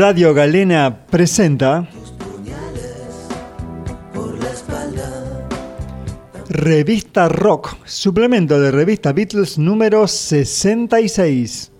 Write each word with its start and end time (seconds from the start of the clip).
Radio 0.00 0.32
Galena 0.32 1.04
presenta 1.10 1.86
Revista 6.48 7.28
Rock, 7.28 7.76
suplemento 7.84 8.58
de 8.58 8.70
revista 8.70 9.12
Beatles 9.12 9.58
número 9.58 10.08
66. 10.08 11.70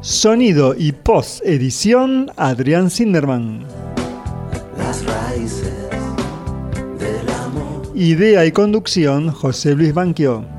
Sonido 0.00 0.74
y 0.76 0.90
post 0.90 1.46
edición 1.46 2.32
Adrián 2.36 2.90
Sinderman. 2.90 3.64
Idea 7.94 8.44
y 8.44 8.50
conducción 8.50 9.30
José 9.30 9.76
Luis 9.76 9.94
Banquio. 9.94 10.57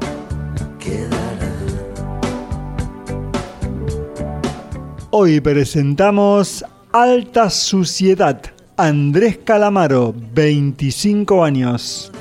Hoy 5.12 5.42
presentamos 5.42 6.64
Alta 6.94 7.50
Suciedad. 7.50 8.40
Andrés 8.78 9.40
Calamaro, 9.44 10.14
25 10.36 11.44
años. 11.44 12.12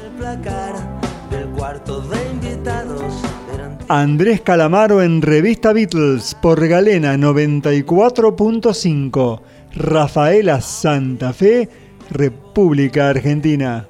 Andrés 3.89 4.41
Calamaro 4.41 5.03
en 5.03 5.21
Revista 5.21 5.75
Beatles 5.75 6.35
por 6.41 6.67
Galena 6.67 7.15
94.5. 7.17 9.41
Rafaela 9.75 10.63
Santa 10.63 11.35
Fe, 11.35 11.69
República 12.11 13.11
Argentina. 13.11 13.87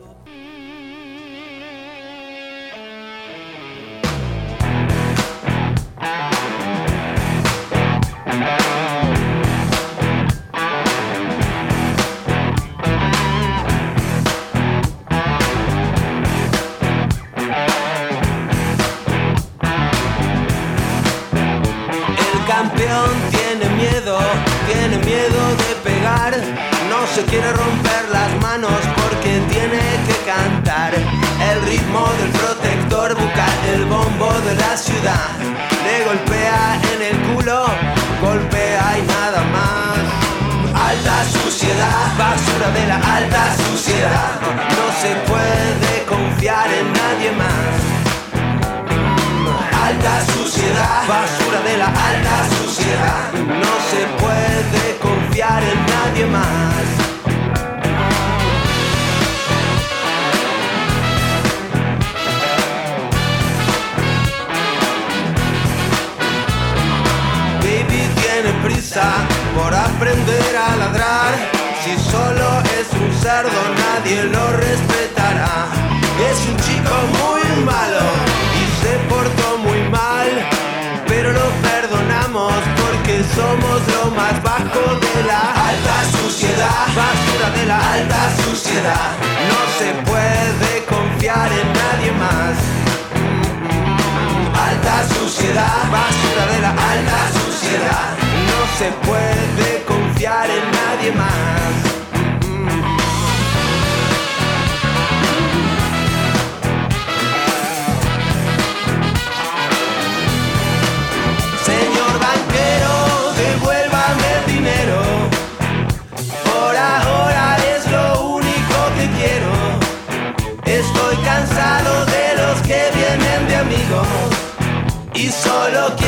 Y 125.69 125.75
solo 125.75 126.08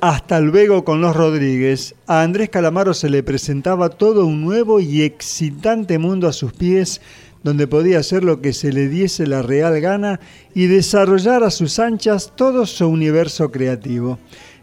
Hasta 0.00 0.40
luego 0.40 0.84
con 0.84 1.00
los 1.00 1.14
Rodríguez, 1.14 1.94
a 2.06 2.22
Andrés 2.22 2.48
Calamaro 2.48 2.94
se 2.94 3.08
le 3.08 3.22
presentaba 3.22 3.88
todo 3.88 4.26
un 4.26 4.42
nuevo 4.42 4.80
y 4.80 5.02
excitante 5.02 5.98
mundo 5.98 6.26
a 6.28 6.32
sus 6.32 6.52
pies, 6.52 7.00
donde 7.42 7.66
podía 7.66 8.00
hacer 8.00 8.24
lo 8.24 8.40
que 8.40 8.52
se 8.52 8.72
le 8.72 8.88
diese 8.88 9.26
la 9.26 9.42
real 9.42 9.80
gana 9.80 10.20
y 10.54 10.66
desarrollar 10.66 11.42
a 11.44 11.50
sus 11.50 11.78
anchas 11.78 12.32
todo 12.34 12.66
su 12.66 12.88
universo 12.88 13.50
creativo. 13.50 14.18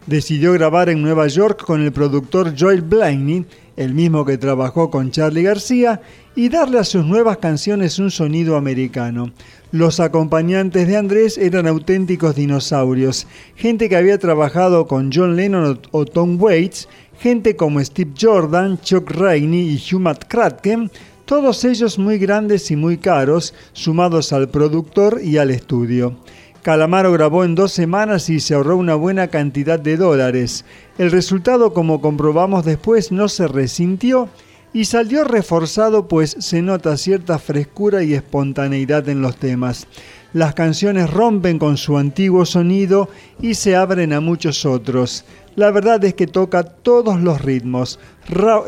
Decidió 0.07 0.53
grabar 0.53 0.89
en 0.89 1.01
Nueva 1.01 1.27
York 1.27 1.63
con 1.65 1.81
el 1.81 1.91
productor 1.91 2.53
Joel 2.57 2.81
Blaney, 2.81 3.45
el 3.75 3.93
mismo 3.93 4.23
que 4.23 4.37
trabajó 4.37 4.91
con 4.91 5.11
Charlie 5.11 5.43
García, 5.43 6.01
y 6.35 6.49
darle 6.49 6.79
a 6.79 6.83
sus 6.83 7.05
nuevas 7.05 7.37
canciones 7.37 7.97
un 7.97 8.11
sonido 8.11 8.55
americano. 8.57 9.31
Los 9.71 9.99
acompañantes 9.99 10.87
de 10.87 10.95
Andrés 10.95 11.37
eran 11.37 11.67
auténticos 11.67 12.35
dinosaurios, 12.35 13.27
gente 13.55 13.89
que 13.89 13.95
había 13.95 14.19
trabajado 14.19 14.87
con 14.87 15.11
John 15.11 15.35
Lennon 15.35 15.79
o 15.91 16.05
Tom 16.05 16.41
Waits, 16.41 16.87
gente 17.19 17.55
como 17.55 17.83
Steve 17.83 18.11
Jordan, 18.19 18.79
Chuck 18.81 19.09
Rainey 19.11 19.69
y 19.69 19.95
Hugh 19.95 20.19
Kratken, 20.27 20.91
todos 21.25 21.65
ellos 21.65 21.97
muy 21.97 22.19
grandes 22.19 22.69
y 22.69 22.75
muy 22.75 22.97
caros, 22.97 23.53
sumados 23.73 24.31
al 24.31 24.49
productor 24.49 25.19
y 25.23 25.37
al 25.37 25.49
estudio. 25.49 26.15
Calamaro 26.61 27.11
grabó 27.11 27.43
en 27.43 27.53
dos 27.53 27.71
semanas 27.71 28.29
y 28.29 28.39
se 28.39 28.55
ahorró 28.55 28.77
una 28.77 28.95
buena 28.95 29.27
cantidad 29.27 29.79
de 29.79 29.97
dólares. 29.97 30.65
El 30.97 31.11
resultado, 31.11 31.73
como 31.73 32.01
comprobamos 32.01 32.65
después, 32.65 33.11
no 33.11 33.27
se 33.27 33.47
resintió 33.47 34.29
y 34.75 34.83
salió 34.83 35.23
reforzado 35.23 36.09
pues 36.09 36.35
se 36.37 36.61
nota 36.61 36.97
cierta 36.97 37.39
frescura 37.39 38.03
y 38.03 38.13
espontaneidad 38.13 39.07
en 39.07 39.21
los 39.21 39.37
temas. 39.37 39.87
Las 40.33 40.53
canciones 40.53 41.09
rompen 41.09 41.59
con 41.59 41.77
su 41.77 41.97
antiguo 41.97 42.45
sonido 42.45 43.07
y 43.41 43.53
se 43.53 43.77
abren 43.77 44.11
a 44.11 44.19
muchos 44.19 44.65
otros. 44.65 45.23
La 45.55 45.71
verdad 45.71 46.03
es 46.03 46.13
que 46.15 46.27
toca 46.27 46.63
todos 46.63 47.21
los 47.21 47.41
ritmos, 47.41 48.01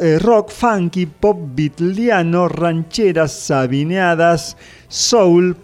eh, 0.01 0.17
rock, 0.19 0.49
funky, 0.49 1.07
pop 1.07 1.37
beatliano, 1.53 2.47
rancheras, 2.47 3.33
sabineadas, 3.33 4.55
soul, 4.87 5.57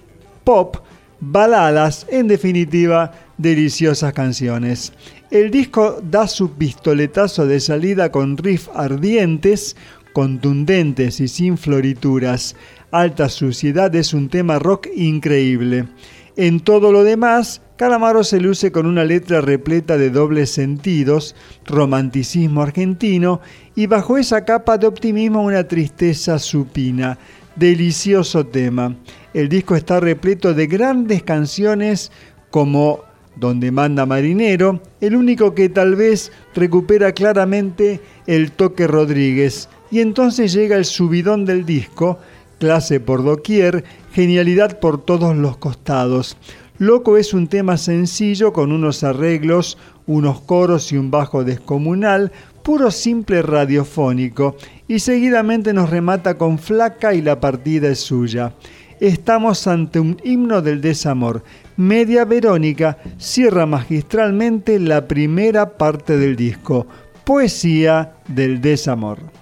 pop, 0.44 0.76
baladas, 1.22 2.06
en 2.10 2.28
definitiva, 2.28 3.14
deliciosas 3.38 4.12
canciones. 4.12 4.92
El 5.32 5.52
disco 5.52 6.02
da 6.04 6.28
su 6.28 6.52
pistoletazo 6.52 7.48
de 7.48 7.62
salida 7.62 8.12
con 8.12 8.38
riff 8.38 8.68
ardientes, 8.76 9.78
contundentes 10.14 11.20
y 11.20 11.28
sin 11.28 11.58
florituras. 11.58 12.56
Alta 12.92 13.28
Suciedad 13.28 13.94
es 13.96 14.14
un 14.14 14.30
tema 14.30 14.60
rock 14.60 14.88
increíble. 14.96 15.88
En 16.36 16.60
todo 16.60 16.92
lo 16.92 17.04
demás, 17.04 17.62
Calamaro 17.76 18.24
se 18.24 18.40
luce 18.40 18.72
con 18.72 18.86
una 18.86 19.04
letra 19.04 19.42
repleta 19.42 19.98
de 19.98 20.10
dobles 20.10 20.52
sentidos, 20.52 21.36
romanticismo 21.66 22.62
argentino 22.62 23.42
y 23.76 23.88
bajo 23.88 24.18
esa 24.18 24.46
capa 24.46 24.78
de 24.78 24.88
optimismo 24.88 25.44
una 25.44 25.68
tristeza 25.68 26.40
supina. 26.40 27.18
Delicioso 27.56 28.46
tema. 28.48 28.96
El 29.34 29.50
disco 29.50 29.76
está 29.76 30.00
repleto 30.00 30.54
de 30.54 30.68
grandes 30.68 31.24
canciones 31.24 32.12
como 32.50 33.02
Donde 33.36 33.72
manda 33.72 34.06
marinero, 34.06 34.82
el 35.02 35.16
único 35.16 35.56
que 35.56 35.68
tal 35.70 35.96
vez 35.96 36.32
recupera 36.54 37.14
claramente 37.14 38.00
el 38.28 38.52
toque 38.52 38.86
Rodríguez, 38.86 39.70
y 39.94 40.00
entonces 40.00 40.52
llega 40.54 40.76
el 40.76 40.86
subidón 40.86 41.46
del 41.46 41.68
disco, 41.68 42.18
clase 42.58 43.00
por 43.00 43.24
doquier, 43.24 43.84
genialidad 44.12 44.80
por 44.80 45.00
todos 45.00 45.38
los 45.38 45.58
costados. 45.58 46.36
Loco 46.80 47.16
es 47.16 47.32
un 47.36 47.48
tema 47.48 47.78
sencillo 47.78 48.54
con 48.54 48.72
unos 48.72 49.04
arreglos, 49.04 49.78
unos 50.08 50.42
coros 50.42 50.92
y 50.92 50.98
un 50.98 51.12
bajo 51.12 51.44
descomunal, 51.44 52.32
puro 52.64 52.90
simple 52.90 53.44
radiofónico, 53.44 54.56
y 54.88 54.98
seguidamente 54.98 55.74
nos 55.74 55.92
remata 55.92 56.40
con 56.40 56.58
flaca 56.58 57.14
y 57.14 57.22
la 57.22 57.40
partida 57.40 57.90
es 57.90 58.00
suya. 58.00 58.52
Estamos 59.00 59.68
ante 59.68 60.00
un 60.00 60.18
himno 60.24 60.64
del 60.64 60.82
desamor. 60.82 61.44
Media 61.78 62.26
Verónica 62.26 62.98
cierra 63.20 63.68
magistralmente 63.68 64.80
la 64.80 65.08
primera 65.08 65.78
parte 65.78 66.18
del 66.18 66.36
disco, 66.36 66.88
Poesía 67.26 68.14
del 68.28 68.60
Desamor. 68.60 69.33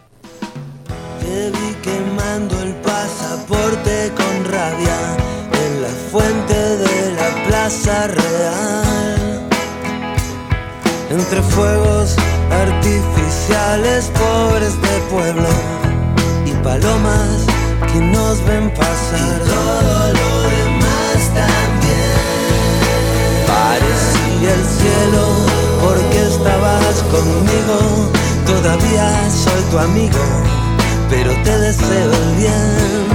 Real. 7.71 9.47
Entre 11.09 11.41
fuegos 11.41 12.15
artificiales 12.51 14.11
pobres 14.13 14.81
de 14.81 14.99
pueblo 15.09 15.47
y 16.45 16.51
palomas 16.63 17.45
que 17.93 17.99
nos 17.99 18.43
ven 18.45 18.69
pasar. 18.73 19.41
Y 19.41 19.49
todo 19.49 20.13
lo 20.19 20.41
demás 20.55 21.19
también. 21.33 22.17
Parecía 23.47 24.53
el 24.53 24.65
cielo 24.65 25.25
porque 25.81 26.21
estabas 26.27 26.95
conmigo. 27.09 28.11
Todavía 28.45 29.29
soy 29.31 29.61
tu 29.71 29.79
amigo 29.79 30.61
pero 31.11 31.33
te 31.43 31.59
deseo 31.59 32.11
el 32.13 32.35
bien. 32.37 33.05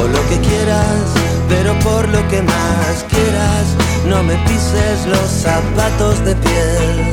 O 0.00 0.06
lo 0.06 0.28
que 0.28 0.38
quieras, 0.48 1.10
pero 1.48 1.78
por 1.80 2.08
lo 2.08 2.26
que 2.28 2.42
más 2.42 3.04
quieras, 3.08 3.66
no 4.06 4.22
me 4.22 4.34
pises 4.46 5.06
los 5.06 5.28
zapatos 5.28 6.24
de 6.24 6.34
piel. 6.34 7.12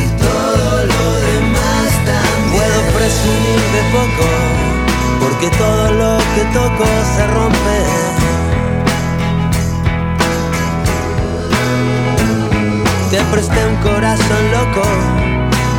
Y 0.00 0.02
todo 0.22 0.86
lo 0.92 1.04
demás 1.28 1.88
también. 2.04 2.56
Puedo 2.56 2.80
presumir 2.98 3.60
de 3.76 3.82
poco, 3.92 4.28
porque 5.20 5.48
todo 5.56 5.92
lo 5.92 6.18
que 6.34 6.44
toco 6.52 6.86
se 7.16 7.26
rompe. 7.26 7.78
Te 13.10 13.20
presté 13.32 13.66
un 13.66 13.76
corazón 13.76 14.52
loco 14.52 14.86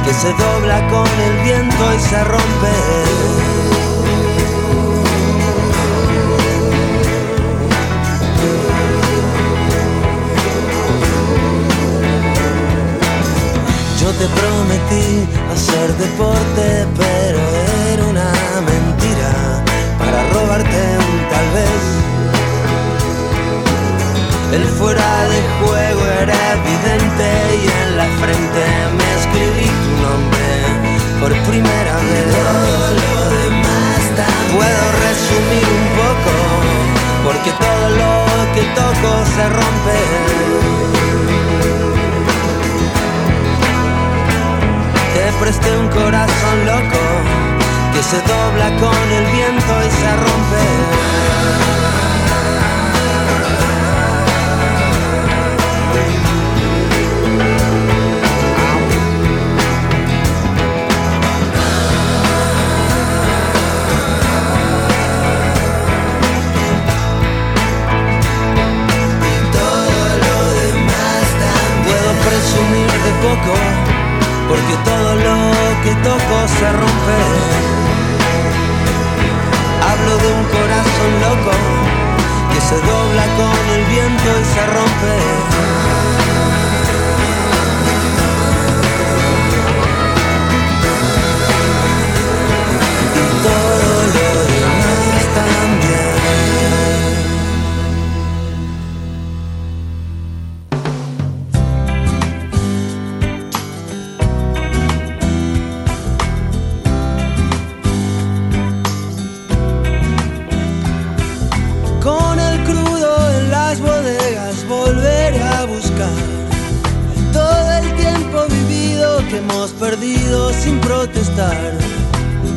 que 0.06 0.14
se 0.14 0.34
dobla 0.34 0.86
con 0.90 1.08
el 1.08 1.44
viento 1.44 1.94
y 1.96 2.00
se 2.00 2.24
rompe. 2.24 3.71
Te 14.10 14.28
prometí 14.28 15.28
hacer 15.54 15.96
deporte, 15.96 16.88
pero 16.98 17.40
era 17.94 18.04
una 18.06 18.32
mentira 18.66 19.64
para 20.00 20.28
robarte 20.34 20.82
un 21.06 21.30
tal 21.30 21.48
vez. 21.58 21.84
El 24.54 24.66
fuera 24.80 25.28
de 25.34 25.40
juego 25.60 26.02
era 26.24 26.40
evidente 26.58 27.28
y 27.62 27.66
en 27.84 27.98
la 27.98 28.08
frente 28.22 28.64
me 28.98 29.08
escribí 29.20 29.70
tu 29.84 29.92
nombre 30.02 30.48
por 31.22 31.32
primera 31.48 31.96
vez. 31.96 32.26
Todo 32.34 32.84
lo 33.02 33.14
demás 33.38 34.02
Puedo 34.58 34.84
resumir 35.06 35.68
un 35.80 35.88
poco, 36.02 36.34
porque 37.24 37.52
todo 37.52 37.86
lo 38.02 38.12
que 38.56 38.64
toco 38.74 39.26
se 39.36 39.44
rompe. 39.48 40.81
Presté 45.40 45.78
un 45.78 45.88
corazón 45.90 46.66
loco 46.66 47.00
que 47.94 48.02
se 48.04 48.18
dobla 48.22 48.70
con 48.80 49.12
el 49.12 49.26
viento 49.32 49.74
y 49.86 49.92
se 49.92 50.16
rompe. 50.16 50.64
Todo 69.52 70.18
lo 70.26 70.38
demás 70.60 71.28
Puedo 71.86 72.12
presumir 72.26 72.92
de 73.06 73.12
poco 73.22 73.81
porque 74.52 74.76
todo 74.84 75.16
lo 75.16 75.38
que 75.84 75.94
toco 76.04 76.36
se 76.60 76.68
rompe. 76.82 77.20
Hablo 79.90 80.14
de 80.24 80.30
un 80.40 80.44
corazón 80.58 81.12
loco 81.26 81.56
que 82.52 82.60
se 82.60 82.76
dobla 82.76 83.26
con 83.40 83.60
el 83.76 83.84
viento 83.86 84.30
y 84.42 84.46
se 84.54 84.64
rompe. 84.76 85.91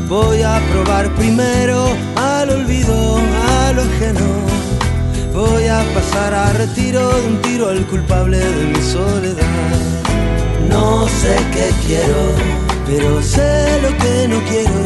Voy 0.09 0.43
a 0.43 0.61
probar 0.73 1.09
primero 1.15 1.87
al 2.17 2.51
olvido, 2.51 3.19
a 3.19 3.73
lo 3.73 3.83
ajeno. 3.83 4.29
Voy 5.33 5.67
a 5.67 5.83
pasar 5.95 6.35
a 6.35 6.53
retiro 6.53 7.09
de 7.09 7.27
un 7.29 7.43
tiro 7.43 7.69
al 7.69 7.87
culpable 7.87 8.39
de 8.39 8.67
mi 8.67 8.83
soledad. 8.83 9.79
No 10.69 11.07
sé 11.07 11.37
qué 11.53 11.71
quiero, 11.87 12.23
pero 12.87 13.23
sé 13.23 13.81
lo 13.81 13.91
que 13.97 14.29
no 14.29 14.41
quiero. 14.51 14.83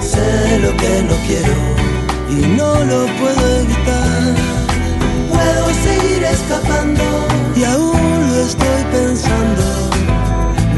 Sé 0.00 0.58
lo 0.58 0.76
que 0.76 1.02
no 1.02 1.14
quiero 1.26 1.56
y 2.28 2.46
no 2.56 2.74
lo 2.84 3.06
puedo 3.20 3.60
evitar. 3.60 4.34
Puedo 5.30 5.66
seguir 5.86 6.24
escapando 6.24 7.04
y 7.56 7.64
aún 7.64 8.32
lo 8.32 8.40
estoy 8.44 8.84
pensando 8.92 9.91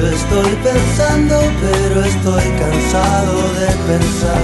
estoy 0.06 0.50
pensando, 0.62 1.40
pero 1.60 2.04
estoy 2.04 2.44
cansado 2.58 3.34
de 3.60 3.66
pensar. 3.88 4.42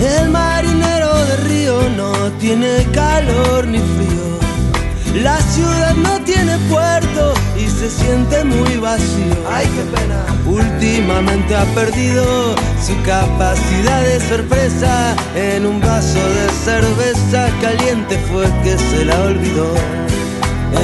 El 0.00 0.30
marinero 0.30 1.24
de 1.26 1.36
río 1.48 1.82
no 1.96 2.12
tiene 2.38 2.86
calor 2.92 3.66
ni 3.66 3.78
frío. 3.78 5.22
La 5.22 5.36
ciudad 5.40 5.94
no 5.94 6.20
tiene 6.20 6.56
puerto 6.70 7.34
se 7.80 7.88
siente 7.88 8.44
muy 8.44 8.76
vacío. 8.76 9.34
Ay, 9.50 9.66
qué 9.74 9.82
pena. 9.96 10.26
Últimamente 10.44 11.56
ha 11.56 11.64
perdido 11.74 12.54
su 12.86 12.94
capacidad 13.06 14.02
de 14.02 14.20
sorpresa. 14.20 15.16
En 15.34 15.64
un 15.64 15.80
vaso 15.80 16.18
de 16.18 16.46
cerveza 16.62 17.48
caliente 17.62 18.18
fue 18.30 18.44
que 18.62 18.76
se 18.76 19.06
la 19.06 19.18
olvidó. 19.20 19.72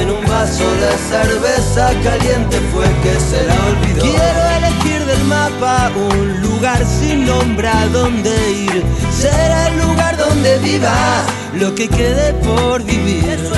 En 0.01 0.09
un 0.09 0.25
vaso 0.25 0.65
de 0.83 0.91
cerveza 1.13 1.91
caliente 2.03 2.57
fue 2.73 2.85
que 3.03 3.15
se 3.29 3.45
la 3.45 3.55
olvidó. 3.71 4.01
Quiero 4.01 4.43
elegir 4.57 5.05
del 5.05 5.23
mapa 5.25 5.91
un 5.95 6.41
lugar 6.41 6.83
sin 6.83 7.27
nombre 7.27 7.67
a 7.67 7.87
donde 7.89 8.33
ir. 8.51 8.83
Será 9.15 9.67
el 9.67 9.77
lugar 9.87 10.17
donde 10.17 10.57
viva 10.59 11.23
lo 11.53 11.75
que 11.75 11.87
quede 11.87 12.33
por 12.33 12.83
vivir. 12.83 13.56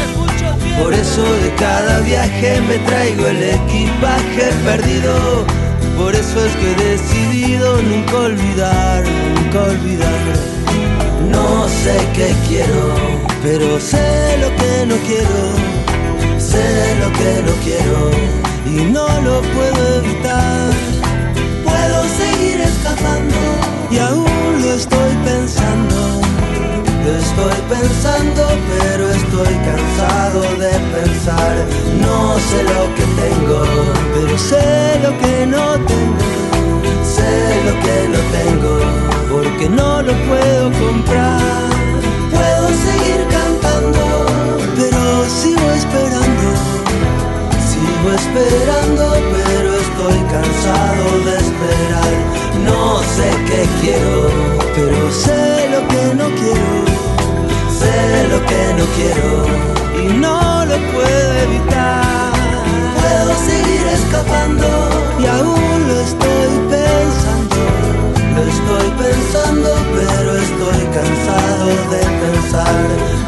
Por 0.77 0.93
eso 0.93 1.23
de 1.23 1.53
cada 1.55 1.99
viaje 2.01 2.61
me 2.61 2.77
traigo 2.79 3.27
el 3.27 3.43
equipaje 3.43 4.45
perdido. 4.63 5.45
Por 5.97 6.15
eso 6.15 6.45
es 6.45 6.55
que 6.55 6.71
he 6.71 6.75
decidido 6.91 7.81
nunca 7.81 8.17
olvidar, 8.17 9.03
nunca 9.35 9.63
olvidar. 9.63 10.25
No 11.29 11.67
sé 11.67 11.97
qué 12.13 12.33
quiero, 12.47 12.95
pero 13.43 13.79
sé 13.79 14.37
lo 14.39 14.49
que 14.55 14.85
no 14.85 14.95
quiero. 15.07 15.79
Sé 16.37 16.95
lo 17.01 17.11
que 17.19 17.43
no 17.45 17.53
quiero 17.63 18.11
y 18.65 18.91
no 18.91 19.07
lo 19.21 19.41
puedo 19.41 19.97
evitar. 19.99 20.71
Puedo 21.63 22.03
seguir 22.17 22.61
escapando 22.61 23.35
y 23.91 23.97
aún 23.97 24.61
lo 24.61 24.73
estoy 24.73 25.08
estoy 27.17 27.53
pensando, 27.69 28.47
pero 28.77 29.09
estoy 29.09 29.53
cansado 29.65 30.41
de 30.57 30.71
pensar. 30.95 31.55
No 31.99 32.37
sé 32.39 32.63
lo 32.63 32.83
que 32.95 33.05
tengo, 33.21 33.61
pero 34.13 34.37
sé 34.37 34.99
lo 35.01 35.17
que 35.17 35.45
no 35.45 35.65
tengo. 35.85 36.29
Sé 37.03 37.63
lo 37.65 37.73
que 37.83 37.97
no 38.13 38.19
tengo, 38.37 38.79
porque 39.31 39.69
no 39.69 40.01
lo 40.01 40.13
puedo 40.29 40.71
comprar. 40.85 41.41
Puedo 42.31 42.67
seguir 42.85 43.21
cantando, 43.37 44.25
pero 44.75 45.25
sigo 45.41 45.71
esperando. 45.71 46.47
Sigo 47.69 48.09
esperando, 48.21 49.13
pero 49.43 49.69
estoy 49.85 50.19
cansado 50.35 51.05
de 51.25 51.37
esperar. 51.37 52.13
No 52.65 52.99
sé 53.15 53.29
qué 53.47 53.67
quiero, 53.81 54.29
pero 54.75 55.11
sé 55.11 55.69
lo 55.71 55.87
que 55.87 56.15
no 56.15 56.25
quiero 56.35 56.88
sé 57.79 58.27
lo 58.33 58.39
que 58.49 58.61
no 58.77 58.85
quiero 58.97 59.31
y 60.01 60.05
no 60.23 60.65
lo 60.65 60.77
puedo 60.93 61.31
evitar. 61.47 62.31
Puedo 62.99 63.31
seguir 63.49 63.85
escapando 63.99 64.67
y 65.21 65.25
aún 65.25 65.87
lo 65.87 65.95
estoy 66.09 66.51
pensando. 66.75 67.59
Lo 68.35 68.41
estoy 68.55 68.87
pensando, 69.03 69.69
pero 69.95 70.29
estoy 70.47 70.81
cansado 70.97 71.67
de 71.93 72.01
pensar. 72.21 73.19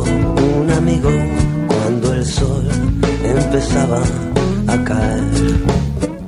un 0.00 0.70
amigo 0.70 1.10
cuando 1.66 2.14
el 2.14 2.24
sol 2.24 2.66
empezaba 3.22 4.02
a 4.66 4.84
caer. 4.84 5.22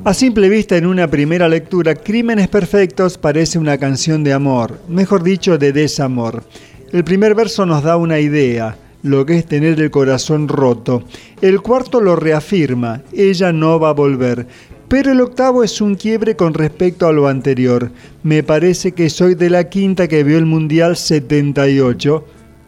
A 0.05 0.13
simple 0.13 0.51
vista, 0.51 0.77
en 0.77 0.85
una 0.85 1.09
primera 1.09 1.49
lectura, 1.49 1.95
Crímenes 1.95 2.49
Perfectos 2.49 3.17
parece 3.17 3.59
una 3.59 3.79
canción 3.79 4.23
de 4.23 4.35
amor, 4.35 4.81
mejor 4.87 5.23
dicho, 5.23 5.57
de 5.57 5.73
desamor. 5.73 6.45
El 6.93 7.05
primer 7.05 7.35
verso 7.35 7.65
nos 7.65 7.83
da 7.83 7.97
una 7.97 8.21
idea, 8.21 8.77
lo 9.03 9.25
que 9.25 9.39
es 9.39 9.47
tener 9.47 9.81
el 9.81 9.91
corazón 9.91 10.47
roto. 10.49 11.05
El 11.41 11.63
cuarto 11.63 12.03
lo 12.03 12.17
reafirma, 12.17 13.01
ella 13.15 13.51
no 13.53 13.81
va 13.81 13.91
a 13.91 13.95
volver. 13.95 14.47
Pero 14.89 15.11
el 15.11 15.23
octavo 15.23 15.65
es 15.65 15.81
un 15.81 15.95
quiebre 15.95 16.37
con 16.37 16.53
respecto 16.53 17.07
a 17.07 17.13
lo 17.13 17.29
anterior. 17.29 17.91
Me 18.23 18.43
parece 18.43 18.93
que 18.93 19.09
soy 19.09 19.35
de 19.35 19.49
la 19.49 19.71
quinta 19.71 20.07
que 20.07 20.23
vio 20.23 20.37
el 20.37 20.45
Mundial 20.45 20.99
78 20.99 22.25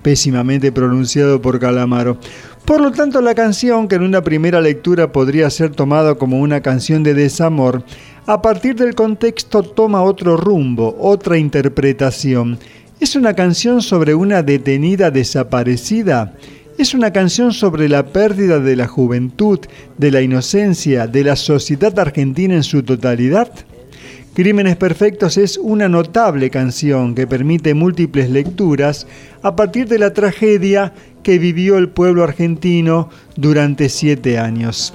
pésimamente 0.07 0.71
pronunciado 0.71 1.43
por 1.43 1.59
Calamaro. 1.59 2.17
Por 2.65 2.81
lo 2.81 2.93
tanto, 2.93 3.21
la 3.21 3.35
canción, 3.35 3.89
que 3.89 3.97
en 3.97 4.05
una 4.05 4.23
primera 4.23 4.61
lectura 4.61 5.11
podría 5.11 5.51
ser 5.51 5.71
tomada 5.73 6.15
como 6.15 6.39
una 6.39 6.61
canción 6.61 7.03
de 7.03 7.13
desamor, 7.13 7.83
a 8.25 8.41
partir 8.41 8.77
del 8.77 8.95
contexto 8.95 9.65
toma 9.65 10.05
otro 10.05 10.37
rumbo, 10.37 10.97
otra 11.01 11.39
interpretación. 11.39 12.57
¿Es 13.01 13.17
una 13.17 13.35
canción 13.35 13.83
sobre 13.83 14.15
una 14.15 14.45
detenida 14.45 15.11
desaparecida? 15.11 16.35
¿Es 16.79 16.95
una 16.95 17.13
canción 17.13 17.53
sobre 17.53 17.89
la 17.89 18.07
pérdida 18.07 18.61
de 18.61 18.77
la 18.77 18.87
juventud, 18.87 19.59
de 19.99 20.13
la 20.13 20.21
inocencia, 20.23 21.09
de 21.09 21.25
la 21.25 21.35
sociedad 21.35 21.99
argentina 21.99 22.55
en 22.55 22.63
su 22.63 22.85
totalidad? 22.85 23.51
Crímenes 24.37 24.77
Perfectos 24.77 25.39
es 25.39 25.57
una 25.57 25.89
notable 25.89 26.51
canción 26.51 27.15
que 27.15 27.27
permite 27.27 27.73
múltiples 27.73 28.29
lecturas 28.29 29.07
a 29.41 29.57
partir 29.57 29.89
de 29.89 29.99
la 29.99 30.13
tragedia 30.13 30.93
que 31.23 31.39
vivió 31.39 31.79
el 31.79 31.89
pueblo 31.89 32.23
argentino 32.23 33.09
durante 33.37 33.89
siete 33.89 34.39
años. 34.39 34.93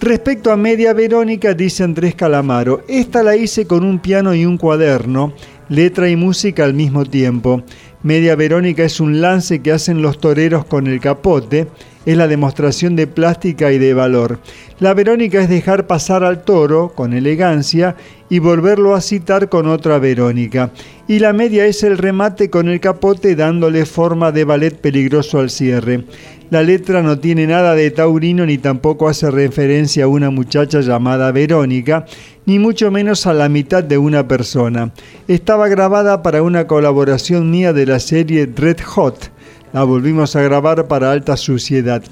Respecto 0.00 0.52
a 0.52 0.56
Media 0.56 0.92
Verónica, 0.92 1.52
dice 1.52 1.82
Andrés 1.82 2.14
Calamaro, 2.14 2.84
esta 2.86 3.24
la 3.24 3.34
hice 3.34 3.66
con 3.66 3.82
un 3.82 3.98
piano 3.98 4.36
y 4.36 4.46
un 4.46 4.56
cuaderno, 4.56 5.32
letra 5.68 6.08
y 6.08 6.14
música 6.14 6.62
al 6.62 6.74
mismo 6.74 7.04
tiempo. 7.04 7.64
Media 8.04 8.36
Verónica 8.36 8.84
es 8.84 9.00
un 9.00 9.20
lance 9.20 9.62
que 9.62 9.72
hacen 9.72 10.00
los 10.00 10.20
toreros 10.20 10.64
con 10.64 10.86
el 10.86 11.00
capote, 11.00 11.66
es 12.06 12.16
la 12.16 12.28
demostración 12.28 12.96
de 12.96 13.06
plástica 13.06 13.72
y 13.72 13.78
de 13.78 13.92
valor. 13.92 14.38
La 14.78 14.94
Verónica 14.94 15.42
es 15.42 15.48
dejar 15.48 15.86
pasar 15.86 16.24
al 16.24 16.44
toro 16.44 16.92
con 16.94 17.12
elegancia 17.12 17.96
y 18.30 18.38
volverlo 18.38 18.94
a 18.94 19.00
citar 19.00 19.48
con 19.48 19.66
otra 19.66 19.98
Verónica. 19.98 20.70
Y 21.08 21.18
la 21.18 21.32
media 21.32 21.66
es 21.66 21.82
el 21.82 21.98
remate 21.98 22.48
con 22.48 22.68
el 22.68 22.80
capote 22.80 23.36
dándole 23.36 23.86
forma 23.86 24.32
de 24.32 24.44
ballet 24.44 24.76
peligroso 24.80 25.40
al 25.40 25.50
cierre. 25.50 26.04
La 26.50 26.62
letra 26.62 27.02
no 27.02 27.18
tiene 27.18 27.48
nada 27.48 27.74
de 27.74 27.90
taurino 27.90 28.46
ni 28.46 28.58
tampoco 28.58 29.08
hace 29.08 29.30
referencia 29.32 30.04
a 30.04 30.08
una 30.08 30.30
muchacha 30.30 30.80
llamada 30.80 31.32
Verónica, 31.32 32.06
ni 32.44 32.60
mucho 32.60 32.92
menos 32.92 33.26
a 33.26 33.34
la 33.34 33.48
mitad 33.48 33.82
de 33.82 33.98
una 33.98 34.28
persona. 34.28 34.92
Estaba 35.26 35.66
grabada 35.66 36.22
para 36.22 36.42
una 36.42 36.68
colaboración 36.68 37.50
mía 37.50 37.72
de 37.72 37.86
la 37.86 37.98
serie 37.98 38.48
Red 38.54 38.80
Hot. 38.84 39.35
La 39.76 39.84
volvimos 39.84 40.34
a 40.34 40.40
grabar 40.40 40.88
para 40.88 41.12
Alta 41.12 41.36
Suciedad. 41.36 42.02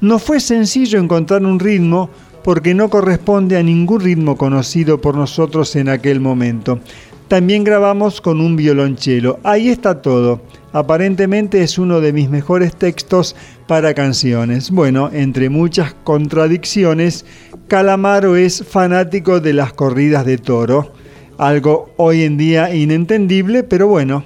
No 0.00 0.18
fue 0.18 0.40
sencillo 0.40 0.98
encontrar 0.98 1.44
un 1.44 1.60
ritmo 1.60 2.08
porque 2.42 2.72
no 2.72 2.88
corresponde 2.88 3.58
a 3.58 3.62
ningún 3.62 4.00
ritmo 4.00 4.38
conocido 4.38 5.02
por 5.02 5.16
nosotros 5.16 5.76
en 5.76 5.90
aquel 5.90 6.18
momento. 6.18 6.80
También 7.28 7.62
grabamos 7.62 8.22
con 8.22 8.40
un 8.40 8.56
violonchelo. 8.56 9.38
Ahí 9.42 9.68
está 9.68 10.00
todo. 10.00 10.40
Aparentemente 10.72 11.62
es 11.62 11.76
uno 11.76 12.00
de 12.00 12.14
mis 12.14 12.30
mejores 12.30 12.74
textos 12.74 13.36
para 13.66 13.92
canciones. 13.92 14.70
Bueno, 14.70 15.10
entre 15.12 15.50
muchas 15.50 15.92
contradicciones, 16.04 17.26
Calamaro 17.68 18.34
es 18.34 18.64
fanático 18.66 19.40
de 19.40 19.52
las 19.52 19.74
corridas 19.74 20.24
de 20.24 20.38
toro. 20.38 20.94
Algo 21.36 21.90
hoy 21.98 22.22
en 22.22 22.38
día 22.38 22.74
inentendible, 22.74 23.62
pero 23.62 23.88
bueno, 23.88 24.24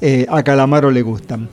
eh, 0.00 0.24
a 0.28 0.44
Calamaro 0.44 0.92
le 0.92 1.02
gustan. 1.02 1.48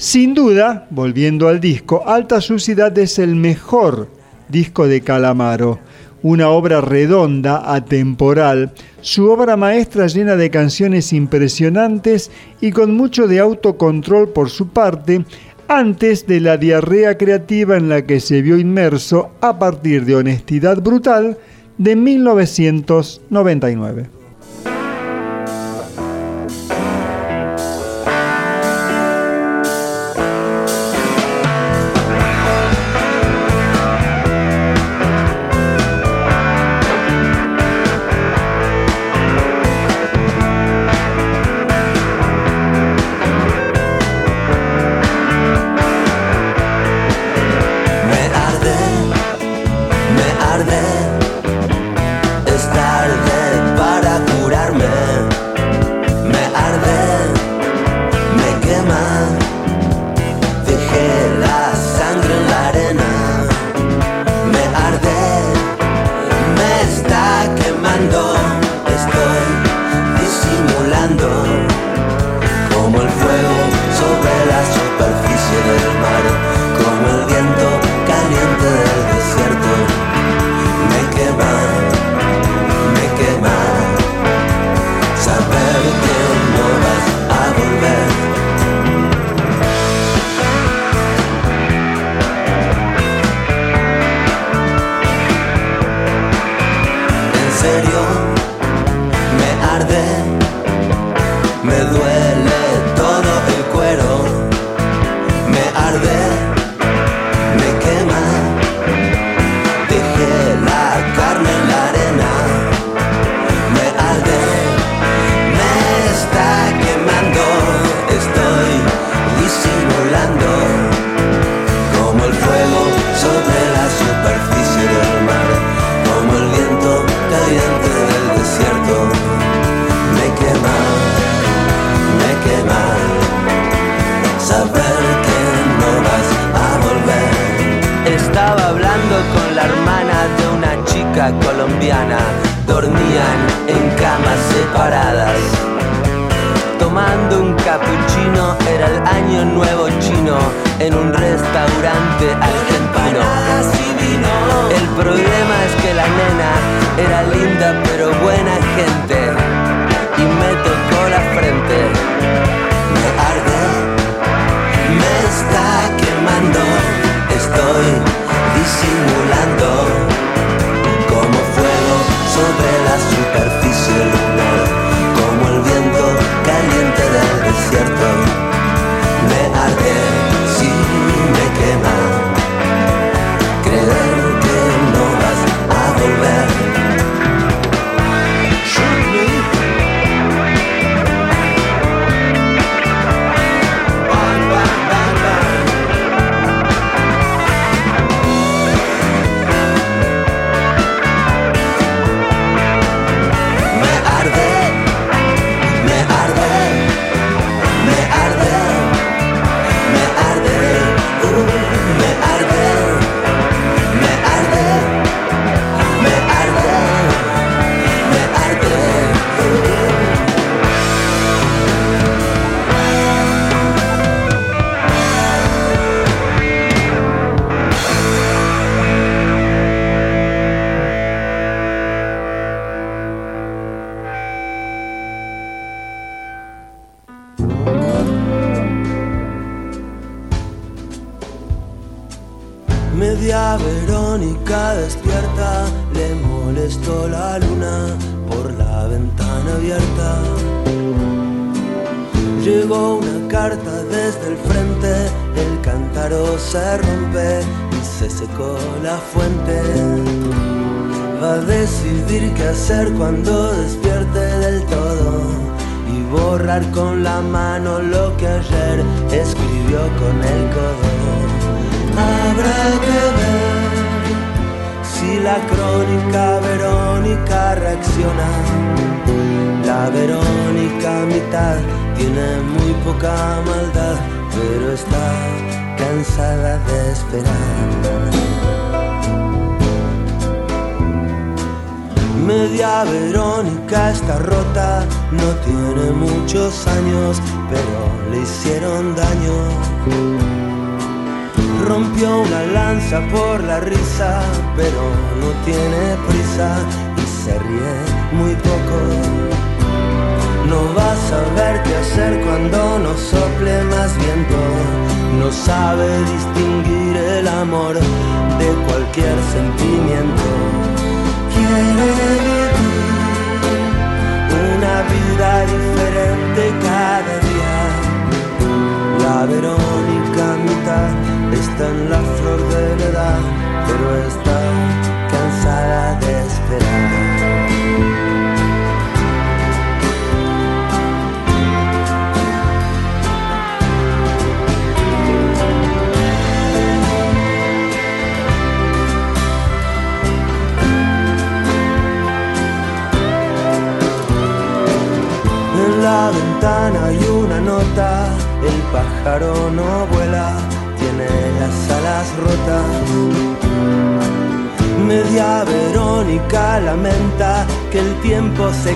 Sin 0.00 0.32
duda, 0.32 0.88
volviendo 0.88 1.46
al 1.46 1.60
disco, 1.60 2.02
Alta 2.06 2.40
Suciedad 2.40 2.96
es 2.96 3.18
el 3.18 3.36
mejor 3.36 4.08
disco 4.48 4.88
de 4.88 5.02
Calamaro 5.02 5.78
una 6.22 6.48
obra 6.48 6.80
redonda, 6.80 7.74
atemporal, 7.74 8.72
su 9.02 9.30
obra 9.30 9.58
maestra 9.58 10.06
llena 10.06 10.36
de 10.36 10.48
canciones 10.48 11.12
impresionantes 11.12 12.30
y 12.62 12.72
con 12.72 12.96
mucho 12.96 13.26
de 13.26 13.40
autocontrol 13.40 14.30
por 14.30 14.48
su 14.48 14.68
parte, 14.68 15.26
antes 15.68 16.26
de 16.26 16.40
la 16.40 16.56
diarrea 16.56 17.18
creativa 17.18 17.76
en 17.76 17.90
la 17.90 18.06
que 18.06 18.20
se 18.20 18.40
vio 18.40 18.58
inmerso 18.58 19.32
a 19.42 19.58
partir 19.58 20.06
de 20.06 20.16
Honestidad 20.16 20.80
Brutal 20.80 21.36
de 21.76 21.94
1999. 21.94 24.19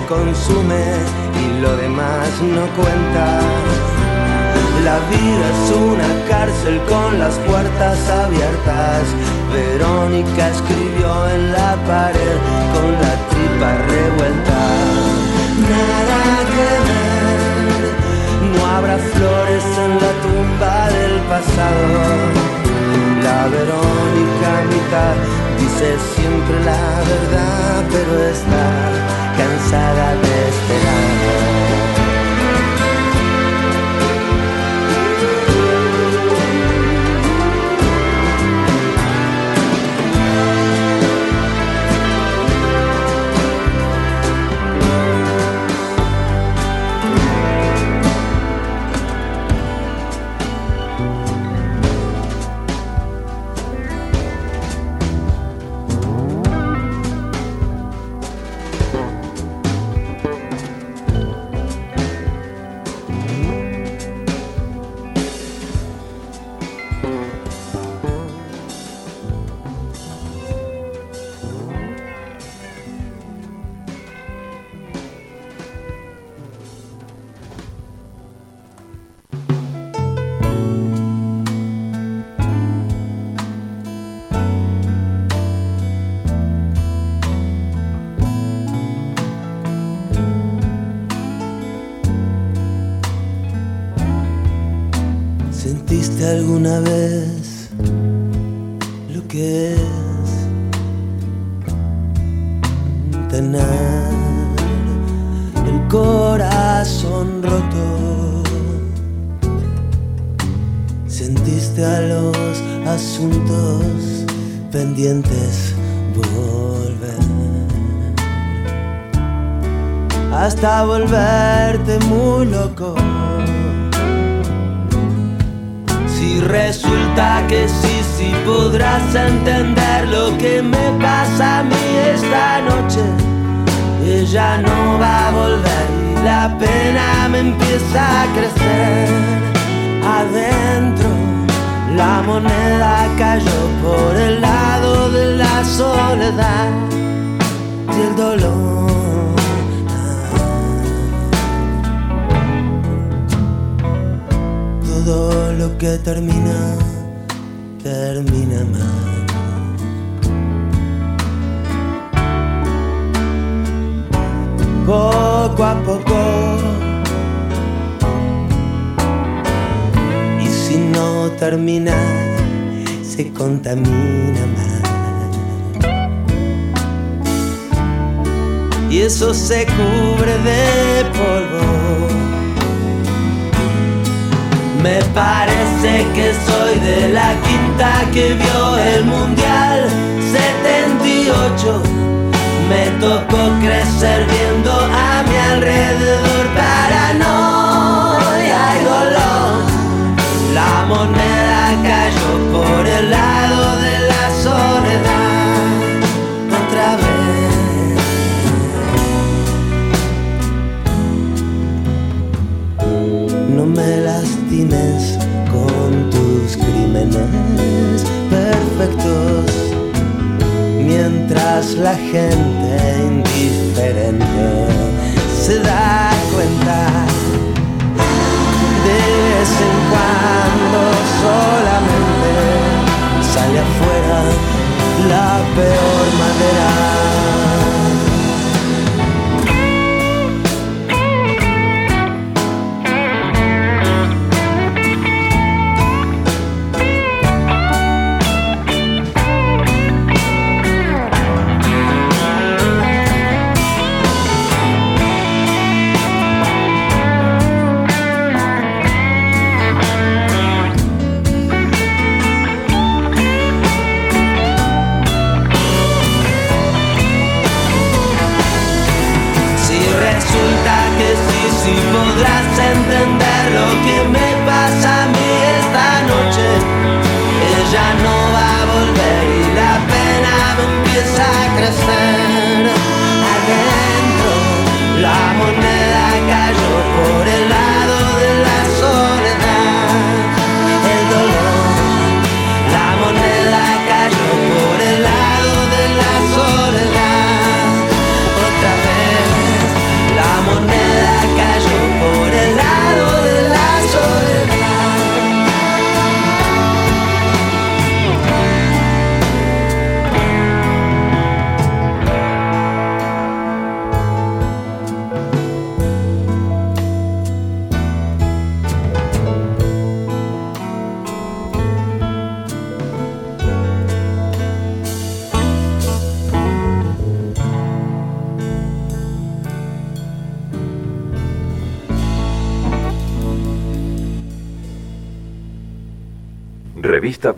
consume 0.07 0.85
y 1.41 1.61
lo 1.61 1.75
demás 1.77 2.29
no 2.41 2.65
cuenta. 2.75 3.39
La 4.83 4.99
vida 5.09 5.45
es 5.53 5.71
una 5.75 6.09
cárcel 6.29 6.79
con 6.87 7.17
las 7.17 7.35
puertas 7.39 7.97
abiertas. 8.09 9.03
Verónica 9.51 10.49
escribió 10.49 11.29
en 11.29 11.51
la 11.51 11.75
pared 11.87 12.37
con 12.73 12.91
la 13.03 13.13
tripa 13.31 13.69
revuelta. 13.89 14.61
Nada 15.71 16.21
que 16.53 16.69
ver. 16.85 17.35
No 18.53 18.65
habrá 18.65 18.97
flores 18.97 19.65
en 19.85 19.91
la 20.03 20.11
tumba 20.23 20.89
del 20.89 21.19
pasado. 21.31 22.45
La 23.23 23.47
Verónica 23.47 24.51
mitad 24.69 25.15
dice 25.59 25.97
siempre 26.13 26.63
la 26.63 26.85
verdad, 27.09 27.83
pero 27.91 28.23
está 28.25 28.94
cansada 29.37 30.15
de 30.15 30.49
esperar. 30.49 31.54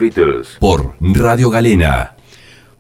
Beatles 0.08 0.56
por 0.60 0.96
Radio 1.02 1.50
Galena. 1.50 2.16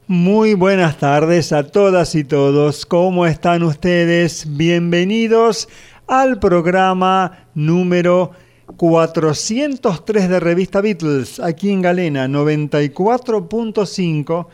Muy 0.07 0.53
buenas 0.53 0.97
tardes 0.97 1.51
a 1.51 1.63
todas 1.63 2.15
y 2.15 2.23
todos. 2.23 2.85
¿Cómo 2.85 3.25
están 3.25 3.63
ustedes? 3.63 4.55
Bienvenidos 4.55 5.67
al 6.07 6.39
programa 6.39 7.49
número 7.53 8.31
403 8.77 10.29
de 10.29 10.39
Revista 10.39 10.79
Beatles, 10.79 11.41
aquí 11.41 11.69
en 11.69 11.81
Galena, 11.81 12.27
94.5 12.27 14.47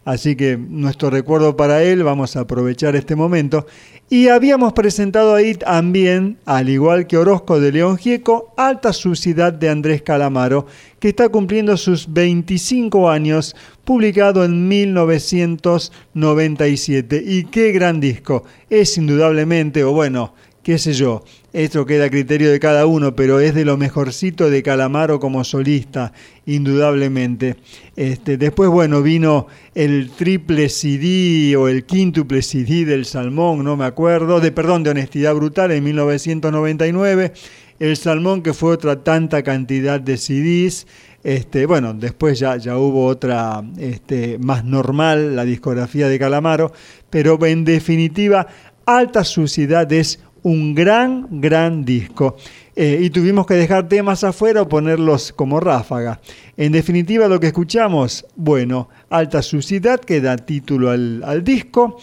Así 0.04 0.36
que 0.36 0.58
nuestro 0.58 1.08
recuerdo 1.08 1.56
para 1.56 1.82
él, 1.82 2.02
vamos 2.02 2.36
a 2.36 2.40
aprovechar 2.40 2.94
este 2.94 3.16
momento. 3.16 3.66
Y 4.12 4.28
habíamos 4.28 4.74
presentado 4.74 5.34
ahí 5.34 5.54
también, 5.54 6.36
al 6.44 6.68
igual 6.68 7.06
que 7.06 7.16
Orozco 7.16 7.58
de 7.58 7.72
León 7.72 7.96
Gieco, 7.96 8.52
Alta 8.58 8.92
Suciedad 8.92 9.54
de 9.54 9.70
Andrés 9.70 10.02
Calamaro, 10.02 10.66
que 11.00 11.08
está 11.08 11.30
cumpliendo 11.30 11.78
sus 11.78 12.12
25 12.12 13.08
años, 13.08 13.56
publicado 13.84 14.44
en 14.44 14.68
1997. 14.68 17.24
Y 17.26 17.44
qué 17.44 17.72
gran 17.72 18.00
disco. 18.00 18.44
Es 18.68 18.98
indudablemente, 18.98 19.82
o 19.82 19.94
bueno, 19.94 20.34
qué 20.62 20.76
sé 20.76 20.92
yo, 20.92 21.24
esto 21.52 21.84
queda 21.84 22.06
a 22.06 22.10
criterio 22.10 22.50
de 22.50 22.58
cada 22.58 22.86
uno, 22.86 23.14
pero 23.14 23.38
es 23.38 23.54
de 23.54 23.66
lo 23.66 23.76
mejorcito 23.76 24.48
de 24.48 24.62
Calamaro 24.62 25.20
como 25.20 25.44
solista, 25.44 26.14
indudablemente. 26.46 27.56
Este, 27.94 28.38
después, 28.38 28.70
bueno, 28.70 29.02
vino 29.02 29.48
el 29.74 30.10
triple 30.10 30.70
CD 30.70 31.54
o 31.56 31.68
el 31.68 31.84
quíntuple 31.84 32.40
CD 32.40 32.86
del 32.86 33.04
Salmón, 33.04 33.64
no 33.64 33.76
me 33.76 33.84
acuerdo, 33.84 34.40
de 34.40 34.50
perdón, 34.50 34.82
de 34.82 34.90
Honestidad 34.90 35.34
Brutal 35.34 35.72
en 35.72 35.84
1999. 35.84 37.32
El 37.78 37.96
Salmón, 37.98 38.42
que 38.42 38.54
fue 38.54 38.72
otra 38.72 39.04
tanta 39.04 39.42
cantidad 39.42 40.00
de 40.00 40.16
CDs. 40.16 40.86
Este, 41.22 41.66
bueno, 41.66 41.92
después 41.92 42.38
ya, 42.38 42.56
ya 42.56 42.78
hubo 42.78 43.06
otra 43.06 43.62
este, 43.76 44.38
más 44.38 44.64
normal, 44.64 45.36
la 45.36 45.44
discografía 45.44 46.08
de 46.08 46.18
Calamaro, 46.18 46.72
pero 47.10 47.44
en 47.44 47.64
definitiva, 47.64 48.46
Alta 48.86 49.22
Suciedad 49.22 49.92
es 49.92 50.18
un 50.42 50.74
gran, 50.74 51.40
gran 51.40 51.84
disco. 51.84 52.36
Eh, 52.74 53.00
y 53.02 53.10
tuvimos 53.10 53.46
que 53.46 53.54
dejar 53.54 53.88
temas 53.88 54.24
afuera 54.24 54.62
o 54.62 54.68
ponerlos 54.68 55.32
como 55.32 55.60
ráfaga. 55.60 56.20
En 56.56 56.72
definitiva, 56.72 57.28
lo 57.28 57.38
que 57.38 57.48
escuchamos, 57.48 58.24
bueno, 58.34 58.88
Alta 59.10 59.42
Suciedad, 59.42 60.00
que 60.00 60.20
da 60.20 60.36
título 60.36 60.90
al, 60.90 61.22
al 61.24 61.44
disco. 61.44 61.98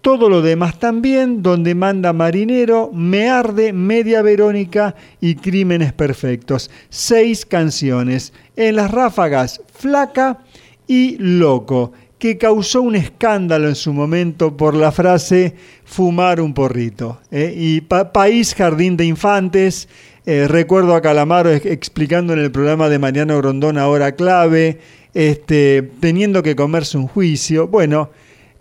Todo 0.00 0.28
lo 0.28 0.42
demás 0.42 0.78
también, 0.78 1.42
donde 1.42 1.74
manda 1.74 2.12
Marinero, 2.12 2.90
Me 2.92 3.28
Arde, 3.28 3.72
Media 3.72 4.22
Verónica 4.22 4.94
y 5.20 5.34
Crímenes 5.34 5.92
Perfectos. 5.92 6.70
Seis 6.88 7.44
canciones. 7.44 8.32
En 8.56 8.76
las 8.76 8.90
ráfagas, 8.90 9.60
Flaca 9.72 10.38
y 10.86 11.16
Loco 11.18 11.92
que 12.18 12.36
causó 12.36 12.82
un 12.82 12.96
escándalo 12.96 13.68
en 13.68 13.74
su 13.74 13.92
momento 13.92 14.56
por 14.56 14.74
la 14.74 14.92
frase 14.92 15.54
fumar 15.84 16.40
un 16.40 16.52
porrito. 16.52 17.20
¿eh? 17.30 17.54
Y 17.56 17.80
País 17.82 18.54
Jardín 18.54 18.96
de 18.96 19.04
Infantes, 19.04 19.88
eh, 20.26 20.46
recuerdo 20.48 20.94
a 20.94 21.00
Calamaro 21.00 21.50
explicando 21.50 22.32
en 22.32 22.40
el 22.40 22.50
programa 22.50 22.88
de 22.88 22.98
Mariano 22.98 23.38
Grondón 23.38 23.78
Ahora 23.78 24.12
Clave, 24.12 24.78
este, 25.14 25.90
teniendo 26.00 26.42
que 26.42 26.56
comerse 26.56 26.98
un 26.98 27.06
juicio. 27.06 27.68
Bueno, 27.68 28.10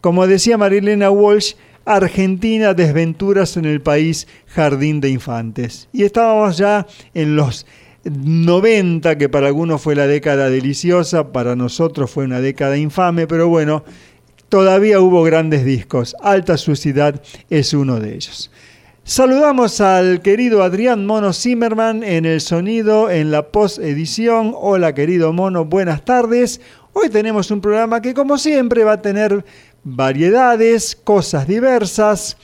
como 0.01 0.27
decía 0.27 0.57
Marilena 0.57 1.09
Walsh, 1.09 1.55
Argentina 1.83 2.73
desventuras 2.73 3.57
en 3.57 3.65
el 3.65 3.81
país 3.81 4.27
Jardín 4.47 5.01
de 5.01 5.09
Infantes. 5.09 5.89
Y 5.91 6.03
estábamos 6.03 6.57
ya 6.57 6.85
en 7.13 7.35
los 7.35 7.65
90, 8.09 9.17
que 9.17 9.29
para 9.29 9.47
algunos 9.47 9.81
fue 9.81 9.95
la 9.95 10.07
década 10.07 10.49
deliciosa, 10.49 11.31
para 11.31 11.55
nosotros 11.55 12.11
fue 12.11 12.25
una 12.25 12.41
década 12.41 12.77
infame, 12.77 13.27
pero 13.27 13.47
bueno, 13.47 13.83
todavía 14.49 14.99
hubo 14.99 15.23
grandes 15.23 15.65
discos. 15.65 16.15
Alta 16.21 16.57
Suciedad 16.57 17.21
es 17.49 17.73
uno 17.73 17.99
de 17.99 18.15
ellos. 18.15 18.51
Saludamos 19.03 19.79
al 19.79 20.21
querido 20.21 20.63
Adrián 20.63 21.05
Mono 21.05 21.31
Zimmerman 21.31 22.03
en 22.03 22.25
el 22.25 22.41
sonido, 22.41 23.09
en 23.09 23.31
la 23.31 23.51
post 23.51 23.79
edición. 23.79 24.53
Hola 24.53 24.93
querido 24.93 25.31
Mono, 25.31 25.63
buenas 25.63 26.03
tardes. 26.03 26.59
Hoy 26.91 27.09
tenemos 27.09 27.49
un 27.49 27.61
programa 27.61 28.01
que 28.01 28.13
como 28.13 28.37
siempre 28.37 28.83
va 28.83 28.93
a 28.93 29.01
tener 29.01 29.45
variedades, 29.85 30.95
cosas 30.95 31.47
diversas, 31.47 32.35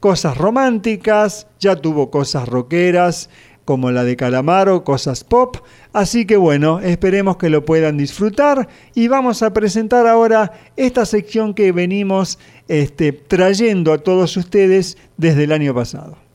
cosas 0.00 0.36
románticas, 0.36 1.46
ya 1.60 1.76
tuvo 1.76 2.10
cosas 2.10 2.48
rockeras, 2.48 3.30
como 3.64 3.90
la 3.90 4.04
de 4.04 4.16
Calamaro, 4.16 4.84
cosas 4.84 5.24
pop. 5.24 5.56
Así 5.92 6.26
que 6.26 6.36
bueno, 6.36 6.80
esperemos 6.80 7.36
que 7.36 7.50
lo 7.50 7.64
puedan 7.64 7.96
disfrutar 7.96 8.68
y 8.94 9.08
vamos 9.08 9.42
a 9.42 9.52
presentar 9.52 10.06
ahora 10.06 10.52
esta 10.76 11.04
sección 11.06 11.54
que 11.54 11.72
venimos 11.72 12.38
este, 12.68 13.12
trayendo 13.12 13.92
a 13.92 13.98
todos 13.98 14.36
ustedes 14.36 14.96
desde 15.16 15.44
el 15.44 15.52
año 15.52 15.74
pasado. 15.74 16.29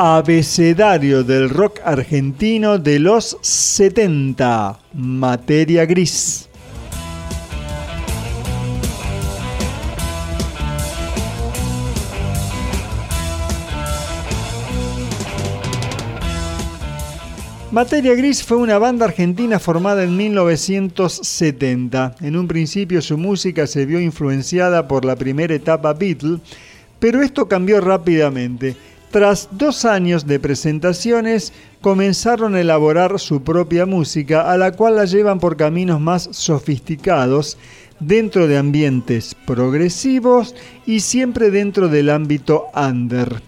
Abecedario 0.00 1.24
del 1.24 1.50
rock 1.50 1.80
argentino 1.84 2.78
de 2.78 3.00
los 3.00 3.36
70. 3.40 4.78
Materia 4.94 5.84
gris. 5.86 6.48
Materia 17.72 18.14
Gris 18.14 18.44
fue 18.44 18.56
una 18.56 18.78
banda 18.78 19.04
argentina 19.04 19.58
formada 19.58 20.04
en 20.04 20.16
1970. 20.16 22.14
En 22.20 22.36
un 22.36 22.46
principio 22.46 23.02
su 23.02 23.18
música 23.18 23.66
se 23.66 23.84
vio 23.84 24.00
influenciada 24.00 24.86
por 24.86 25.04
la 25.04 25.16
primera 25.16 25.56
etapa 25.56 25.92
Beatle, 25.92 26.38
pero 27.00 27.20
esto 27.20 27.48
cambió 27.48 27.80
rápidamente. 27.80 28.76
Tras 29.10 29.48
dos 29.52 29.86
años 29.86 30.26
de 30.26 30.38
presentaciones, 30.38 31.52
comenzaron 31.80 32.54
a 32.54 32.60
elaborar 32.60 33.18
su 33.18 33.42
propia 33.42 33.86
música, 33.86 34.52
a 34.52 34.58
la 34.58 34.72
cual 34.72 34.96
la 34.96 35.06
llevan 35.06 35.40
por 35.40 35.56
caminos 35.56 36.00
más 36.00 36.28
sofisticados, 36.32 37.56
dentro 38.00 38.46
de 38.46 38.58
ambientes 38.58 39.34
progresivos 39.46 40.54
y 40.86 41.00
siempre 41.00 41.50
dentro 41.50 41.88
del 41.88 42.10
ámbito 42.10 42.66
under. 42.74 43.42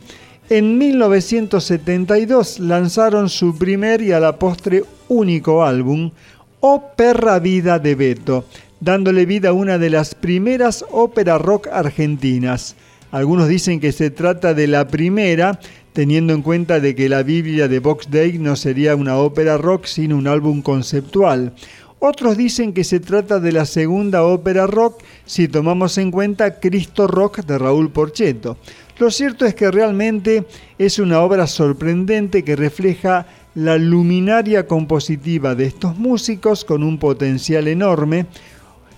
En 0.48 0.78
1972 0.78 2.58
lanzaron 2.58 3.28
su 3.28 3.56
primer 3.56 4.02
y 4.02 4.12
a 4.12 4.20
la 4.20 4.36
postre 4.36 4.82
único 5.08 5.62
álbum, 5.62 6.10
O 6.60 6.92
Perra 6.96 7.38
Vida 7.38 7.78
de 7.78 7.94
Beto, 7.94 8.44
dándole 8.80 9.26
vida 9.26 9.50
a 9.50 9.52
una 9.52 9.78
de 9.78 9.90
las 9.90 10.14
primeras 10.14 10.84
ópera 10.90 11.38
rock 11.38 11.68
argentinas. 11.68 12.74
Algunos 13.10 13.48
dicen 13.48 13.80
que 13.80 13.92
se 13.92 14.10
trata 14.10 14.54
de 14.54 14.68
la 14.68 14.86
primera, 14.86 15.58
teniendo 15.92 16.32
en 16.32 16.42
cuenta 16.42 16.78
de 16.78 16.94
que 16.94 17.08
la 17.08 17.24
Biblia 17.24 17.66
de 17.66 17.80
Box 17.80 18.08
Day 18.10 18.38
no 18.38 18.54
sería 18.54 18.94
una 18.94 19.16
ópera 19.16 19.56
rock 19.58 19.86
sino 19.86 20.16
un 20.16 20.28
álbum 20.28 20.62
conceptual. 20.62 21.52
Otros 21.98 22.36
dicen 22.36 22.72
que 22.72 22.84
se 22.84 23.00
trata 23.00 23.40
de 23.40 23.52
la 23.52 23.66
segunda 23.66 24.22
ópera 24.24 24.66
rock 24.66 25.02
si 25.26 25.48
tomamos 25.48 25.98
en 25.98 26.10
cuenta 26.10 26.58
Cristo 26.58 27.06
Rock 27.06 27.44
de 27.44 27.58
Raúl 27.58 27.90
Porcheto. 27.90 28.56
Lo 28.98 29.10
cierto 29.10 29.44
es 29.44 29.54
que 29.54 29.70
realmente 29.70 30.44
es 30.78 30.98
una 30.98 31.20
obra 31.20 31.46
sorprendente 31.46 32.42
que 32.44 32.56
refleja 32.56 33.26
la 33.54 33.76
luminaria 33.76 34.66
compositiva 34.66 35.54
de 35.54 35.66
estos 35.66 35.98
músicos 35.98 36.64
con 36.64 36.82
un 36.82 36.98
potencial 36.98 37.66
enorme, 37.66 38.26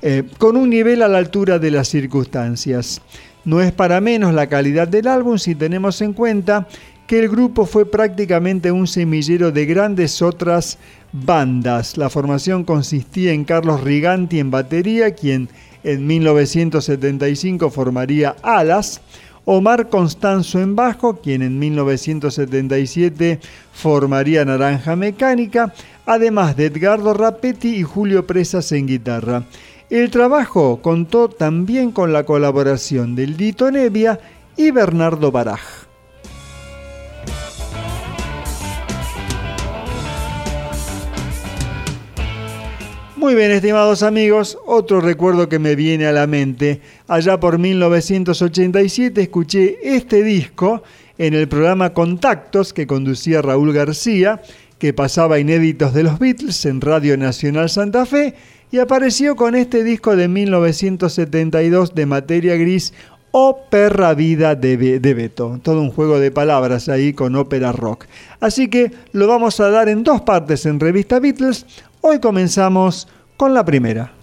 eh, 0.02 0.24
con 0.38 0.56
un 0.56 0.70
nivel 0.70 1.02
a 1.02 1.08
la 1.08 1.18
altura 1.18 1.58
de 1.58 1.70
las 1.70 1.88
circunstancias. 1.88 3.00
No 3.44 3.60
es 3.60 3.72
para 3.72 4.00
menos 4.00 4.32
la 4.34 4.48
calidad 4.48 4.86
del 4.86 5.08
álbum 5.08 5.38
si 5.38 5.54
tenemos 5.54 6.00
en 6.00 6.12
cuenta 6.12 6.68
que 7.06 7.18
el 7.18 7.28
grupo 7.28 7.66
fue 7.66 7.84
prácticamente 7.84 8.70
un 8.70 8.86
semillero 8.86 9.50
de 9.50 9.66
grandes 9.66 10.22
otras 10.22 10.78
bandas. 11.12 11.96
La 11.96 12.08
formación 12.08 12.64
consistía 12.64 13.32
en 13.32 13.44
Carlos 13.44 13.82
Riganti 13.82 14.38
en 14.38 14.50
batería, 14.50 15.14
quien 15.14 15.48
en 15.82 16.06
1975 16.06 17.70
formaría 17.70 18.36
Alas, 18.42 19.00
Omar 19.44 19.88
Constanzo 19.88 20.60
en 20.60 20.76
bajo, 20.76 21.16
quien 21.16 21.42
en 21.42 21.58
1977 21.58 23.40
formaría 23.72 24.44
Naranja 24.44 24.94
Mecánica, 24.94 25.74
además 26.06 26.56
de 26.56 26.66
Edgardo 26.66 27.12
Rapetti 27.12 27.74
y 27.74 27.82
Julio 27.82 28.24
Presas 28.24 28.70
en 28.70 28.86
guitarra. 28.86 29.42
El 29.92 30.10
trabajo 30.10 30.80
contó 30.80 31.28
también 31.28 31.92
con 31.92 32.14
la 32.14 32.24
colaboración 32.24 33.14
del 33.14 33.36
Dito 33.36 33.70
Nevia 33.70 34.18
y 34.56 34.70
Bernardo 34.70 35.30
Baraj. 35.30 35.60
Muy 43.16 43.34
bien, 43.34 43.50
estimados 43.50 44.02
amigos, 44.02 44.56
otro 44.64 45.02
recuerdo 45.02 45.50
que 45.50 45.58
me 45.58 45.76
viene 45.76 46.06
a 46.06 46.12
la 46.12 46.26
mente. 46.26 46.80
Allá 47.06 47.38
por 47.38 47.58
1987 47.58 49.20
escuché 49.20 49.76
este 49.82 50.22
disco 50.22 50.82
en 51.18 51.34
el 51.34 51.48
programa 51.48 51.92
Contactos 51.92 52.72
que 52.72 52.86
conducía 52.86 53.42
Raúl 53.42 53.74
García, 53.74 54.40
que 54.78 54.94
pasaba 54.94 55.38
inéditos 55.38 55.92
de 55.92 56.04
los 56.04 56.18
Beatles 56.18 56.64
en 56.64 56.80
Radio 56.80 57.18
Nacional 57.18 57.68
Santa 57.68 58.06
Fe 58.06 58.34
y 58.72 58.78
apareció 58.78 59.36
con 59.36 59.54
este 59.54 59.84
disco 59.84 60.16
de 60.16 60.28
1972 60.28 61.94
de 61.94 62.06
materia 62.06 62.56
gris, 62.56 62.94
O 63.30 63.64
Perra 63.70 64.14
Vida 64.14 64.54
de, 64.54 64.76
Beto. 64.76 65.60
Todo 65.62 65.80
un 65.82 65.90
juego 65.90 66.18
de 66.18 66.30
palabras 66.30 66.88
ahí 66.88 67.12
con 67.12 67.36
ópera 67.36 67.72
rock. 67.72 68.06
Así 68.40 68.68
que 68.68 68.90
lo 69.12 69.26
vamos 69.26 69.60
a 69.60 69.70
dar 69.70 69.88
en 69.88 70.02
dos 70.04 70.22
partes 70.22 70.66
en 70.66 70.80
Revista 70.80 71.20
Beatles. 71.20 71.66
Hoy 72.00 72.18
comenzamos 72.18 73.08
con 73.36 73.54
la 73.54 73.64
primera. 73.64 74.21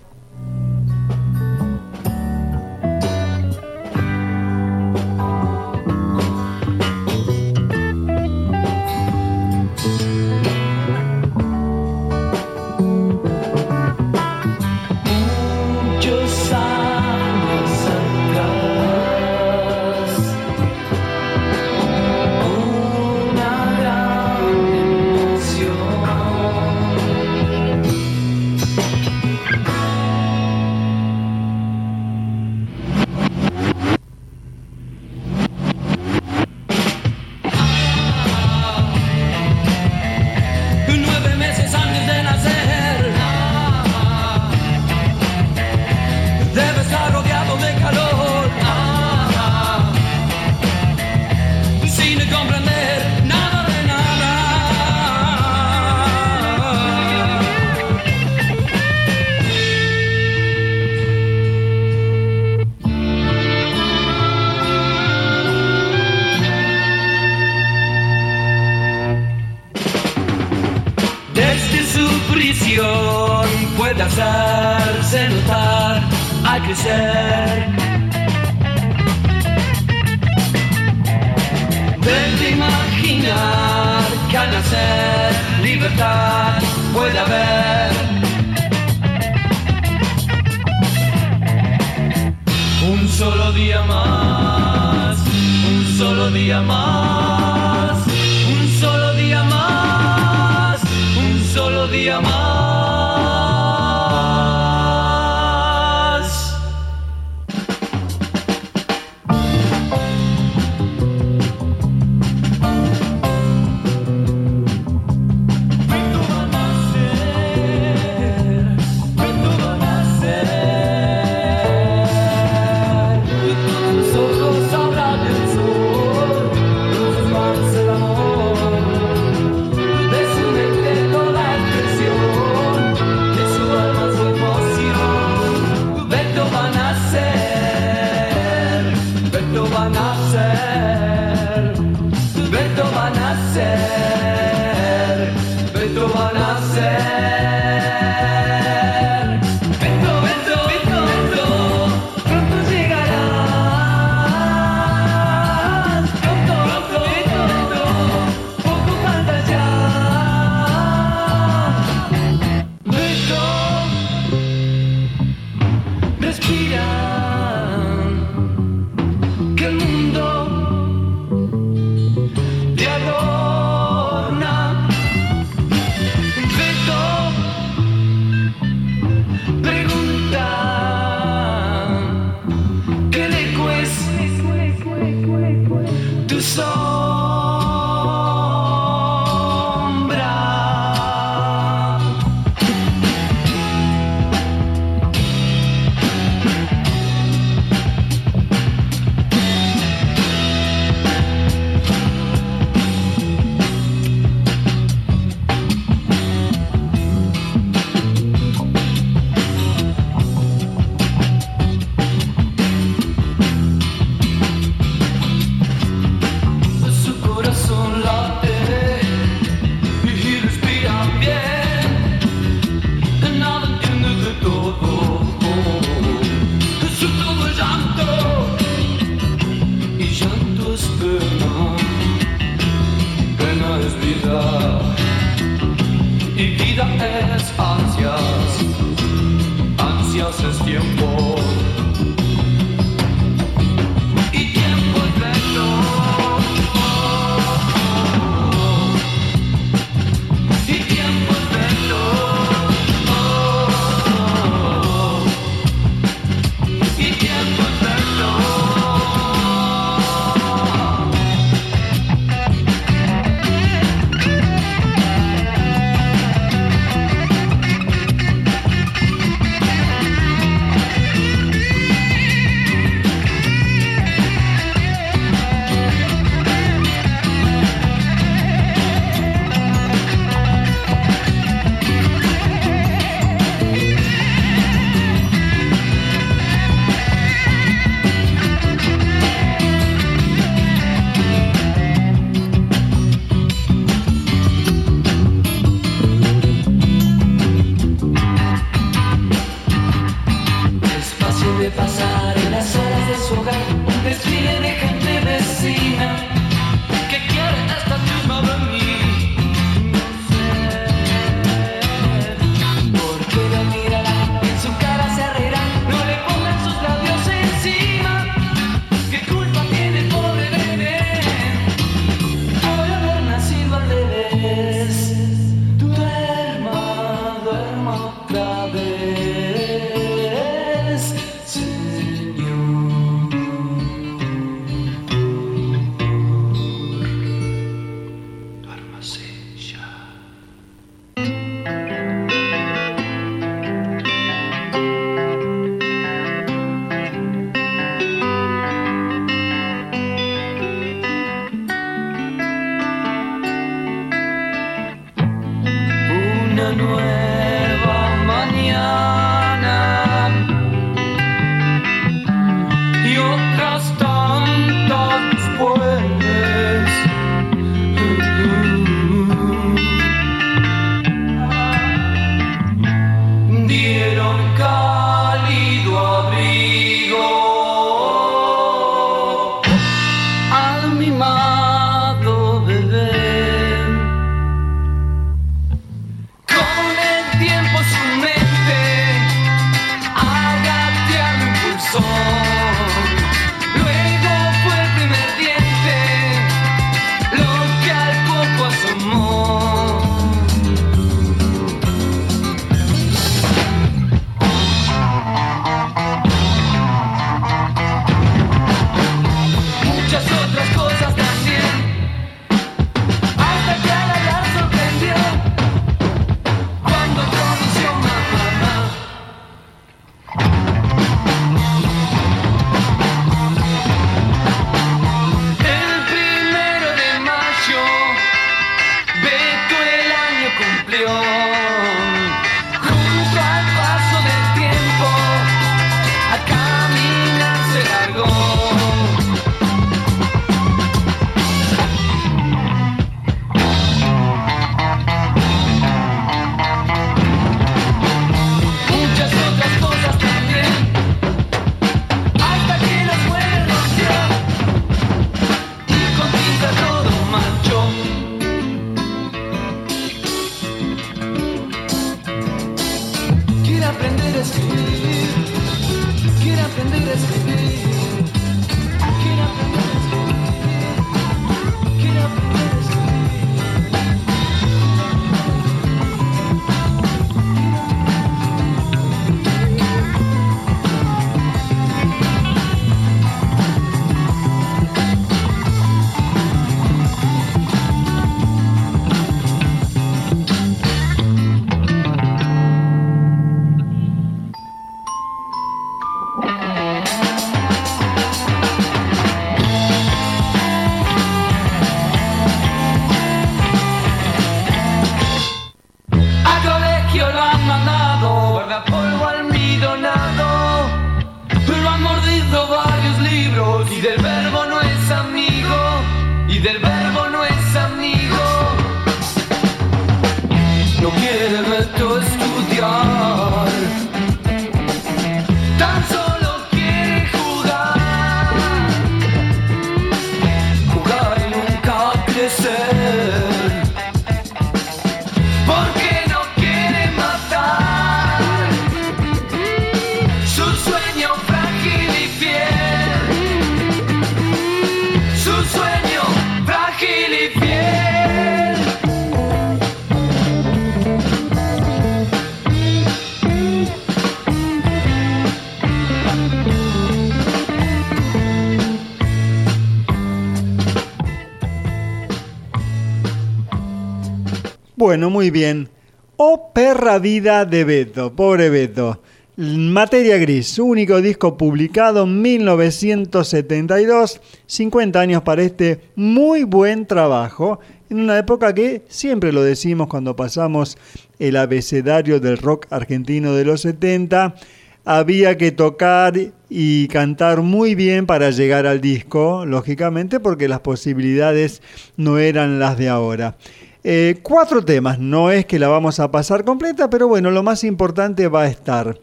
Vida 567.19 567.65
de 567.65 567.83
Beto, 567.83 568.33
pobre 568.35 568.69
Beto. 568.69 569.21
Materia 569.57 570.37
Gris, 570.37 570.67
su 570.69 570.85
único 570.85 571.21
disco 571.21 571.57
publicado 571.57 572.23
en 572.23 572.41
1972, 572.41 574.39
50 574.65 575.19
años 575.19 575.41
para 575.43 575.63
este 575.63 575.99
muy 576.15 576.63
buen 576.63 577.05
trabajo, 577.05 577.79
en 578.09 578.21
una 578.21 578.37
época 578.39 578.73
que 578.73 579.03
siempre 579.09 579.51
lo 579.51 579.61
decimos 579.61 580.07
cuando 580.07 580.37
pasamos 580.37 580.97
el 581.39 581.57
abecedario 581.57 582.39
del 582.39 582.57
rock 582.57 582.87
argentino 582.89 583.53
de 583.53 583.65
los 583.65 583.81
70, 583.81 584.55
había 585.03 585.57
que 585.57 585.71
tocar 585.71 586.35
y 586.69 587.07
cantar 587.09 587.61
muy 587.61 587.95
bien 587.95 588.25
para 588.27 588.51
llegar 588.51 588.87
al 588.87 589.01
disco, 589.01 589.65
lógicamente, 589.65 590.39
porque 590.39 590.69
las 590.69 590.79
posibilidades 590.79 591.81
no 592.15 592.37
eran 592.37 592.79
las 592.79 592.97
de 592.97 593.09
ahora. 593.09 593.57
Eh, 594.03 594.39
cuatro 594.41 594.83
temas, 594.83 595.19
no 595.19 595.51
es 595.51 595.65
que 595.65 595.79
la 595.79 595.89
vamos 595.89 596.19
a 596.19 596.31
pasar 596.31 596.63
completa, 596.63 597.09
pero 597.09 597.27
bueno, 597.27 597.51
lo 597.51 597.63
más 597.63 597.83
importante 597.83 598.47
va 598.47 598.63
a 598.63 598.67
estar. 598.67 599.19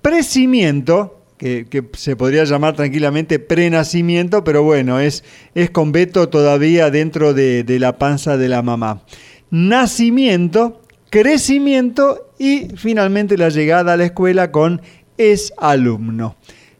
Precimiento, 0.00 1.22
que, 1.38 1.84
se 1.94 2.14
podría 2.14 2.44
llamar 2.44 2.76
tranquilamente 2.76 3.40
prenacimiento, 3.40 4.44
pero 4.44 4.62
bueno, 4.62 5.00
es, 5.00 5.24
es 5.54 5.70
con 5.70 5.90
Beto 5.90 6.28
todavía 6.28 6.90
dentro 6.90 7.34
de, 7.34 7.64
de 7.64 7.78
la 7.80 7.98
panza 7.98 8.36
de 8.36 8.48
la 8.48 8.62
mamá. 8.62 9.02
Nacimiento, 9.50 10.82
crecimiento 11.10 12.30
y 12.38 12.68
finalmente 12.76 13.36
la 13.36 13.48
llegada 13.48 13.94
a 13.94 13.96
la 13.96 14.04
escuela 14.04 14.52
con 14.52 14.82
es 15.18 15.52
alumno. 15.58 16.36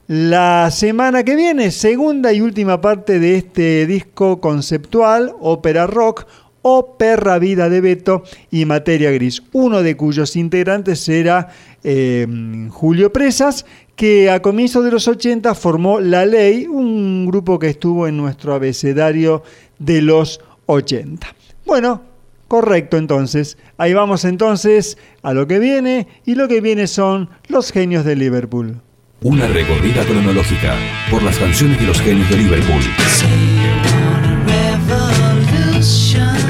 La 0.07 0.69
semana 0.69 1.23
que 1.23 1.35
viene, 1.35 1.71
segunda 1.71 2.33
y 2.33 2.41
última 2.41 2.81
parte 2.81 3.19
de 3.19 3.37
este 3.37 3.87
disco 3.87 4.41
conceptual, 4.41 5.33
ópera 5.39 5.87
rock, 5.87 6.25
o 6.63 6.97
Perra 6.97 7.37
Vida 7.37 7.69
de 7.69 7.81
Beto 7.81 8.23
y 8.49 8.65
Materia 8.65 9.11
Gris, 9.11 9.43
uno 9.51 9.83
de 9.83 9.95
cuyos 9.95 10.35
integrantes 10.35 10.99
será 10.99 11.49
eh, 11.83 12.25
Julio 12.71 13.13
Presas, 13.13 13.65
que 13.95 14.31
a 14.31 14.41
comienzos 14.41 14.83
de 14.83 14.91
los 14.91 15.07
80 15.07 15.53
formó 15.53 15.99
La 15.99 16.25
Ley, 16.25 16.65
un 16.65 17.27
grupo 17.27 17.59
que 17.59 17.67
estuvo 17.67 18.07
en 18.07 18.17
nuestro 18.17 18.55
abecedario 18.55 19.43
de 19.77 20.01
los 20.01 20.41
80. 20.65 21.27
Bueno, 21.65 22.01
correcto 22.47 22.97
entonces. 22.97 23.57
Ahí 23.77 23.93
vamos 23.93 24.25
entonces 24.25 24.97
a 25.21 25.33
lo 25.33 25.47
que 25.47 25.59
viene 25.59 26.07
y 26.25 26.35
lo 26.35 26.47
que 26.47 26.61
viene 26.61 26.87
son 26.87 27.29
los 27.47 27.71
genios 27.71 28.05
de 28.05 28.15
Liverpool. 28.15 28.81
Una 29.21 29.47
recorrida 29.47 30.03
cronológica 30.03 30.75
por 31.09 31.23
las 31.23 31.37
canciones 31.37 31.79
de 31.79 31.87
los 31.87 32.01
genios 32.01 32.29
de 32.29 32.37
Liverpool. 32.37 32.81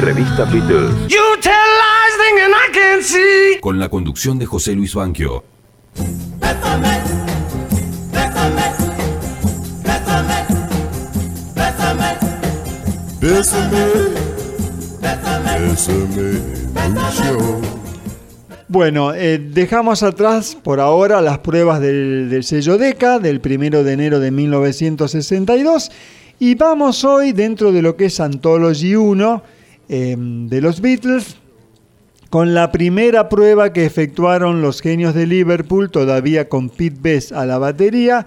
Revista 0.03 0.43
Beatles. 0.43 1.07
You 1.07 1.37
tell 1.39 1.53
lies 1.53 2.15
thinking 2.17 2.51
I 2.51 2.71
can 2.73 3.01
see. 3.01 3.59
Con 3.61 3.79
la 3.79 3.87
conducción 3.87 4.37
de 4.37 4.45
José 4.45 4.73
Luis 4.73 4.93
Banquio. 4.93 5.45
Bueno, 18.67 19.13
eh, 19.13 19.37
dejamos 19.37 20.03
atrás 20.03 20.57
por 20.61 20.81
ahora 20.81 21.21
las 21.21 21.37
pruebas 21.39 21.79
del, 21.79 22.29
del 22.29 22.43
sello 22.43 22.77
DECA 22.77 23.19
del 23.19 23.39
1 23.39 23.83
de 23.83 23.93
enero 23.93 24.19
de 24.19 24.31
1962 24.31 25.91
Y 26.39 26.55
vamos 26.55 27.05
hoy 27.05 27.31
dentro 27.31 27.71
de 27.71 27.81
lo 27.81 27.95
que 27.95 28.05
es 28.05 28.19
Anthology 28.19 28.95
1 28.95 29.43
em, 29.89 30.47
de 30.47 30.61
los 30.61 30.79
Beatles 30.81 31.37
con 32.29 32.53
la 32.55 32.71
primera 32.71 33.27
prueba 33.29 33.71
que 33.73 33.85
efectuaron 33.85 34.63
los 34.63 34.81
genios 34.81 35.13
de 35.13 35.27
Liverpool, 35.27 35.91
todavía 35.91 36.49
con 36.49 36.69
Pete 36.69 36.97
Best 36.99 37.31
a 37.31 37.45
la 37.45 37.59
batería, 37.59 38.25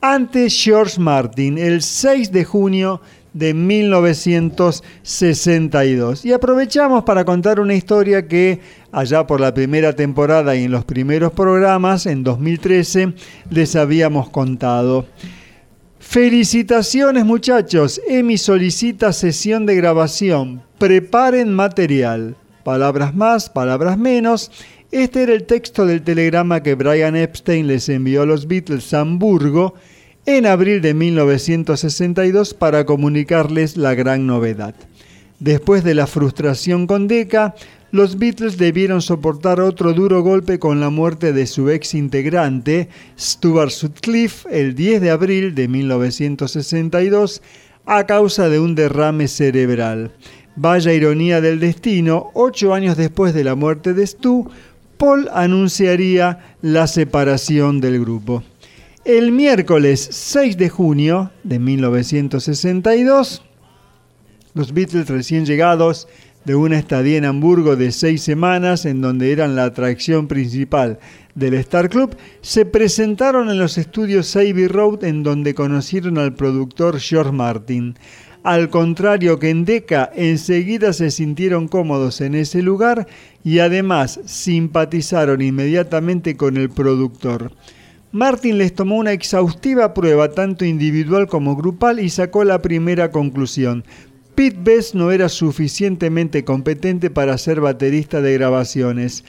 ante 0.00 0.50
George 0.50 1.00
Martin 1.00 1.56
el 1.56 1.82
6 1.82 2.32
de 2.32 2.44
junio 2.44 3.00
de 3.32 3.54
1962. 3.54 6.24
Y 6.24 6.32
aprovechamos 6.32 7.04
para 7.04 7.24
contar 7.24 7.60
una 7.60 7.74
historia 7.74 8.26
que 8.26 8.58
allá 8.90 9.24
por 9.26 9.40
la 9.40 9.54
primera 9.54 9.92
temporada 9.92 10.56
y 10.56 10.64
en 10.64 10.72
los 10.72 10.84
primeros 10.84 11.32
programas, 11.32 12.06
en 12.06 12.24
2013, 12.24 13.14
les 13.50 13.76
habíamos 13.76 14.30
contado. 14.30 15.06
Felicitaciones 16.14 17.24
muchachos, 17.24 18.00
Emi 18.06 18.38
solicita 18.38 19.12
sesión 19.12 19.66
de 19.66 19.74
grabación, 19.74 20.62
preparen 20.78 21.52
material. 21.52 22.36
Palabras 22.62 23.16
más, 23.16 23.50
palabras 23.50 23.98
menos. 23.98 24.52
Este 24.92 25.24
era 25.24 25.32
el 25.32 25.42
texto 25.42 25.86
del 25.86 26.02
telegrama 26.02 26.62
que 26.62 26.76
Brian 26.76 27.16
Epstein 27.16 27.66
les 27.66 27.88
envió 27.88 28.22
a 28.22 28.26
los 28.26 28.46
Beatles 28.46 28.94
a 28.94 29.00
Hamburgo 29.00 29.74
en 30.24 30.46
abril 30.46 30.80
de 30.82 30.94
1962 30.94 32.54
para 32.54 32.86
comunicarles 32.86 33.76
la 33.76 33.96
gran 33.96 34.24
novedad. 34.24 34.76
Después 35.40 35.82
de 35.82 35.94
la 35.94 36.06
frustración 36.06 36.86
con 36.86 37.08
Decca, 37.08 37.56
los 37.94 38.18
Beatles 38.18 38.58
debieron 38.58 39.00
soportar 39.00 39.60
otro 39.60 39.92
duro 39.92 40.20
golpe 40.24 40.58
con 40.58 40.80
la 40.80 40.90
muerte 40.90 41.32
de 41.32 41.46
su 41.46 41.70
ex 41.70 41.94
integrante, 41.94 42.88
Stuart 43.16 43.70
Sutcliffe, 43.70 44.48
el 44.50 44.74
10 44.74 45.00
de 45.00 45.10
abril 45.10 45.54
de 45.54 45.68
1962, 45.68 47.40
a 47.86 48.04
causa 48.04 48.48
de 48.48 48.58
un 48.58 48.74
derrame 48.74 49.28
cerebral. 49.28 50.10
Vaya 50.56 50.92
ironía 50.92 51.40
del 51.40 51.60
destino, 51.60 52.32
ocho 52.34 52.74
años 52.74 52.96
después 52.96 53.32
de 53.32 53.44
la 53.44 53.54
muerte 53.54 53.94
de 53.94 54.04
Stu, 54.04 54.50
Paul 54.98 55.28
anunciaría 55.32 56.56
la 56.62 56.88
separación 56.88 57.80
del 57.80 58.00
grupo. 58.00 58.42
El 59.04 59.30
miércoles 59.30 60.08
6 60.10 60.56
de 60.56 60.68
junio 60.68 61.30
de 61.44 61.60
1962, 61.60 63.44
los 64.54 64.72
Beatles 64.72 65.08
recién 65.08 65.46
llegados 65.46 66.08
de 66.44 66.54
una 66.54 66.78
estadía 66.78 67.18
en 67.18 67.24
Hamburgo 67.24 67.76
de 67.76 67.90
seis 67.92 68.22
semanas, 68.22 68.84
en 68.84 69.00
donde 69.00 69.32
eran 69.32 69.56
la 69.56 69.64
atracción 69.64 70.28
principal 70.28 70.98
del 71.34 71.54
Star 71.54 71.88
Club, 71.88 72.16
se 72.42 72.66
presentaron 72.66 73.50
en 73.50 73.58
los 73.58 73.78
estudios 73.78 74.36
Abbey 74.36 74.68
Road, 74.68 75.04
en 75.04 75.22
donde 75.22 75.54
conocieron 75.54 76.18
al 76.18 76.34
productor 76.34 77.00
George 77.00 77.32
Martin. 77.32 77.96
Al 78.42 78.68
contrario 78.68 79.38
que 79.38 79.48
en 79.48 79.64
Deca, 79.64 80.10
enseguida 80.14 80.92
se 80.92 81.10
sintieron 81.10 81.66
cómodos 81.66 82.20
en 82.20 82.34
ese 82.34 82.60
lugar 82.60 83.06
y 83.42 83.60
además 83.60 84.20
simpatizaron 84.26 85.40
inmediatamente 85.40 86.36
con 86.36 86.58
el 86.58 86.68
productor. 86.68 87.52
Martin 88.12 88.58
les 88.58 88.74
tomó 88.74 88.96
una 88.98 89.12
exhaustiva 89.12 89.94
prueba 89.94 90.30
tanto 90.30 90.66
individual 90.66 91.26
como 91.26 91.56
grupal 91.56 91.98
y 92.00 92.10
sacó 92.10 92.44
la 92.44 92.60
primera 92.60 93.10
conclusión. 93.10 93.82
Pete 94.34 94.58
Best 94.60 94.94
no 94.94 95.12
era 95.12 95.28
suficientemente 95.28 96.44
competente 96.44 97.10
para 97.10 97.38
ser 97.38 97.60
baterista 97.60 98.20
de 98.20 98.34
grabaciones. 98.34 99.24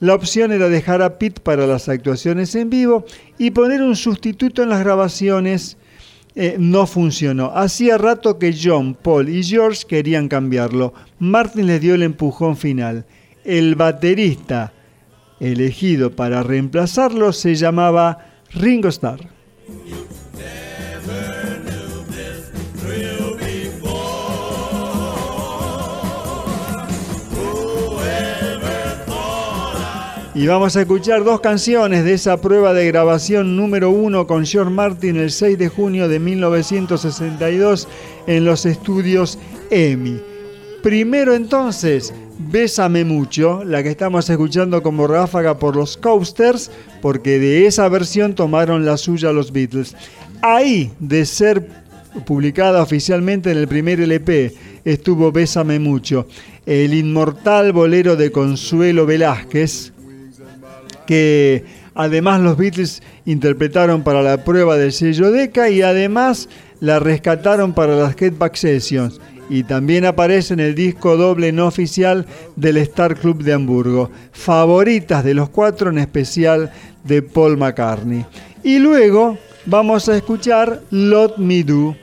La 0.00 0.14
opción 0.14 0.52
era 0.52 0.68
dejar 0.68 1.02
a 1.02 1.18
Pete 1.18 1.40
para 1.40 1.66
las 1.66 1.88
actuaciones 1.88 2.54
en 2.54 2.70
vivo 2.70 3.04
y 3.38 3.50
poner 3.50 3.82
un 3.82 3.96
sustituto 3.96 4.62
en 4.62 4.70
las 4.70 4.80
grabaciones 4.80 5.76
eh, 6.34 6.56
no 6.58 6.86
funcionó. 6.86 7.52
Hacía 7.54 7.96
rato 7.96 8.38
que 8.38 8.54
John, 8.54 8.94
Paul 8.94 9.30
y 9.30 9.42
George 9.42 9.84
querían 9.88 10.28
cambiarlo. 10.28 10.92
Martin 11.18 11.66
les 11.66 11.80
dio 11.80 11.94
el 11.94 12.02
empujón 12.02 12.58
final. 12.58 13.06
El 13.44 13.74
baterista 13.74 14.74
elegido 15.40 16.14
para 16.14 16.42
reemplazarlo 16.42 17.32
se 17.32 17.54
llamaba 17.54 18.26
Ringo 18.52 18.88
Starr. 18.88 19.20
Y 30.36 30.46
vamos 30.46 30.76
a 30.76 30.82
escuchar 30.82 31.24
dos 31.24 31.40
canciones 31.40 32.04
de 32.04 32.12
esa 32.12 32.38
prueba 32.42 32.74
de 32.74 32.86
grabación 32.86 33.56
número 33.56 33.88
uno 33.88 34.26
con 34.26 34.44
George 34.44 34.70
Martin 34.70 35.16
el 35.16 35.30
6 35.30 35.56
de 35.56 35.70
junio 35.70 36.08
de 36.08 36.20
1962 36.20 37.88
en 38.26 38.44
los 38.44 38.66
estudios 38.66 39.38
EMI. 39.70 40.20
Primero 40.82 41.32
entonces, 41.34 42.12
Bésame 42.38 43.02
mucho, 43.06 43.64
la 43.64 43.82
que 43.82 43.88
estamos 43.88 44.28
escuchando 44.28 44.82
como 44.82 45.06
ráfaga 45.06 45.58
por 45.58 45.74
los 45.74 45.96
Coasters, 45.96 46.70
porque 47.00 47.38
de 47.38 47.66
esa 47.66 47.88
versión 47.88 48.34
tomaron 48.34 48.84
la 48.84 48.98
suya 48.98 49.32
los 49.32 49.52
Beatles. 49.52 49.96
Ahí, 50.42 50.92
de 51.00 51.24
ser 51.24 51.66
publicada 52.26 52.82
oficialmente 52.82 53.50
en 53.52 53.56
el 53.56 53.68
primer 53.68 54.00
LP, 54.00 54.54
estuvo 54.84 55.32
Bésame 55.32 55.78
mucho, 55.78 56.28
el 56.66 56.92
inmortal 56.92 57.72
bolero 57.72 58.16
de 58.16 58.30
Consuelo 58.30 59.06
Velázquez, 59.06 59.94
que 61.06 61.64
además 61.94 62.40
los 62.40 62.56
Beatles 62.56 63.02
interpretaron 63.24 64.02
para 64.02 64.22
la 64.22 64.44
prueba 64.44 64.76
del 64.76 64.92
sello 64.92 65.30
Deca 65.30 65.70
y 65.70 65.82
además 65.82 66.48
la 66.80 66.98
rescataron 66.98 67.72
para 67.72 67.96
las 67.96 68.16
Back 68.38 68.56
Sessions 68.56 69.20
y 69.48 69.62
también 69.62 70.04
aparece 70.04 70.54
en 70.54 70.60
el 70.60 70.74
disco 70.74 71.16
doble 71.16 71.52
no 71.52 71.66
oficial 71.66 72.26
del 72.56 72.78
Star 72.78 73.16
Club 73.16 73.42
de 73.42 73.52
Hamburgo, 73.52 74.10
favoritas 74.32 75.24
de 75.24 75.34
los 75.34 75.48
cuatro 75.48 75.90
en 75.90 75.98
especial 75.98 76.72
de 77.04 77.22
Paul 77.22 77.56
McCartney. 77.56 78.24
Y 78.62 78.78
luego 78.78 79.38
vamos 79.64 80.08
a 80.08 80.16
escuchar 80.16 80.82
Lot 80.90 81.38
Me 81.38 81.62
Do 81.62 81.96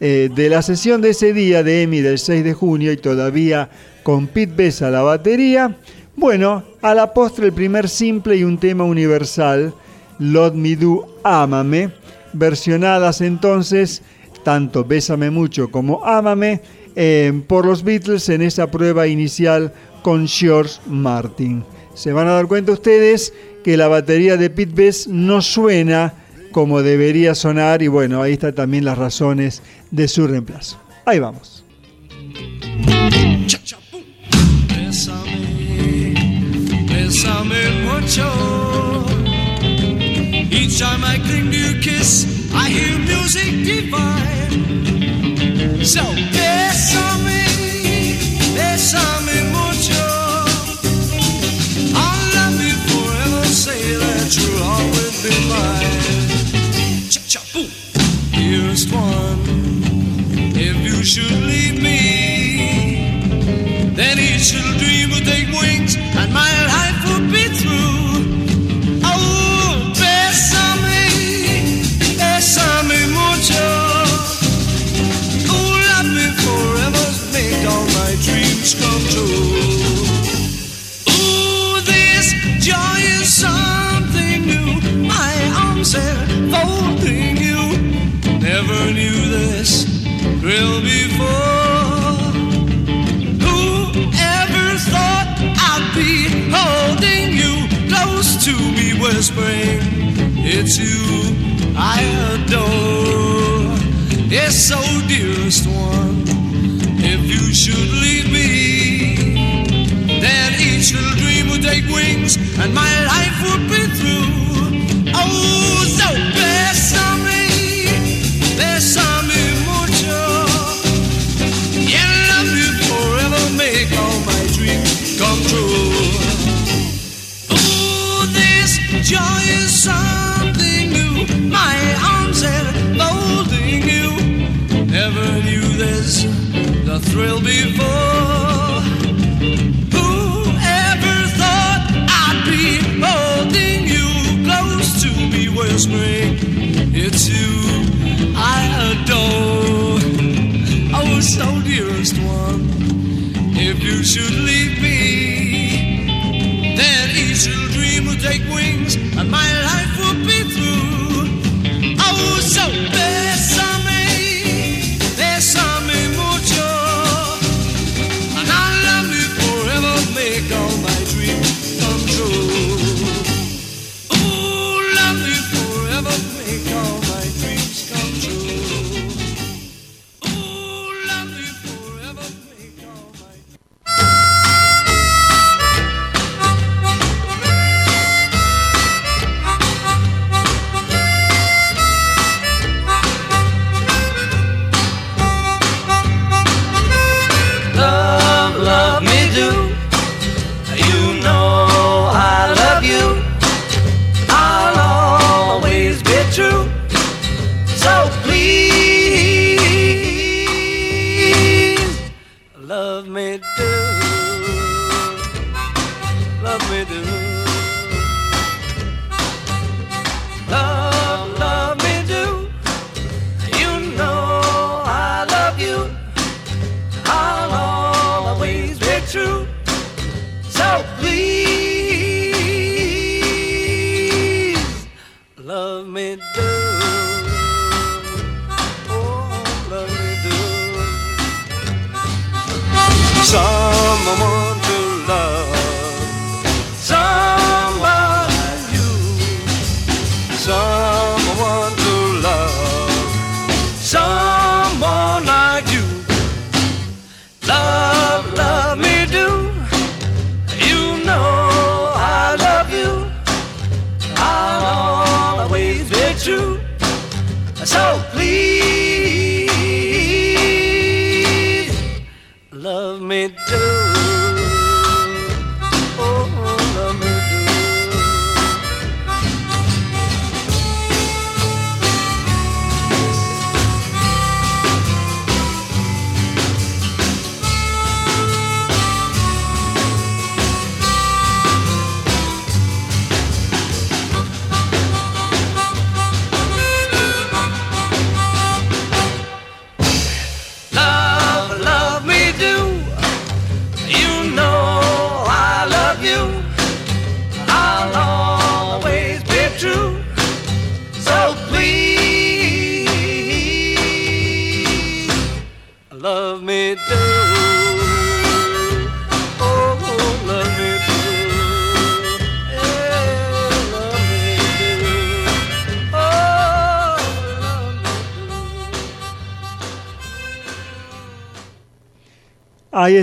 eh, 0.00 0.30
de 0.34 0.48
la 0.48 0.62
sesión 0.62 1.00
de 1.00 1.10
ese 1.10 1.32
día 1.32 1.62
de 1.62 1.82
EMI 1.82 2.00
del 2.00 2.18
6 2.18 2.44
de 2.44 2.54
junio 2.54 2.92
y 2.92 2.96
todavía 2.96 3.70
con 4.02 4.26
Pete 4.26 4.52
Bess 4.54 4.82
a 4.82 4.90
la 4.90 5.02
batería. 5.02 5.76
Bueno, 6.16 6.62
a 6.82 6.94
la 6.94 7.14
postre 7.14 7.46
el 7.46 7.52
primer 7.52 7.88
simple 7.88 8.36
y 8.36 8.44
un 8.44 8.58
tema 8.58 8.84
universal, 8.84 9.72
Lot 10.18 10.54
Me 10.54 10.76
Do, 10.76 11.06
Ámame, 11.24 11.90
versionadas 12.32 13.20
entonces 13.20 14.02
tanto 14.42 14.84
Bésame 14.84 15.30
Mucho 15.30 15.70
como 15.70 16.04
Ámame 16.04 16.60
eh, 16.96 17.42
por 17.46 17.66
los 17.66 17.82
Beatles 17.82 18.28
en 18.28 18.42
esa 18.42 18.70
prueba 18.70 19.06
inicial 19.06 19.72
con 20.02 20.26
George 20.26 20.80
Martin. 20.86 21.64
Se 21.94 22.12
van 22.12 22.26
a 22.26 22.32
dar 22.32 22.46
cuenta 22.46 22.72
ustedes 22.72 23.32
que 23.62 23.76
la 23.76 23.88
batería 23.88 24.36
de 24.36 24.50
Pete 24.50 24.72
Best 24.74 25.06
no 25.06 25.42
suena 25.42 26.14
como 26.52 26.82
debería 26.82 27.34
sonar 27.34 27.82
y 27.82 27.88
bueno, 27.88 28.22
ahí 28.22 28.32
están 28.32 28.54
también 28.54 28.84
las 28.84 28.98
razones 28.98 29.62
de 29.90 30.08
su 30.08 30.26
reemplazo. 30.26 30.78
Ahí 31.04 31.18
vamos. 31.18 31.64
Bésame 37.20 37.70
mucho. 37.84 38.28
Each 40.50 40.78
time 40.78 41.04
I 41.04 41.18
cling 41.18 41.50
to 41.50 41.56
your 41.56 41.82
kiss, 41.82 42.26
I 42.54 42.68
hear 42.68 42.98
music 42.98 43.64
divine. 43.64 44.64
So 45.84 46.00
bésame, 46.32 46.69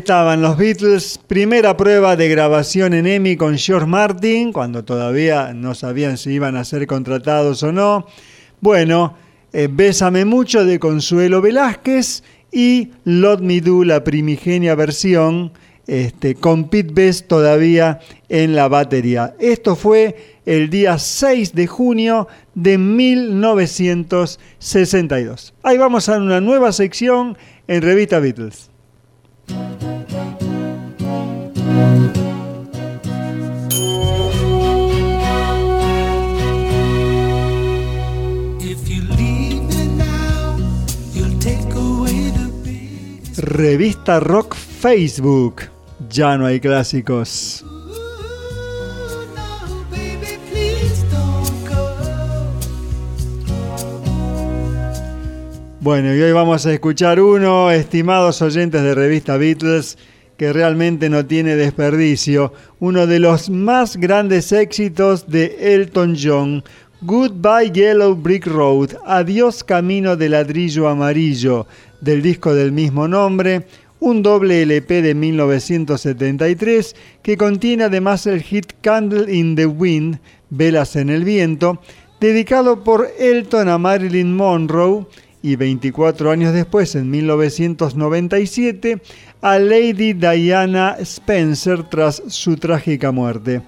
estaban 0.08 0.42
los 0.42 0.56
Beatles, 0.56 1.20
primera 1.28 1.76
prueba 1.76 2.16
de 2.16 2.30
grabación 2.30 2.94
en 2.94 3.06
EMI 3.06 3.36
con 3.36 3.58
George 3.58 3.88
Martin, 3.88 4.54
cuando 4.54 4.86
todavía 4.86 5.52
no 5.54 5.76
sabían 5.76 6.18
si 6.18 6.32
iban 6.32 6.56
a 6.56 6.64
ser 6.64 6.88
contratados 6.88 7.62
o 7.64 7.74
no. 7.74 8.06
Bueno, 8.62 9.18
eh, 9.52 9.68
Bésame 9.70 10.24
mucho 10.24 10.64
de 10.64 10.80
Consuelo 10.80 11.42
Velázquez 11.42 12.24
y 12.54 12.92
Lot 13.04 13.42
Me 13.42 13.60
Do, 13.60 13.84
la 13.84 14.06
primigenia 14.06 14.76
versión, 14.76 15.52
este, 15.88 16.36
con 16.36 16.70
Pete 16.70 16.94
Best 16.94 17.28
todavía 17.28 18.00
en 18.30 18.56
la 18.56 18.70
batería. 18.70 19.36
Esto 19.40 19.76
fue 19.76 20.38
el 20.46 20.70
día 20.70 21.00
6 21.00 21.54
de 21.54 21.68
junio 21.68 22.30
de 22.56 22.78
1962. 22.78 25.54
Ahí 25.64 25.78
vamos 25.78 26.08
a 26.08 26.16
una 26.16 26.40
nueva 26.40 26.72
sección 26.72 27.38
en 27.68 27.82
Revista 27.82 28.20
Beatles. 28.20 28.70
Thank. 29.48 29.97
Revista 43.58 44.20
Rock 44.20 44.56
Facebook. 44.56 45.64
Ya 46.10 46.38
no 46.38 46.46
hay 46.46 46.60
clásicos. 46.60 47.66
Bueno, 55.80 56.14
y 56.14 56.22
hoy 56.22 56.32
vamos 56.34 56.66
a 56.66 56.74
escuchar 56.74 57.20
uno, 57.20 57.72
estimados 57.72 58.42
oyentes 58.42 58.84
de 58.84 58.94
Revista 58.94 59.38
Beatles, 59.38 59.98
que 60.38 60.54
realmente 60.54 61.10
no 61.10 61.26
tiene 61.26 61.56
desperdicio, 61.56 62.54
uno 62.80 63.08
de 63.08 63.20
los 63.20 63.50
más 63.50 63.98
grandes 63.98 64.52
éxitos 64.52 65.28
de 65.28 65.74
Elton 65.76 66.16
John, 66.22 66.64
Goodbye 67.02 67.72
Yellow 67.72 68.16
Brick 68.16 68.46
Road, 68.46 68.92
Adiós 69.06 69.64
Camino 69.64 70.16
de 70.16 70.30
Ladrillo 70.30 70.88
Amarillo, 70.88 71.68
del 72.02 72.22
disco 72.22 72.54
del 72.54 72.72
mismo 72.72 73.08
nombre, 73.08 73.66
un 74.00 74.22
doble 74.22 74.62
LP 74.62 75.02
de 75.02 75.16
1973 75.16 76.96
que 77.24 77.36
contiene 77.36 77.86
además 77.86 78.28
el 78.28 78.42
hit 78.42 78.74
Candle 78.82 79.34
in 79.34 79.56
the 79.56 79.66
Wind, 79.66 80.20
Velas 80.50 80.96
en 80.96 81.10
el 81.10 81.24
Viento, 81.24 81.82
dedicado 82.20 82.84
por 82.84 83.08
Elton 83.20 83.70
a 83.70 83.78
Marilyn 83.78 84.36
Monroe, 84.36 85.08
y 85.42 85.56
24 85.56 86.32
años 86.32 86.54
después, 86.54 86.96
en 86.96 87.10
1997, 87.10 89.02
a 89.42 89.60
Lady 89.60 90.14
Diana 90.14 90.96
Spencer 91.00 91.84
tras 91.84 92.24
su 92.28 92.56
trágica 92.58 93.12
muerte. 93.12 93.62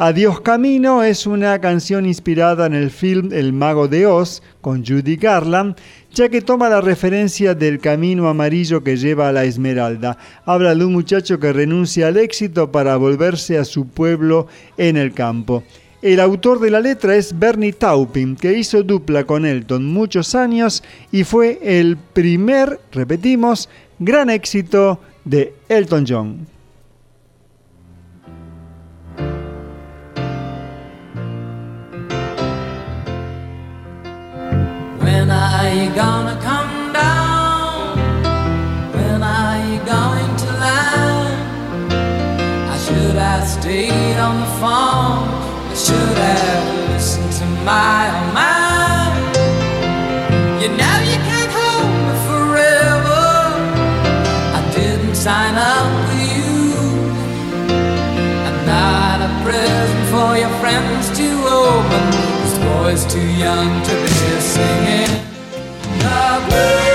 Adiós 0.00 0.40
Camino 0.42 1.02
es 1.02 1.26
una 1.26 1.60
canción 1.60 2.06
inspirada 2.06 2.66
en 2.66 2.74
el 2.74 2.90
film 2.90 3.32
El 3.32 3.52
Mago 3.52 3.88
de 3.88 4.06
Oz 4.06 4.42
con 4.60 4.86
Judy 4.86 5.16
Garland, 5.16 5.74
ya 6.14 6.28
que 6.28 6.40
toma 6.40 6.68
la 6.68 6.80
referencia 6.80 7.52
del 7.54 7.80
camino 7.80 8.28
amarillo 8.28 8.84
que 8.84 8.96
lleva 8.96 9.28
a 9.28 9.32
la 9.32 9.42
Esmeralda. 9.42 10.16
Habla 10.44 10.76
de 10.76 10.84
un 10.84 10.92
muchacho 10.92 11.40
que 11.40 11.52
renuncia 11.52 12.06
al 12.06 12.16
éxito 12.16 12.70
para 12.70 12.96
volverse 12.96 13.58
a 13.58 13.64
su 13.64 13.88
pueblo 13.88 14.46
en 14.76 14.96
el 14.96 15.12
campo. 15.12 15.64
El 16.00 16.20
autor 16.20 16.60
de 16.60 16.70
la 16.70 16.78
letra 16.78 17.16
es 17.16 17.36
Bernie 17.36 17.72
Taupin, 17.72 18.36
que 18.36 18.56
hizo 18.56 18.84
dupla 18.84 19.24
con 19.24 19.44
Elton 19.44 19.84
muchos 19.84 20.36
años 20.36 20.84
y 21.10 21.24
fue 21.24 21.58
el 21.60 21.96
primer, 21.96 22.78
repetimos, 22.92 23.68
gran 23.98 24.28
éxito 24.30 25.00
de 25.24 25.54
Elton 25.68 26.04
John. 26.04 26.46
When 35.00 35.30
are 35.30 35.74
you 35.74 35.90
gonna 35.94 36.38
come 36.42 36.92
down? 36.92 37.98
When 38.94 39.22
are 39.22 39.58
you 39.68 39.78
going 39.84 40.36
to 40.36 40.46
land? 40.64 41.92
I 42.70 42.78
should 42.78 43.16
have 43.16 43.46
stayed 43.48 44.16
on 44.18 44.40
the 44.40 44.50
phone. 44.60 45.28
I 45.70 45.74
should 45.74 46.18
have 46.18 46.90
listened 46.90 47.32
to 47.32 47.44
my 47.64 48.08
own 48.16 48.34
mind. 48.34 49.18
You 50.62 50.68
know 50.76 51.07
friends 60.68 61.08
to 61.18 61.28
open. 61.48 62.10
This 62.42 62.58
boy's 62.58 63.04
too 63.12 63.28
young 63.44 63.82
to 63.84 63.94
be 64.02 64.08
singing 64.40 65.12
the 65.98 66.46
blues. 66.48 66.87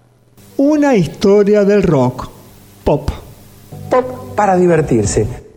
una 0.58 0.96
historia 0.96 1.64
del 1.64 1.84
rock, 1.84 2.32
pop. 2.84 3.12
Pop 3.92 4.36
para 4.36 4.58
divertirse. 4.58 5.49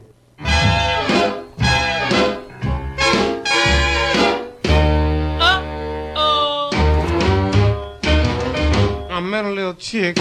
Chick 9.83 10.17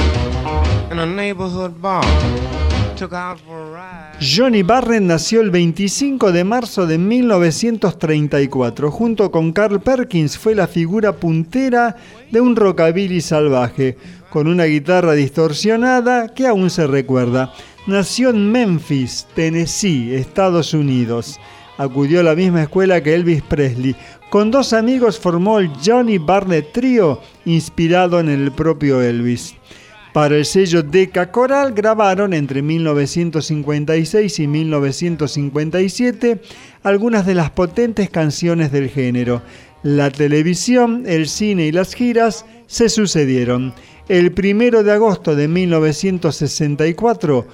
in 0.91 0.97
a 0.97 1.05
neighborhood 1.05 1.79
bar. 1.79 2.03
Johnny 4.19 4.61
Barrett 4.61 5.01
nació 5.01 5.41
el 5.41 5.49
25 5.49 6.31
de 6.31 6.43
marzo 6.43 6.85
de 6.85 6.99
1934. 6.99 8.91
Junto 8.91 9.31
con 9.31 9.51
Carl 9.51 9.81
Perkins 9.81 10.37
fue 10.37 10.53
la 10.53 10.67
figura 10.67 11.13
puntera 11.13 11.95
de 12.29 12.41
un 12.41 12.55
rockabilly 12.55 13.21
salvaje, 13.21 13.97
con 14.29 14.47
una 14.47 14.65
guitarra 14.65 15.13
distorsionada 15.13 16.27
que 16.27 16.45
aún 16.45 16.69
se 16.69 16.85
recuerda. 16.85 17.51
Nació 17.87 18.29
en 18.29 18.51
Memphis, 18.51 19.25
Tennessee, 19.33 20.13
Estados 20.15 20.75
Unidos. 20.75 21.39
Acudió 21.77 22.19
a 22.19 22.23
la 22.23 22.35
misma 22.35 22.61
escuela 22.63 23.01
que 23.01 23.15
Elvis 23.15 23.41
Presley. 23.41 23.95
Con 24.31 24.49
dos 24.49 24.71
amigos 24.71 25.19
formó 25.19 25.59
el 25.59 25.69
Johnny 25.85 26.17
Barnett 26.17 26.71
Trio, 26.71 27.19
inspirado 27.43 28.17
en 28.17 28.29
el 28.29 28.53
propio 28.53 29.01
Elvis. 29.01 29.55
Para 30.13 30.37
el 30.37 30.45
sello 30.45 30.83
Decca 30.83 31.33
Coral 31.33 31.73
grabaron 31.73 32.33
entre 32.33 32.61
1956 32.61 34.39
y 34.39 34.47
1957 34.47 36.41
algunas 36.81 37.25
de 37.25 37.35
las 37.35 37.49
potentes 37.49 38.09
canciones 38.09 38.71
del 38.71 38.89
género. 38.89 39.41
La 39.83 40.09
televisión, 40.09 41.03
el 41.07 41.27
cine 41.27 41.65
y 41.65 41.73
las 41.73 41.93
giras 41.93 42.45
se 42.67 42.87
sucedieron. 42.87 43.73
El 44.07 44.31
primero 44.31 44.81
de 44.83 44.93
agosto 44.93 45.35
de 45.35 45.49
1964, 45.49 47.47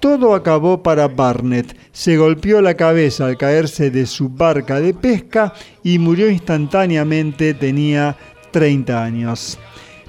todo 0.00 0.34
acabó 0.34 0.82
para 0.82 1.08
Barnett. 1.08 1.76
Se 1.92 2.16
golpeó 2.16 2.60
la 2.60 2.74
cabeza 2.74 3.26
al 3.26 3.36
caerse 3.36 3.90
de 3.90 4.06
su 4.06 4.28
barca 4.28 4.80
de 4.80 4.94
pesca 4.94 5.52
y 5.82 5.98
murió 5.98 6.30
instantáneamente, 6.30 7.54
tenía 7.54 8.16
30 8.50 9.02
años. 9.02 9.58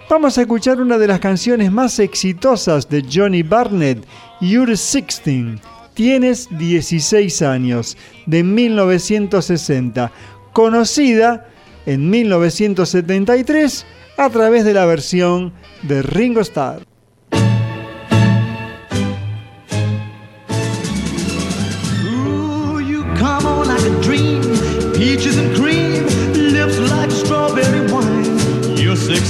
Vamos 0.10 0.38
a 0.38 0.42
escuchar 0.42 0.80
una 0.80 0.98
de 1.00 1.08
las 1.08 1.20
canciones 1.20 1.72
más 1.72 1.98
exitosas 2.00 2.88
de 2.88 3.04
Johnny 3.12 3.42
Barnett, 3.42 4.06
You're 4.40 4.68
16. 4.68 5.60
Tienes 5.96 6.48
16 6.58 7.42
años, 7.42 7.98
de 8.26 8.44
1960, 8.44 10.12
conocida 10.54 11.48
en 11.86 12.10
1973 12.10 13.86
a 14.18 14.30
través 14.30 14.66
de 14.66 14.74
la 14.74 14.86
versión 14.86 15.54
de 15.84 16.02
Ringo 16.02 16.42
Starr. 16.42 16.86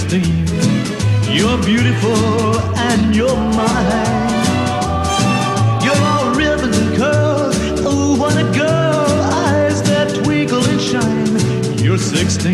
16, 0.08 1.36
you're 1.36 1.58
beautiful 1.64 2.60
and 2.78 3.16
you're 3.16 3.36
mine. 3.36 4.24
You're 5.84 5.98
all 5.98 6.30
ribbons 6.36 6.78
and 6.78 6.96
curls, 6.96 7.56
oh 7.84 8.16
what 8.16 8.38
a 8.38 8.44
girl, 8.54 9.08
eyes 9.34 9.82
that 9.84 10.14
twinkle 10.24 10.64
and 10.64 10.80
shine. 10.80 11.78
You're 11.84 11.98
16, 11.98 12.54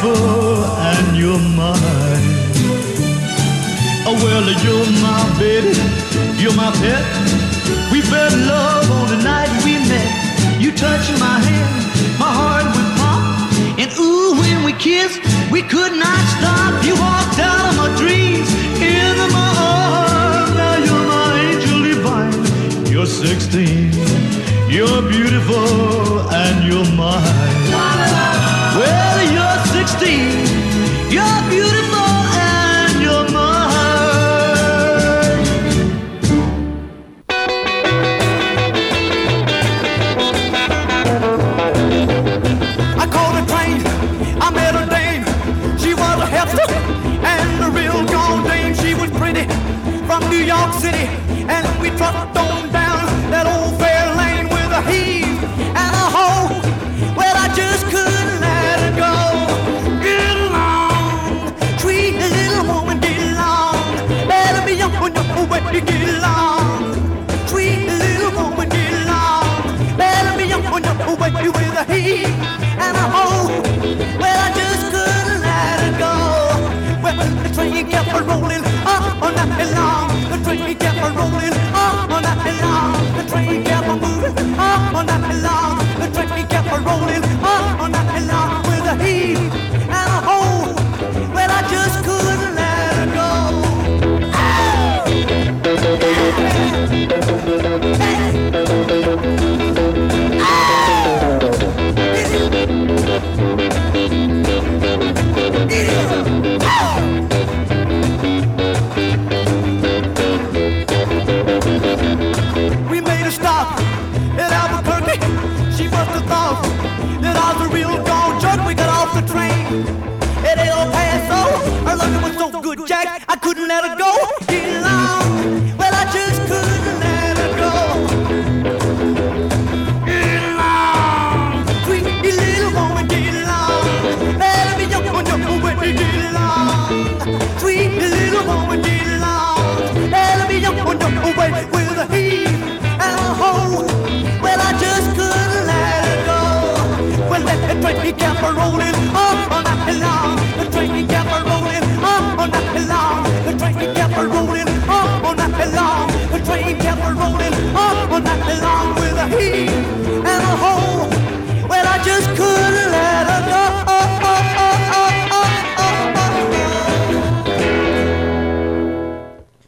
beautiful, 0.00 0.64
and 0.64 1.16
you're 1.16 1.38
mine. 1.56 1.76
Oh, 4.06 4.14
well, 4.22 4.46
you're 4.64 4.90
my 5.02 5.22
baby, 5.38 5.74
you're 6.40 6.54
my 6.54 6.70
pet. 6.80 7.04
We 7.92 8.00
fell 8.00 8.32
in 8.32 8.46
love 8.46 8.90
on 8.90 9.08
the 9.08 9.22
night 9.22 9.50
we 9.64 9.74
met. 9.88 10.60
You 10.60 10.72
touching 10.72 11.18
my 11.18 11.38
hand, 11.38 12.18
my 12.18 12.30
heart 12.30 12.66
would 12.74 12.90
pop. 12.98 13.22
And 13.78 13.90
ooh, 13.98 14.34
when 14.40 14.64
we 14.64 14.72
kissed, 14.72 15.20
we 15.50 15.62
could 15.62 15.92
not 15.92 16.20
stop. 16.38 16.84
You 16.84 16.94
walked 16.94 17.38
out 17.38 17.70
of 17.70 17.76
my 17.76 17.88
dreams, 17.96 18.48
into 18.80 19.26
my 19.32 19.50
arms. 19.58 20.54
Now 20.56 20.76
you're 20.86 21.06
my 21.06 21.28
angel 21.50 21.82
divine. 21.82 22.92
You're 22.92 23.06
16, 23.06 23.92
you're 24.70 25.02
beautiful, 25.08 26.30
and 26.30 26.56
you're 26.66 26.96
mine. 26.96 27.57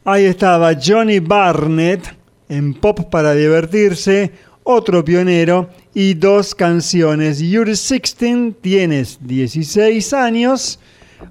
Ahí 0.04 0.24
estaba 0.24 0.72
Johnny 0.74 1.20
Barnett 1.20 2.16
en 2.48 2.74
Pop 2.74 3.10
para 3.10 3.32
divertirse, 3.32 4.32
otro 4.64 5.04
pionero 5.04 5.68
y 6.00 6.14
dos 6.14 6.54
canciones. 6.54 7.40
You're 7.40 7.66
16, 7.66 8.54
tienes 8.62 9.18
16 9.20 10.14
años 10.14 10.78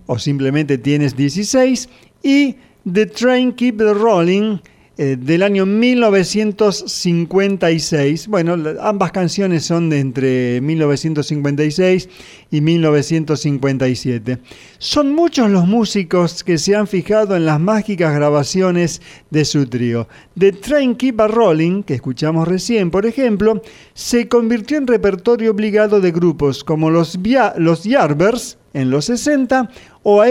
o 0.05 0.19
simplemente 0.19 0.77
tienes 0.77 1.15
16 1.15 1.89
y 2.21 2.55
The 2.91 3.07
Train 3.07 3.51
Keep 3.51 3.79
Rolling 3.95 4.59
eh, 5.01 5.15
del 5.17 5.43
año 5.43 5.65
1956. 5.65 8.27
Bueno, 8.27 8.57
ambas 8.81 9.13
canciones 9.13 9.63
son 9.63 9.89
de 9.89 10.01
entre 10.01 10.59
1956 10.59 12.09
y 12.51 12.59
1957. 12.59 14.39
Son 14.77 15.15
muchos 15.15 15.49
los 15.49 15.65
músicos 15.65 16.43
que 16.43 16.57
se 16.57 16.75
han 16.75 16.85
fijado 16.85 17.37
en 17.37 17.45
las 17.45 17.61
mágicas 17.61 18.13
grabaciones 18.13 19.01
de 19.29 19.45
su 19.45 19.67
trío. 19.67 20.09
The 20.37 20.51
Train 20.51 20.97
Keep 20.97 21.21
a 21.21 21.29
Rolling, 21.29 21.83
que 21.83 21.93
escuchamos 21.93 22.45
recién, 22.45 22.91
por 22.91 23.05
ejemplo, 23.05 23.61
se 23.93 24.27
convirtió 24.27 24.77
en 24.77 24.87
repertorio 24.87 25.51
obligado 25.51 26.01
de 26.01 26.11
grupos 26.11 26.65
como 26.65 26.89
los, 26.89 27.17
los 27.55 27.85
Yardbirds 27.85 28.57
en 28.73 28.89
los 28.89 29.05
60 29.05 29.69
o, 30.03 30.21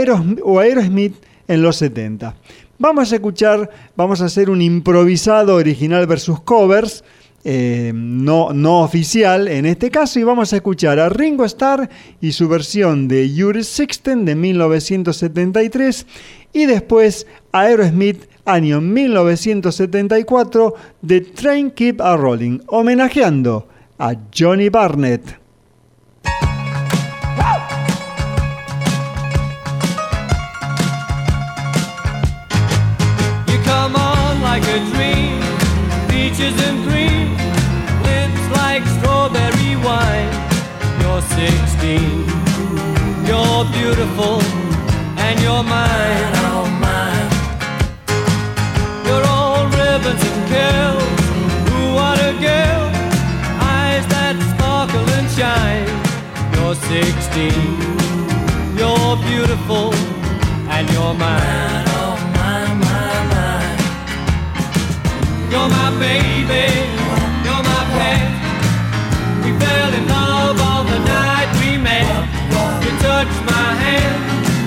o 0.43 0.61
Aerosmith 0.61 1.15
en 1.49 1.63
los 1.63 1.77
70. 1.77 2.37
Vamos 2.81 3.11
a 3.11 3.17
escuchar, 3.17 3.69
vamos 3.97 4.23
a 4.23 4.27
hacer 4.27 4.49
un 4.49 4.63
improvisado 4.63 5.57
original 5.57 6.07
versus 6.07 6.39
covers, 6.43 7.03
eh, 7.43 7.91
no, 7.93 8.53
no 8.53 8.83
oficial 8.83 9.49
en 9.49 9.67
este 9.67 9.91
caso, 9.91 10.21
y 10.21 10.23
vamos 10.23 10.53
a 10.53 10.57
escuchar 10.57 11.01
a 11.01 11.09
Ringo 11.09 11.45
Starr 11.45 11.89
y 12.21 12.31
su 12.31 12.49
versión 12.49 13.09
de 13.09 13.35
You're 13.35 13.65
Sixteen 13.65 14.25
de 14.25 14.37
1973, 14.37 16.07
y 16.53 16.67
después 16.67 17.27
a 17.51 17.63
Aerosmith 17.63 18.27
año 18.45 18.81
1974 18.81 20.75
de 21.03 21.21
Train 21.23 21.73
Keep 21.73 22.01
a 22.01 22.17
Rolling, 22.17 22.61
homenajeando 22.69 23.67
a 23.99 24.15
Johnny 24.33 24.69
Barnett. 24.69 25.48
Like 34.59 34.71
a 34.75 34.79
dream, 34.91 35.41
peaches 36.09 36.57
and 36.67 36.83
cream, 36.89 37.29
lips 38.03 38.45
like 38.57 38.85
strawberry 38.99 39.77
wine. 39.87 40.33
You're 41.01 41.23
16, 41.23 42.27
you're 43.27 43.65
beautiful, 43.73 44.43
and 45.17 45.41
you're 45.41 45.63
mine. 45.63 46.33
Oh, 46.51 46.67
mine. 46.81 47.31
You're 49.07 49.27
all 49.27 49.67
ribbons 49.67 50.23
and 50.29 50.49
curls. 50.51 51.23
Ooh, 51.71 51.95
what 51.95 52.19
a 52.19 52.33
girl! 52.47 52.83
Eyes 53.63 54.07
that 54.09 54.37
sparkle 54.51 55.09
and 55.19 55.29
shine. 55.39 55.89
You're 56.55 56.75
16, 56.75 57.53
you're 58.77 59.17
beautiful, 59.29 59.95
and 60.75 60.91
you're 60.91 61.15
mine. 61.15 61.88
You're 65.51 65.69
my 65.69 65.91
baby, 65.99 66.69
you're 67.45 67.65
my 67.73 67.83
pet. 67.97 68.29
We 69.43 69.51
fell 69.59 69.93
in 69.95 70.07
love 70.07 70.61
on 70.61 70.85
the 70.93 70.99
night 70.99 71.49
we 71.61 71.79
met. 71.79 72.05
You 72.85 72.91
touched 73.01 73.41
my 73.49 73.69
hand, 73.83 74.21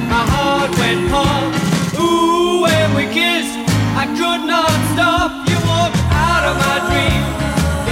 my 0.10 0.24
heart 0.34 0.72
went 0.82 1.02
pump. 1.12 1.54
Ooh, 2.02 2.64
when 2.64 2.96
we 2.98 3.06
kissed, 3.14 3.54
I 3.94 4.06
could 4.18 4.42
not 4.50 4.74
stop. 4.94 5.30
You 5.50 5.58
walked 5.70 6.02
out 6.10 6.44
of 6.50 6.56
my 6.66 6.78
dreams, 6.90 7.30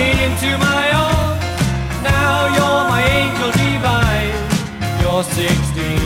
into 0.01 0.57
my 0.57 0.83
arms. 1.05 1.45
Now 2.01 2.49
you're 2.57 2.83
my 2.89 3.03
angel 3.05 3.51
divine. 3.53 4.33
You're 5.01 5.23
16, 5.23 6.01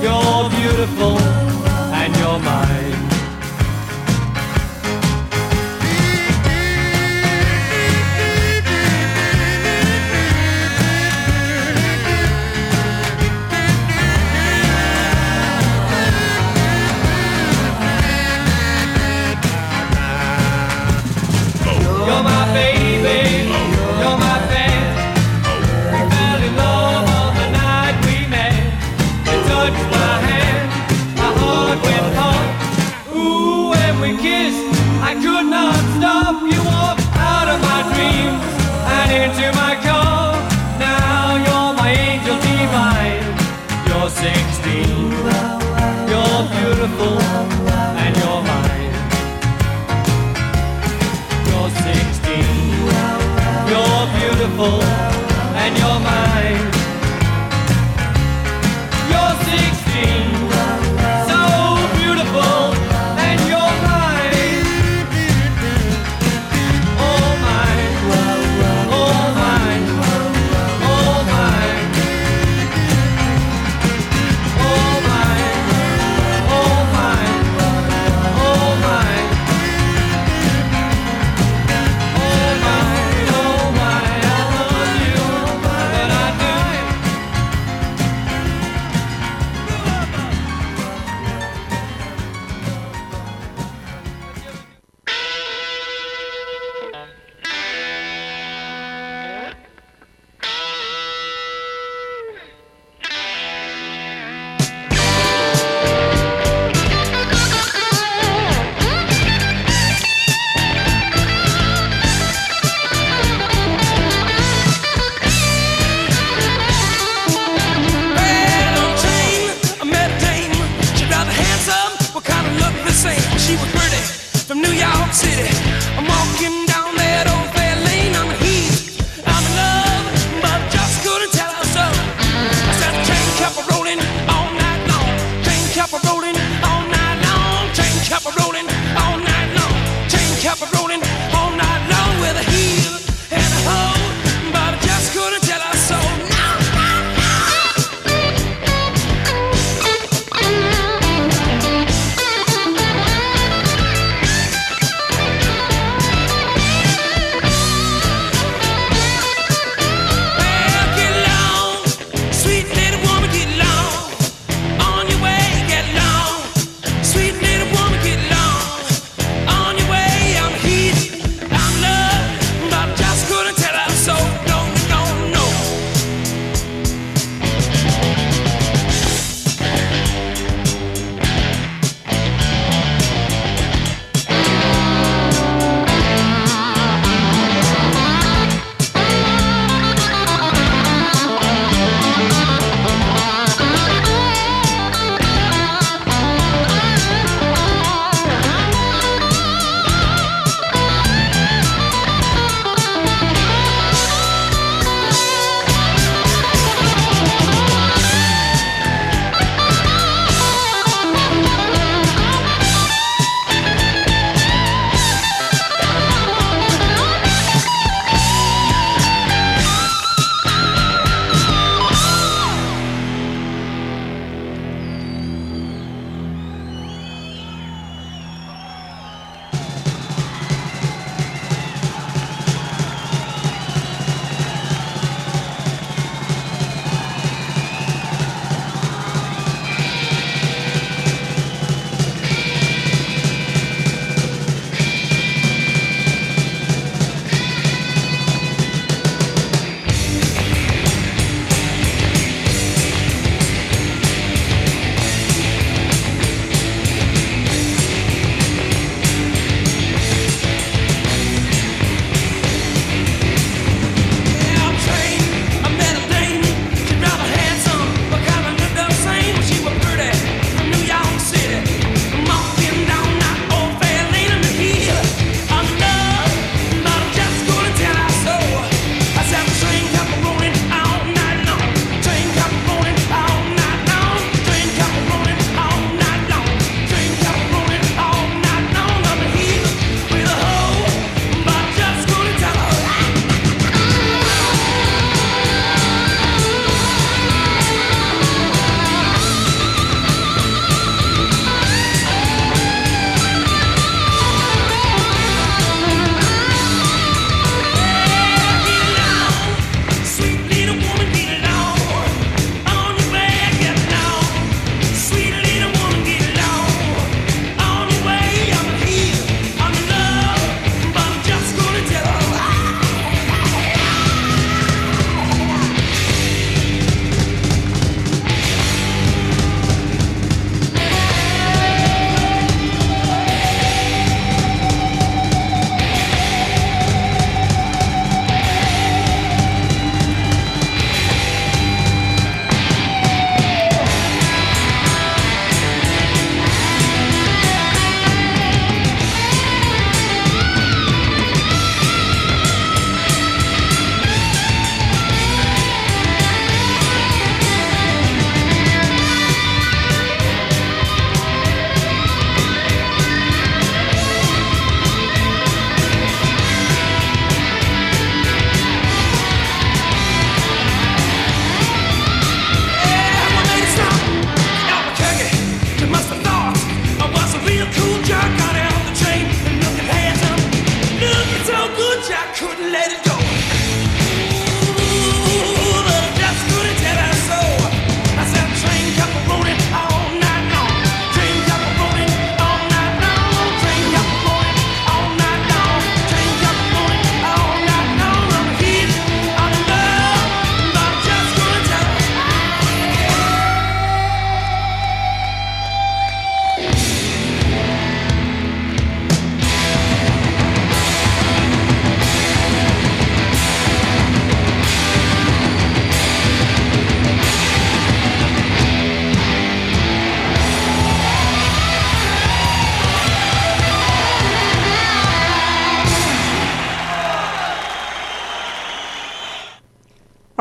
you're 0.00 0.48
beautiful, 0.48 1.17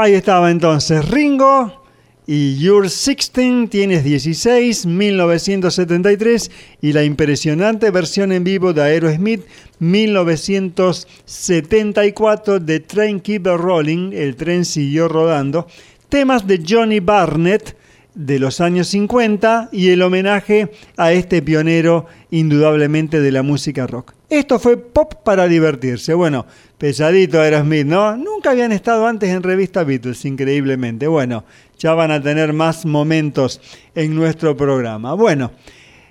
Ahí 0.08 0.14
estaba 0.14 0.52
entonces 0.52 1.10
Ringo 1.10 1.84
y 2.26 2.58
You're 2.60 2.88
16, 2.88 3.70
tienes 3.70 4.06
16, 4.06 4.86
1973 4.86 6.50
y 6.82 6.94
la 6.94 7.04
impresionante 7.04 7.92
versión 7.92 8.32
en 8.32 8.46
vivo 8.46 8.72
de 8.72 8.84
Aerosmith 8.84 9.42
1974 9.80 12.62
de 12.62 12.80
Train 12.80 13.20
Keep 13.20 13.48
Rolling, 13.48 14.14
el 14.14 14.38
tren 14.38 14.64
siguió 14.64 15.10
rodando, 15.10 15.68
temas 16.08 16.48
de 16.48 16.64
Johnny 16.66 17.02
Barnett 17.02 17.76
de 18.18 18.39
los 18.39 18.61
años 18.61 18.88
50 18.88 19.69
y 19.72 19.89
el 19.89 20.02
homenaje 20.02 20.72
a 20.98 21.14
este 21.14 21.44
pionero 21.44 22.07
indudablemente 22.31 23.22
de 23.22 23.31
la 23.31 23.44
música 23.44 23.85
rock. 23.85 24.14
Esto 24.30 24.57
fue 24.57 24.76
pop 24.77 25.14
para 25.23 25.48
divertirse. 25.48 26.15
Bueno, 26.15 26.48
pesadito 26.80 27.39
Aerosmith, 27.39 27.85
¿no? 27.85 28.18
Nunca 28.18 28.52
habían 28.52 28.72
estado 28.72 29.06
antes 29.06 29.30
en 29.30 29.44
revista 29.44 29.84
Beatles, 29.84 30.26
increíblemente. 30.26 31.06
Bueno, 31.06 31.45
ya 31.77 31.94
van 31.94 32.10
a 32.10 32.22
tener 32.22 32.53
más 32.53 32.88
momentos 32.88 33.61
en 33.94 34.15
nuestro 34.15 34.57
programa. 34.57 35.14
Bueno, 35.14 35.52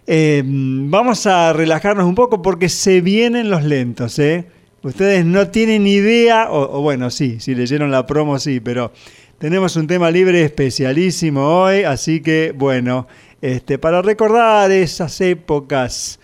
eh, 0.07 0.45
vamos 0.47 1.27
a 1.27 1.53
relajarnos 1.53 2.07
un 2.07 2.15
poco 2.15 2.41
porque 2.41 2.69
se 2.69 3.01
vienen 3.01 3.51
los 3.51 3.65
lentos, 3.65 4.17
¿eh? 4.21 4.47
Ustedes 4.83 5.25
no 5.25 5.49
tienen 5.49 5.89
idea, 5.89 6.49
o, 6.53 6.79
o 6.79 6.83
bueno, 6.83 7.11
sí, 7.11 7.41
si 7.41 7.57
leyeron 7.57 7.91
la 7.91 8.07
promo, 8.07 8.39
sí, 8.39 8.61
pero 8.61 8.93
tenemos 9.39 9.77
un 9.77 9.87
tema 9.87 10.11
libre 10.11 10.43
especialísimo 10.43 11.43
hoy, 11.43 11.83
así 11.83 12.21
que 12.21 12.55
bueno, 12.57 13.07
este, 13.43 13.79
para 13.79 14.03
recordar 14.03 14.71
esas 14.71 15.21
épocas 15.21 16.19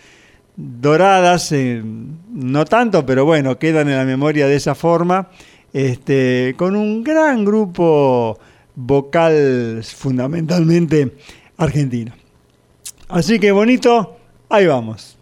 doradas, 0.57 1.53
eh, 1.53 1.83
no 1.85 2.65
tanto, 2.65 3.05
pero 3.05 3.25
bueno, 3.25 3.59
quedan 3.59 3.89
en 3.89 3.97
la 3.97 4.05
memoria 4.05 4.47
de 4.47 4.57
esa 4.57 4.75
forma, 4.75 5.29
este, 5.73 6.55
con 6.57 6.77
un 6.77 7.05
gran 7.05 7.45
grupo 7.45 8.39
vocal 8.75 9.83
fundamentalmente 9.85 11.17
argentino. 11.59 12.13
Así 13.09 13.39
que 13.39 13.53
bonito, 13.53 14.17
ahí 14.49 14.67
vamos. 14.67 15.19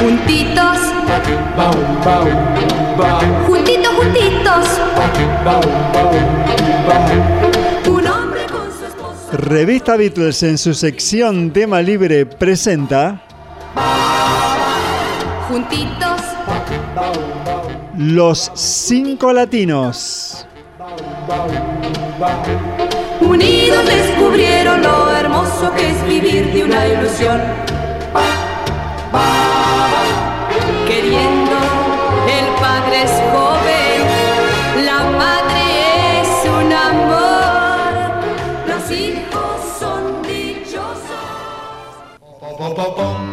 Juntitos, 0.00 0.78
juntitos, 1.56 2.26
Revista 9.32 9.96
Beatles 9.96 10.42
en 10.42 10.58
su 10.58 10.72
sección 10.72 11.50
Tema 11.50 11.82
Libre 11.82 12.26
presenta 12.26 13.22
Juntitos, 15.48 16.20
Los 17.96 18.50
Cinco 18.54 19.32
Latinos. 19.32 20.46
unidos 23.20 23.86
descubrieron 23.86 24.82
lo 24.82 25.10
hermoso 25.16 25.72
que 25.74 25.90
es 25.90 26.06
vivir 26.06 26.52
de 26.52 26.64
una 26.64 26.86
ilusión. 26.86 27.40
Solo 42.74 43.31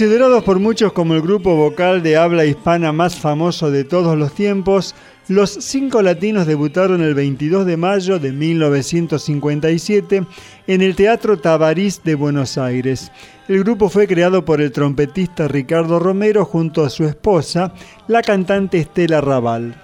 Considerados 0.00 0.44
por 0.44 0.58
muchos 0.58 0.94
como 0.94 1.14
el 1.14 1.20
grupo 1.20 1.54
vocal 1.56 2.02
de 2.02 2.16
habla 2.16 2.46
hispana 2.46 2.90
más 2.90 3.16
famoso 3.16 3.70
de 3.70 3.84
todos 3.84 4.16
los 4.16 4.32
tiempos, 4.32 4.94
los 5.28 5.50
cinco 5.50 6.00
latinos 6.00 6.46
debutaron 6.46 7.02
el 7.02 7.12
22 7.12 7.66
de 7.66 7.76
mayo 7.76 8.18
de 8.18 8.32
1957 8.32 10.24
en 10.68 10.80
el 10.80 10.96
Teatro 10.96 11.38
Tabarís 11.38 12.02
de 12.02 12.14
Buenos 12.14 12.56
Aires. 12.56 13.12
El 13.46 13.62
grupo 13.62 13.90
fue 13.90 14.06
creado 14.06 14.42
por 14.42 14.62
el 14.62 14.72
trompetista 14.72 15.48
Ricardo 15.48 15.98
Romero 15.98 16.46
junto 16.46 16.82
a 16.82 16.88
su 16.88 17.04
esposa, 17.04 17.74
la 18.08 18.22
cantante 18.22 18.78
Estela 18.78 19.20
Raval. 19.20 19.74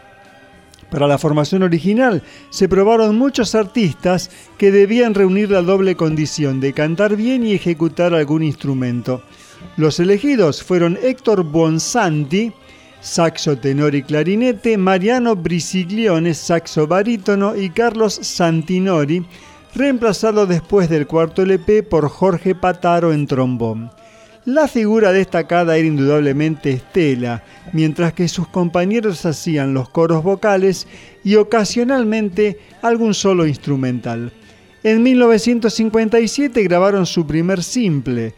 Para 0.90 1.06
la 1.06 1.18
formación 1.18 1.62
original 1.62 2.22
se 2.48 2.70
probaron 2.70 3.18
muchos 3.18 3.54
artistas 3.54 4.30
que 4.56 4.72
debían 4.72 5.12
reunir 5.12 5.50
la 5.50 5.60
doble 5.60 5.94
condición 5.94 6.58
de 6.58 6.72
cantar 6.72 7.16
bien 7.16 7.44
y 7.44 7.52
ejecutar 7.52 8.14
algún 8.14 8.42
instrumento. 8.42 9.22
Los 9.76 10.00
elegidos 10.00 10.62
fueron 10.62 10.98
Héctor 11.02 11.44
Bonsanti, 11.44 12.52
saxo 13.00 13.56
tenor 13.58 13.94
y 13.94 14.02
clarinete, 14.02 14.76
Mariano 14.76 15.36
Brisiglione, 15.36 16.34
saxo 16.34 16.86
barítono 16.86 17.54
y 17.54 17.70
Carlos 17.70 18.14
Santinori, 18.14 19.24
reemplazado 19.74 20.46
después 20.46 20.88
del 20.88 21.06
cuarto 21.06 21.42
LP 21.42 21.82
por 21.82 22.08
Jorge 22.08 22.54
Pataro 22.54 23.12
en 23.12 23.26
trombón. 23.26 23.90
La 24.46 24.68
figura 24.68 25.10
destacada 25.10 25.76
era 25.76 25.88
indudablemente 25.88 26.70
Estela, 26.70 27.42
mientras 27.72 28.12
que 28.12 28.28
sus 28.28 28.46
compañeros 28.46 29.26
hacían 29.26 29.74
los 29.74 29.88
coros 29.88 30.22
vocales 30.22 30.86
y 31.24 31.34
ocasionalmente 31.34 32.60
algún 32.80 33.12
solo 33.12 33.44
instrumental. 33.44 34.32
En 34.84 35.02
1957 35.02 36.62
grabaron 36.62 37.06
su 37.06 37.26
primer 37.26 37.60
simple, 37.64 38.34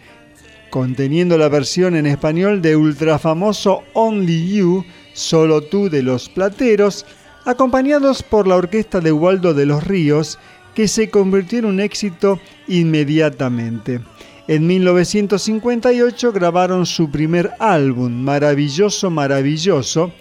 conteniendo 0.70 1.38
la 1.38 1.48
versión 1.48 1.96
en 1.96 2.06
español 2.06 2.62
de 2.62 2.76
ultrafamoso 2.76 3.82
Only 3.94 4.56
You, 4.56 4.84
Solo 5.12 5.62
tú 5.62 5.90
de 5.90 6.02
los 6.02 6.28
Plateros, 6.28 7.04
acompañados 7.44 8.22
por 8.22 8.46
la 8.46 8.56
orquesta 8.56 9.00
de 9.00 9.10
Waldo 9.10 9.52
de 9.54 9.66
los 9.66 9.84
Ríos, 9.84 10.38
que 10.74 10.86
se 10.86 11.10
convirtió 11.10 11.58
en 11.58 11.64
un 11.64 11.80
éxito 11.80 12.38
inmediatamente. 12.68 14.00
En 14.46 14.66
1958 14.66 16.32
grabaron 16.32 16.86
su 16.86 17.10
primer 17.10 17.50
álbum, 17.58 18.12
Maravilloso, 18.12 19.10
Maravilloso, 19.10 20.12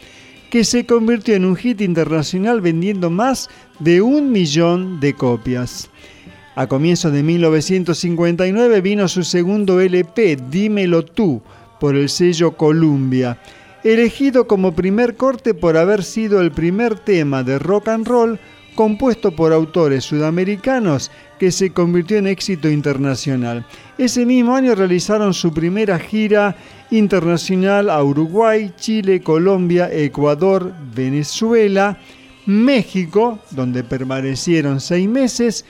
que 0.49 0.64
se 0.64 0.86
convirtió 0.86 1.36
en 1.36 1.45
un 1.45 1.56
hit 1.56 1.82
internacional 1.82 2.61
vendiendo 2.61 3.10
más 3.10 3.49
de 3.80 4.02
un 4.02 4.32
millón 4.32 4.99
de 4.99 5.14
copias. 5.14 5.90
A 6.57 6.65
comienzos 6.65 7.13
de 7.13 7.21
1959 7.21 8.81
vino 8.81 9.07
su 9.07 9.23
segundo 9.23 9.79
LP, 9.79 10.39
Dímelo 10.49 11.05
tú, 11.05 11.39
por 11.79 11.95
el 11.95 12.09
sello 12.09 12.57
Columbia, 12.57 13.39
elegido 13.84 14.47
como 14.47 14.73
primer 14.73 15.15
corte 15.15 15.53
por 15.53 15.77
haber 15.77 16.03
sido 16.03 16.41
el 16.41 16.51
primer 16.51 16.97
tema 16.97 17.43
de 17.43 17.59
rock 17.59 17.89
and 17.89 18.07
roll 18.07 18.39
compuesto 18.73 19.35
por 19.35 19.53
autores 19.53 20.05
sudamericanos 20.05 21.11
que 21.39 21.51
se 21.51 21.73
convirtió 21.73 22.17
en 22.17 22.25
éxito 22.25 22.71
internacional. 22.71 23.63
Ese 23.99 24.25
mismo 24.25 24.55
año 24.55 24.73
realizaron 24.73 25.35
su 25.35 25.53
primera 25.53 25.99
gira 25.99 26.55
internacional 26.89 27.88
a 27.88 28.03
Uruguay, 28.03 28.73
Chile, 28.77 29.21
Colombia, 29.21 29.93
Ecuador, 29.93 30.73
Venezuela, 30.95 31.99
México, 32.47 33.38
donde 33.51 33.84
permanecieron 33.84 34.79
seis 34.79 35.07
meses, 35.07 35.65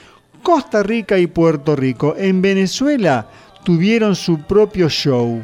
Costa 0.48 0.82
Rica 0.82 1.20
y 1.20 1.28
Puerto 1.28 1.76
Rico. 1.76 2.16
En 2.18 2.42
Venezuela 2.42 3.28
tuvieron 3.66 4.16
su 4.16 4.44
propio 4.44 4.88
show. 4.88 5.44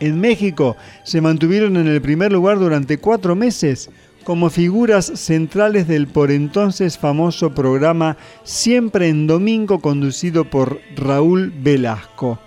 En 0.00 0.20
México 0.20 0.76
se 1.04 1.20
mantuvieron 1.20 1.76
en 1.76 1.86
el 1.86 2.02
primer 2.02 2.32
lugar 2.32 2.58
durante 2.58 2.98
cuatro 2.98 3.36
meses 3.36 3.90
como 4.24 4.50
figuras 4.50 5.12
centrales 5.14 5.86
del 5.86 6.08
por 6.08 6.32
entonces 6.32 6.98
famoso 6.98 7.54
programa 7.54 8.16
Siempre 8.42 9.08
en 9.08 9.28
Domingo 9.28 9.78
conducido 9.78 10.50
por 10.50 10.80
Raúl 10.96 11.52
Velasco. 11.56 12.40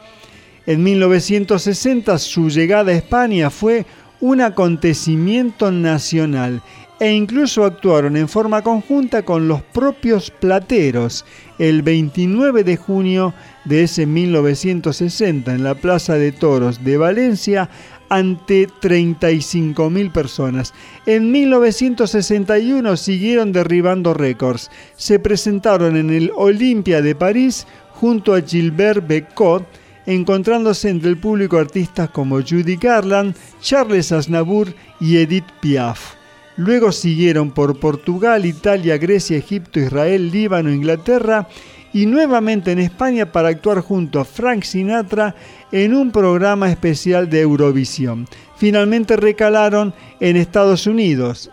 En 0.65 0.83
1960 0.83 2.17
su 2.17 2.49
llegada 2.49 2.91
a 2.91 2.95
España 2.95 3.49
fue 3.49 3.85
un 4.19 4.41
acontecimiento 4.41 5.71
nacional 5.71 6.61
e 6.99 7.11
incluso 7.11 7.63
actuaron 7.63 8.17
en 8.17 8.27
forma 8.27 8.61
conjunta 8.61 9.23
con 9.23 9.47
los 9.47 9.61
propios 9.61 10.31
plateros 10.31 11.25
el 11.59 11.81
29 11.81 12.63
de 12.63 12.77
junio 12.77 13.33
de 13.65 13.83
ese 13.83 14.05
1960 14.05 15.53
en 15.53 15.63
la 15.63 15.75
Plaza 15.75 16.15
de 16.15 16.31
Toros 16.31 16.83
de 16.83 16.97
Valencia 16.97 17.69
ante 18.09 18.67
35.000 18.67 20.11
personas. 20.11 20.73
En 21.05 21.31
1961 21.31 22.97
siguieron 22.97 23.51
derribando 23.51 24.13
récords. 24.13 24.71
Se 24.95 25.19
presentaron 25.19 25.97
en 25.97 26.09
el 26.09 26.31
Olympia 26.35 27.01
de 27.01 27.15
París 27.15 27.67
junto 27.93 28.33
a 28.33 28.41
Gilbert 28.41 29.05
Becot, 29.07 29.65
encontrándose 30.05 30.89
entre 30.89 31.09
el 31.09 31.17
público 31.17 31.57
artistas 31.57 32.09
como 32.09 32.37
Judy 32.37 32.77
Garland, 32.77 33.35
Charles 33.61 34.11
Aznavour 34.11 34.73
y 35.01 35.17
Edith 35.17 35.47
Piaf. 35.59 36.16
Luego 36.57 36.91
siguieron 36.91 37.51
por 37.51 37.79
Portugal, 37.79 38.45
Italia, 38.45 38.97
Grecia, 38.97 39.37
Egipto, 39.37 39.79
Israel, 39.79 40.31
Líbano, 40.31 40.71
Inglaterra 40.71 41.47
y 41.93 42.07
nuevamente 42.07 42.71
en 42.71 42.79
España 42.79 43.31
para 43.31 43.49
actuar 43.49 43.81
junto 43.81 44.19
a 44.19 44.25
Frank 44.25 44.63
Sinatra 44.63 45.35
en 45.71 45.93
un 45.93 46.11
programa 46.11 46.67
especial 46.69 47.29
de 47.29 47.41
Eurovisión. 47.41 48.27
Finalmente 48.57 49.17
recalaron 49.17 49.93
en 50.19 50.35
Estados 50.35 50.87
Unidos, 50.87 51.51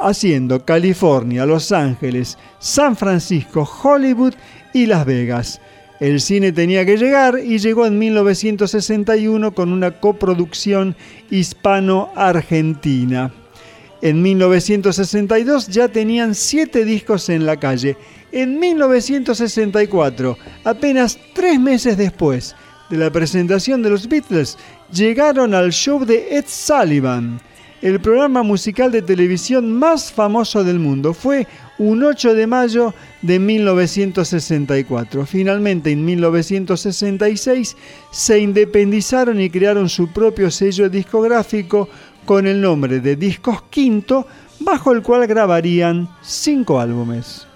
haciendo 0.00 0.64
California, 0.64 1.44
Los 1.44 1.72
Ángeles, 1.72 2.38
San 2.60 2.94
Francisco, 2.96 3.68
Hollywood 3.82 4.34
y 4.72 4.86
Las 4.86 5.04
Vegas. 5.04 5.60
El 5.98 6.20
cine 6.20 6.52
tenía 6.52 6.86
que 6.86 6.96
llegar 6.96 7.40
y 7.44 7.58
llegó 7.58 7.86
en 7.86 7.98
1961 7.98 9.52
con 9.52 9.72
una 9.72 9.98
coproducción 9.98 10.94
hispano-argentina. 11.28 13.32
En 14.00 14.22
1962 14.22 15.68
ya 15.68 15.88
tenían 15.88 16.34
siete 16.34 16.84
discos 16.84 17.28
en 17.28 17.46
la 17.46 17.56
calle. 17.56 17.96
En 18.30 18.58
1964, 18.60 20.36
apenas 20.64 21.18
tres 21.34 21.58
meses 21.58 21.96
después, 21.96 22.54
de 22.90 22.96
la 22.96 23.10
presentación 23.10 23.82
de 23.82 23.90
los 23.90 24.08
Beatles 24.08 24.56
llegaron 24.92 25.54
al 25.54 25.72
show 25.72 26.04
de 26.04 26.36
Ed 26.36 26.44
Sullivan. 26.46 27.40
El 27.80 28.00
programa 28.00 28.42
musical 28.42 28.90
de 28.90 29.02
televisión 29.02 29.72
más 29.72 30.10
famoso 30.10 30.64
del 30.64 30.80
mundo 30.80 31.14
fue 31.14 31.46
un 31.78 32.02
8 32.02 32.34
de 32.34 32.48
mayo 32.48 32.92
de 33.22 33.38
1964. 33.38 35.24
Finalmente, 35.24 35.92
en 35.92 36.04
1966, 36.04 37.76
se 38.10 38.40
independizaron 38.40 39.40
y 39.40 39.48
crearon 39.48 39.88
su 39.88 40.12
propio 40.12 40.50
sello 40.50 40.88
discográfico 40.88 41.88
con 42.28 42.46
el 42.46 42.60
nombre 42.60 43.00
de 43.00 43.16
Discos 43.16 43.62
Quinto, 43.70 44.26
bajo 44.60 44.92
el 44.92 45.00
cual 45.00 45.26
grabarían 45.26 46.10
cinco 46.20 46.78
álbumes. 46.78 47.47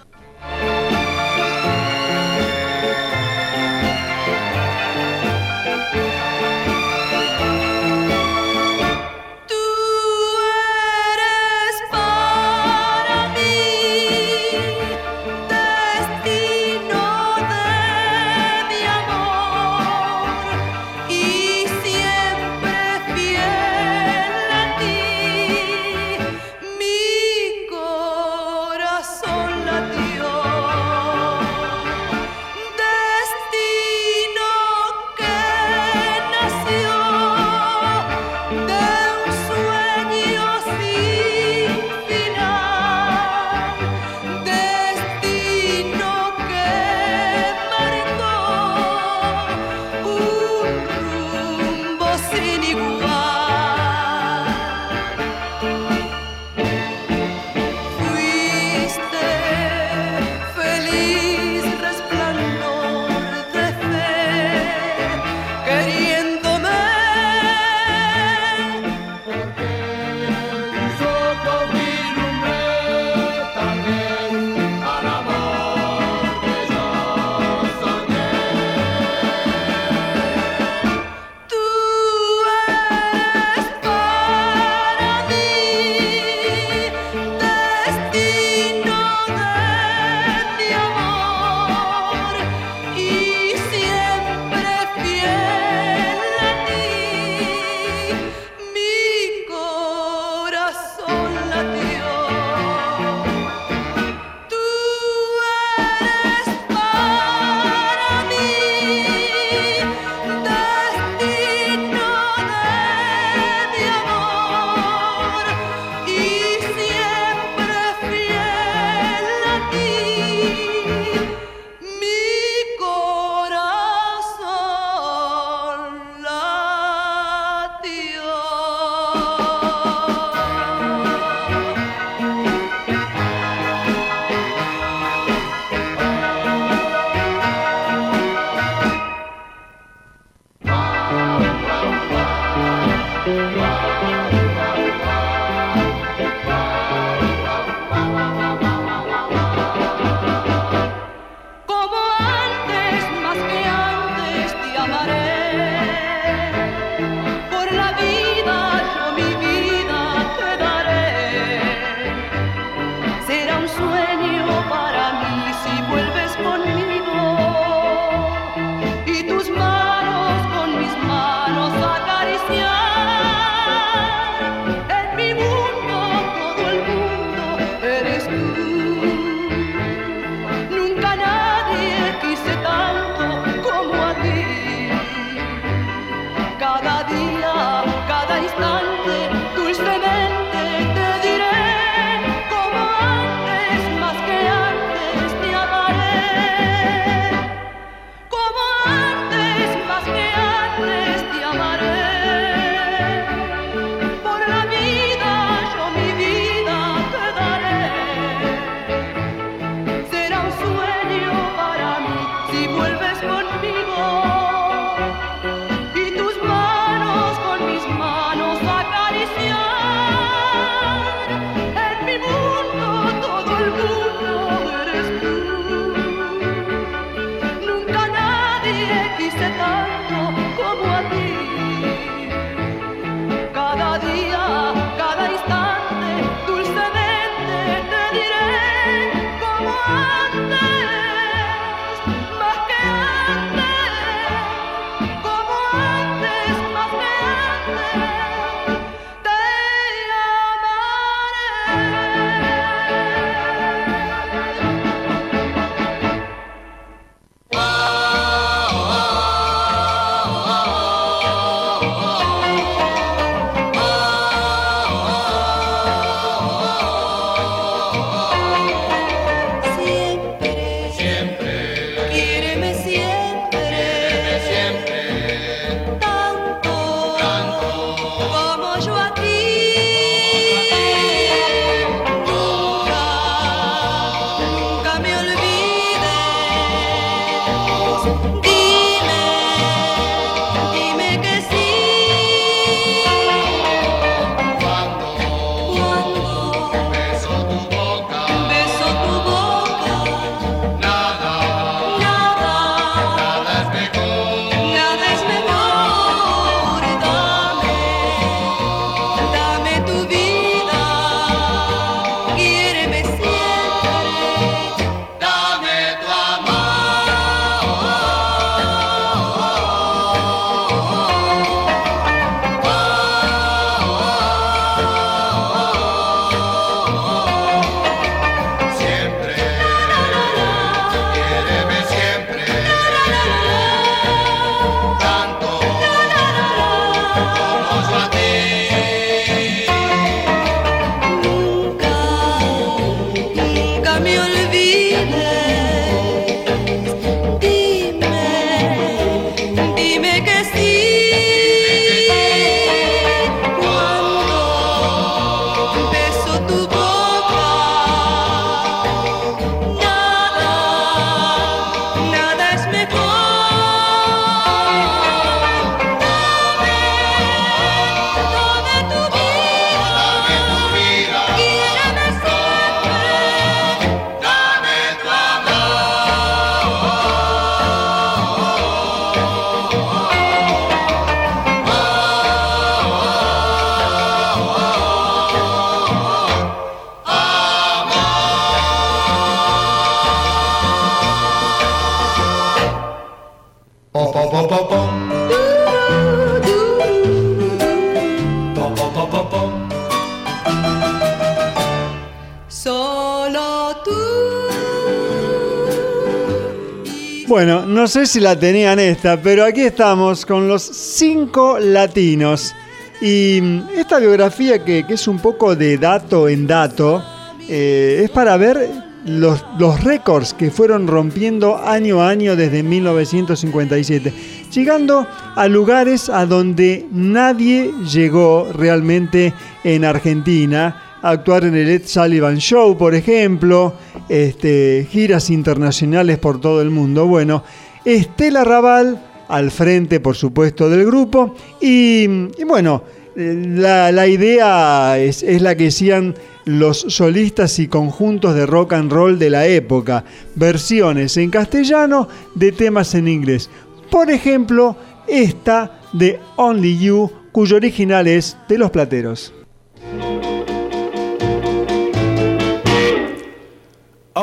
Bueno, 407.33 407.65
no 407.65 407.87
sé 407.87 408.05
si 408.05 408.19
la 408.19 408.37
tenían 408.37 408.77
esta, 408.77 409.19
pero 409.19 409.43
aquí 409.43 409.61
estamos 409.61 410.23
con 410.23 410.47
los 410.47 410.61
cinco 410.61 411.57
latinos. 411.57 412.53
Y 413.01 413.39
mm, 413.41 413.69
esta 413.75 413.97
biografía 413.97 414.63
que, 414.63 414.85
es 414.87 415.07
un 415.07 415.17
poco 415.17 415.55
de 415.55 415.79
dato 415.79 416.29
en 416.29 416.45
dato, 416.45 417.03
eh, 417.49 418.01
es 418.03 418.11
para 418.11 418.37
ver 418.37 418.69
los, 419.05 419.43
los 419.57 419.83
récords 419.83 420.35
que 420.35 420.51
fueron 420.51 420.85
rompiendo 420.85 421.57
año 421.57 422.03
a 422.03 422.09
año 422.09 422.35
desde 422.35 422.61
1957, 422.61 424.13
llegando 424.51 425.07
a 425.35 425.47
lugares 425.47 426.09
a 426.09 426.27
donde 426.27 426.85
nadie 426.91 427.71
llegó 427.91 428.47
realmente 428.53 429.33
en 429.63 429.85
Argentina, 429.85 430.99
a 431.01 431.09
actuar 431.09 431.45
en 431.45 431.55
el 431.55 431.67
Ed 431.67 431.81
Sullivan 431.87 432.37
Show, 432.37 432.77
por 432.77 432.93
ejemplo, 432.93 433.73
este, 434.09 434.87
giras 434.89 435.29
internacionales 435.29 436.17
por 436.17 436.39
todo 436.41 436.61
el 436.61 436.69
mundo. 436.69 437.07
Bueno, 437.07 437.43
Estela 437.85 438.43
Raval 438.43 439.01
al 439.27 439.51
frente, 439.51 439.99
por 439.99 440.15
supuesto, 440.15 440.69
del 440.69 440.85
grupo. 440.85 441.35
Y, 441.61 442.07
bueno, 442.45 442.83
la, 443.15 444.07
idea 444.07 444.97
es, 444.99 445.23
es, 445.23 445.41
la 445.41 445.55
que 445.55 445.67
hacían 445.67 446.15
los 446.45 446.85
solistas 446.89 447.59
y 447.59 447.67
conjuntos 447.67 448.35
de 448.35 448.45
rock 448.45 448.73
and 448.73 448.91
roll 448.91 449.17
de 449.17 449.29
la 449.29 449.47
época. 449.47 450.03
Versiones 450.35 451.17
en 451.17 451.29
castellano 451.29 452.07
de 452.35 452.51
temas 452.51 452.95
en 452.95 453.07
inglés. 453.07 453.49
Por 453.89 454.11
ejemplo, 454.11 454.75
esta 455.07 455.79
de 455.93 456.19
Only 456.35 456.77
You, 456.79 457.11
cuyo 457.31 457.57
original 457.57 458.07
es 458.07 458.37
de 458.47 458.57
Los 458.57 458.71
Plateros. 458.71 459.33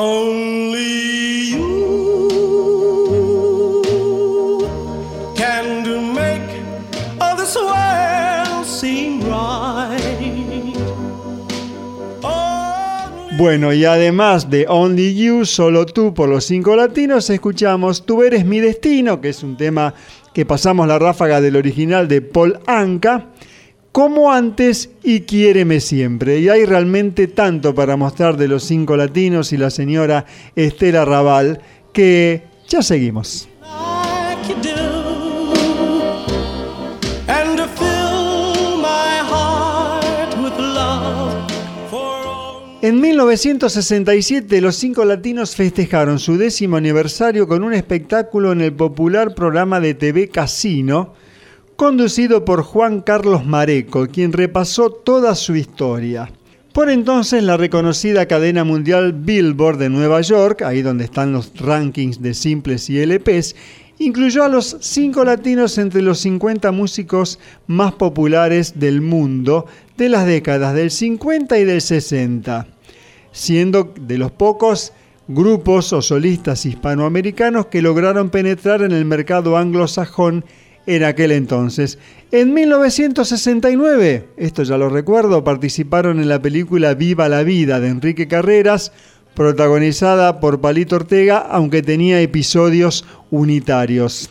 Only 0.02 1.50
you 1.50 1.60
can 5.36 6.14
make 6.14 6.40
right. 9.28 9.60
Bueno, 13.36 13.74
y 13.74 13.84
además 13.84 14.48
de 14.48 14.64
Only 14.68 15.14
You, 15.14 15.44
solo 15.44 15.84
tú 15.84 16.14
por 16.14 16.30
los 16.30 16.46
cinco 16.46 16.76
latinos, 16.76 17.28
escuchamos 17.28 18.06
Tú 18.06 18.22
eres 18.22 18.46
mi 18.46 18.60
destino, 18.60 19.20
que 19.20 19.28
es 19.28 19.42
un 19.42 19.58
tema 19.58 19.92
que 20.32 20.46
pasamos 20.46 20.88
la 20.88 20.98
ráfaga 20.98 21.42
del 21.42 21.56
original 21.56 22.08
de 22.08 22.22
Paul 22.22 22.58
Anka, 22.66 23.26
como 23.92 24.32
antes 24.32 24.90
y 25.02 25.20
Quiéreme 25.20 25.80
siempre. 25.80 26.38
Y 26.38 26.48
hay 26.48 26.64
realmente 26.64 27.26
tanto 27.26 27.74
para 27.74 27.96
mostrar 27.96 28.36
de 28.36 28.48
los 28.48 28.64
cinco 28.64 28.96
latinos 28.96 29.52
y 29.52 29.56
la 29.56 29.70
señora 29.70 30.26
Estela 30.54 31.04
Raval 31.04 31.60
que 31.92 32.42
ya 32.68 32.82
seguimos. 32.82 33.48
En 42.82 42.98
1967 42.98 44.60
los 44.62 44.74
cinco 44.74 45.04
latinos 45.04 45.54
festejaron 45.54 46.18
su 46.18 46.38
décimo 46.38 46.76
aniversario 46.76 47.46
con 47.46 47.62
un 47.62 47.74
espectáculo 47.74 48.52
en 48.52 48.62
el 48.62 48.72
popular 48.72 49.34
programa 49.34 49.80
de 49.80 49.92
TV 49.92 50.28
Casino, 50.28 51.12
conducido 51.80 52.44
por 52.44 52.62
Juan 52.62 53.00
Carlos 53.00 53.46
Mareco, 53.46 54.06
quien 54.06 54.34
repasó 54.34 54.90
toda 54.90 55.34
su 55.34 55.56
historia. 55.56 56.30
Por 56.74 56.90
entonces 56.90 57.42
la 57.42 57.56
reconocida 57.56 58.26
cadena 58.26 58.64
mundial 58.64 59.14
Billboard 59.14 59.78
de 59.78 59.88
Nueva 59.88 60.20
York, 60.20 60.60
ahí 60.60 60.82
donde 60.82 61.04
están 61.04 61.32
los 61.32 61.58
rankings 61.58 62.20
de 62.20 62.34
simples 62.34 62.90
y 62.90 62.98
LPs, 62.98 63.56
incluyó 63.98 64.44
a 64.44 64.50
los 64.50 64.76
cinco 64.80 65.24
latinos 65.24 65.78
entre 65.78 66.02
los 66.02 66.18
50 66.18 66.70
músicos 66.70 67.38
más 67.66 67.92
populares 67.92 68.78
del 68.78 69.00
mundo 69.00 69.64
de 69.96 70.10
las 70.10 70.26
décadas 70.26 70.74
del 70.74 70.90
50 70.90 71.58
y 71.60 71.64
del 71.64 71.80
60, 71.80 72.66
siendo 73.32 73.94
de 73.98 74.18
los 74.18 74.32
pocos 74.32 74.92
grupos 75.28 75.94
o 75.94 76.02
solistas 76.02 76.66
hispanoamericanos 76.66 77.68
que 77.68 77.80
lograron 77.80 78.28
penetrar 78.28 78.82
en 78.82 78.92
el 78.92 79.06
mercado 79.06 79.56
anglosajón 79.56 80.44
en 80.96 81.04
aquel 81.04 81.30
entonces. 81.30 81.98
En 82.32 82.52
1969, 82.52 84.28
esto 84.36 84.64
ya 84.64 84.76
lo 84.76 84.88
recuerdo, 84.88 85.44
participaron 85.44 86.18
en 86.18 86.28
la 86.28 86.42
película 86.42 86.94
Viva 86.94 87.28
la 87.28 87.44
Vida 87.44 87.78
de 87.78 87.88
Enrique 87.88 88.26
Carreras, 88.26 88.92
protagonizada 89.34 90.40
por 90.40 90.60
Palito 90.60 90.96
Ortega, 90.96 91.38
aunque 91.38 91.82
tenía 91.82 92.20
episodios 92.20 93.04
unitarios. 93.30 94.30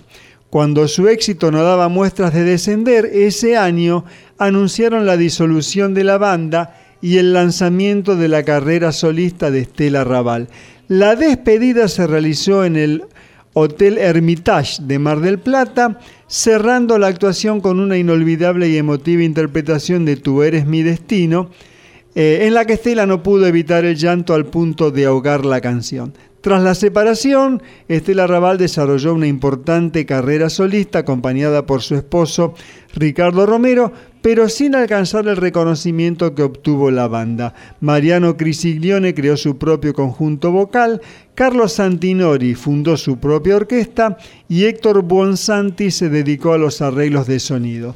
Cuando 0.49 0.89
su 0.89 1.07
éxito 1.07 1.49
no 1.49 1.63
daba 1.63 1.87
muestras 1.87 2.33
de 2.33 2.43
descender, 2.43 3.05
ese 3.05 3.55
año 3.55 4.03
anunciaron 4.37 5.05
la 5.05 5.15
disolución 5.15 5.93
de 5.93 6.03
la 6.03 6.17
banda 6.17 6.75
y 7.01 7.17
el 7.17 7.31
lanzamiento 7.31 8.17
de 8.17 8.27
la 8.27 8.43
carrera 8.43 8.91
solista 8.91 9.49
de 9.49 9.59
Estela 9.59 10.03
Raval. 10.03 10.49
La 10.89 11.15
despedida 11.15 11.87
se 11.87 12.05
realizó 12.07 12.65
en 12.65 12.75
el 12.75 13.03
Hotel 13.53 13.97
Hermitage 13.97 14.81
de 14.81 14.99
Mar 14.99 15.19
del 15.19 15.39
Plata, 15.39 15.99
cerrando 16.27 16.97
la 16.97 17.07
actuación 17.07 17.61
con 17.61 17.79
una 17.79 17.97
inolvidable 17.97 18.69
y 18.69 18.77
emotiva 18.77 19.23
interpretación 19.23 20.05
de 20.05 20.15
Tú 20.15 20.43
eres 20.43 20.65
mi 20.65 20.83
destino, 20.83 21.49
eh, 22.15 22.39
en 22.43 22.53
la 22.53 22.65
que 22.65 22.73
Estela 22.73 23.05
no 23.05 23.23
pudo 23.23 23.47
evitar 23.47 23.85
el 23.85 23.95
llanto 23.95 24.33
al 24.33 24.45
punto 24.45 24.91
de 24.91 25.05
ahogar 25.05 25.45
la 25.45 25.61
canción. 25.61 26.13
Tras 26.41 26.63
la 26.63 26.73
separación, 26.73 27.61
Estela 27.89 28.25
Raval 28.25 28.57
desarrolló 28.57 29.13
una 29.13 29.27
importante 29.27 30.05
carrera 30.05 30.49
solista 30.49 30.99
acompañada 30.99 31.65
por 31.65 31.81
su 31.81 31.95
esposo 31.95 32.53
Ricardo 32.93 33.45
Romero, 33.45 33.91
pero 34.21 34.49
sin 34.49 34.75
alcanzar 34.75 35.27
el 35.27 35.37
reconocimiento 35.37 36.35
que 36.35 36.43
obtuvo 36.43 36.91
la 36.91 37.07
banda. 37.07 37.53
Mariano 37.79 38.35
Crisiglione 38.35 39.13
creó 39.13 39.37
su 39.37 39.57
propio 39.57 39.93
conjunto 39.93 40.51
vocal, 40.51 41.01
Carlos 41.35 41.73
Santinori 41.73 42.53
fundó 42.55 42.97
su 42.97 43.17
propia 43.17 43.55
orquesta 43.55 44.17
y 44.49 44.65
Héctor 44.65 45.03
Buonsanti 45.03 45.89
se 45.91 46.09
dedicó 46.09 46.53
a 46.53 46.57
los 46.57 46.81
arreglos 46.81 47.27
de 47.27 47.39
sonido. 47.39 47.95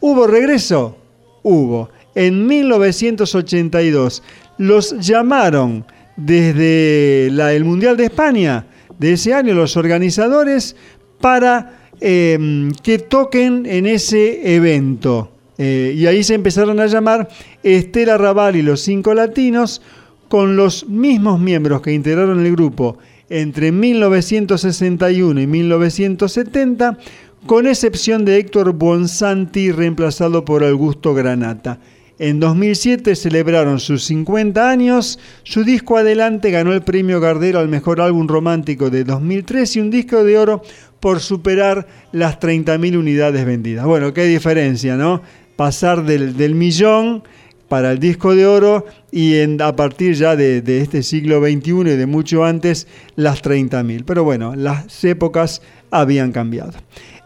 ¿Hubo 0.00 0.26
regreso? 0.26 0.98
Hubo. 1.42 1.88
En 2.14 2.46
1982 2.46 4.22
los 4.58 4.98
llamaron 5.00 5.84
desde 6.16 7.26
el 7.26 7.64
Mundial 7.64 7.96
de 7.96 8.04
España 8.04 8.66
de 8.98 9.12
ese 9.12 9.34
año 9.34 9.54
los 9.54 9.76
organizadores 9.76 10.76
para 11.20 11.88
eh, 12.00 12.70
que 12.82 12.98
toquen 12.98 13.66
en 13.66 13.86
ese 13.86 14.54
evento. 14.54 15.35
Eh, 15.58 15.94
y 15.96 16.06
ahí 16.06 16.22
se 16.22 16.34
empezaron 16.34 16.80
a 16.80 16.86
llamar 16.86 17.28
Estela 17.62 18.18
Raval 18.18 18.56
y 18.56 18.62
los 18.62 18.80
cinco 18.80 19.14
latinos 19.14 19.80
con 20.28 20.56
los 20.56 20.88
mismos 20.88 21.40
miembros 21.40 21.80
que 21.80 21.92
integraron 21.92 22.44
el 22.44 22.52
grupo 22.52 22.98
entre 23.28 23.72
1961 23.72 25.40
y 25.40 25.46
1970, 25.46 26.98
con 27.46 27.66
excepción 27.66 28.24
de 28.24 28.38
Héctor 28.38 28.72
Buonsanti 28.72 29.72
reemplazado 29.72 30.44
por 30.44 30.64
Augusto 30.64 31.14
Granata. 31.14 31.80
En 32.18 32.40
2007 32.40 33.14
celebraron 33.14 33.78
sus 33.78 34.04
50 34.04 34.70
años, 34.70 35.18
su 35.42 35.64
disco 35.64 35.98
Adelante 35.98 36.50
ganó 36.50 36.72
el 36.72 36.82
premio 36.82 37.20
Gardero 37.20 37.58
al 37.58 37.68
mejor 37.68 38.00
álbum 38.00 38.26
romántico 38.26 38.88
de 38.88 39.04
2003 39.04 39.76
y 39.76 39.80
un 39.80 39.90
disco 39.90 40.24
de 40.24 40.38
oro 40.38 40.62
por 40.98 41.20
superar 41.20 41.86
las 42.12 42.40
30.000 42.40 42.98
unidades 42.98 43.44
vendidas. 43.44 43.84
Bueno, 43.84 44.14
qué 44.14 44.24
diferencia, 44.24 44.96
¿no? 44.96 45.20
Pasar 45.56 46.04
del, 46.04 46.36
del 46.36 46.54
millón 46.54 47.22
para 47.68 47.90
el 47.92 47.98
disco 47.98 48.34
de 48.36 48.46
oro 48.46 48.86
y 49.10 49.36
en- 49.36 49.60
a 49.60 49.74
partir 49.74 50.14
ya 50.14 50.36
de, 50.36 50.62
de 50.62 50.80
este 50.80 51.02
siglo 51.02 51.40
XXI 51.40 51.70
y 51.80 51.96
de 51.96 52.06
mucho 52.06 52.44
antes, 52.44 52.86
las 53.16 53.42
30.000. 53.42 54.04
Pero 54.06 54.22
bueno, 54.24 54.54
las 54.54 55.02
épocas 55.04 55.62
habían 55.90 56.30
cambiado. 56.32 56.72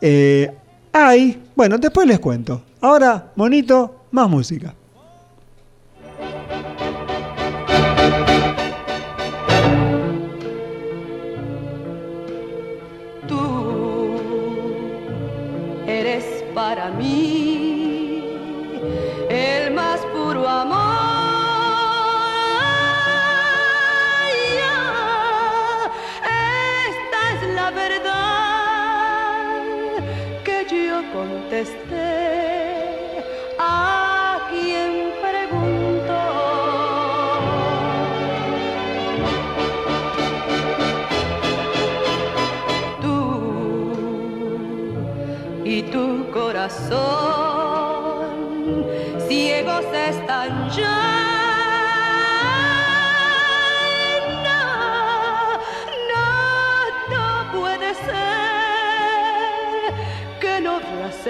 Eh, 0.00 0.50
hay, 0.92 1.38
bueno, 1.56 1.76
después 1.78 2.06
les 2.06 2.18
cuento. 2.20 2.62
Ahora, 2.80 3.32
monito, 3.36 4.04
más 4.12 4.28
música. 4.30 4.74
Ciegos 49.28 49.84
están 49.92 50.70
ya. 50.70 50.98
No, 54.46 54.64
no, 56.10 56.26
no 57.14 57.26
puede 57.52 57.94
ser 57.94 58.18
que 60.40 60.60
no 60.60 60.80
veas 60.80 61.26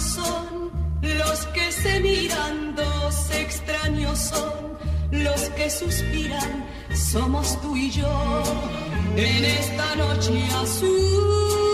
son 0.00 0.70
los 1.02 1.46
que 1.46 1.72
se 1.72 2.00
miran, 2.00 2.74
dos 2.74 3.30
extraños 3.34 4.18
son 4.18 4.78
los 5.10 5.40
que 5.50 5.70
suspiran, 5.70 6.66
somos 6.94 7.60
tú 7.60 7.76
y 7.76 7.90
yo 7.90 8.42
en 9.16 9.44
esta 9.44 9.94
noche 9.96 10.44
azul. 10.62 11.67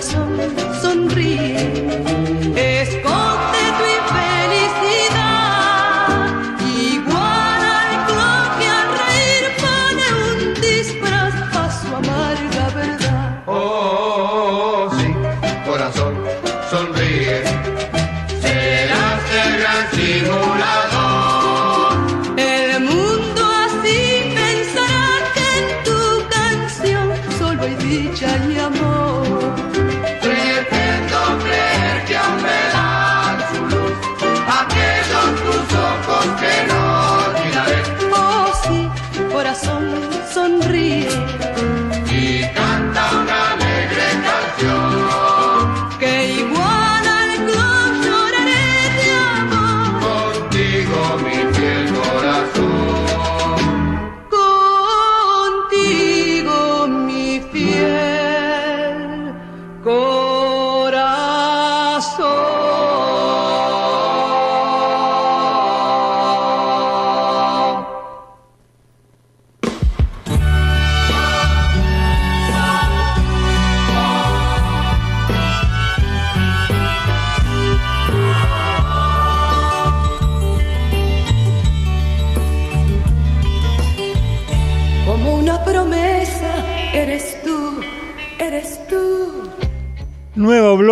corazón 0.00 0.38
sonríe. 0.80 1.56
Esconde 2.56 3.59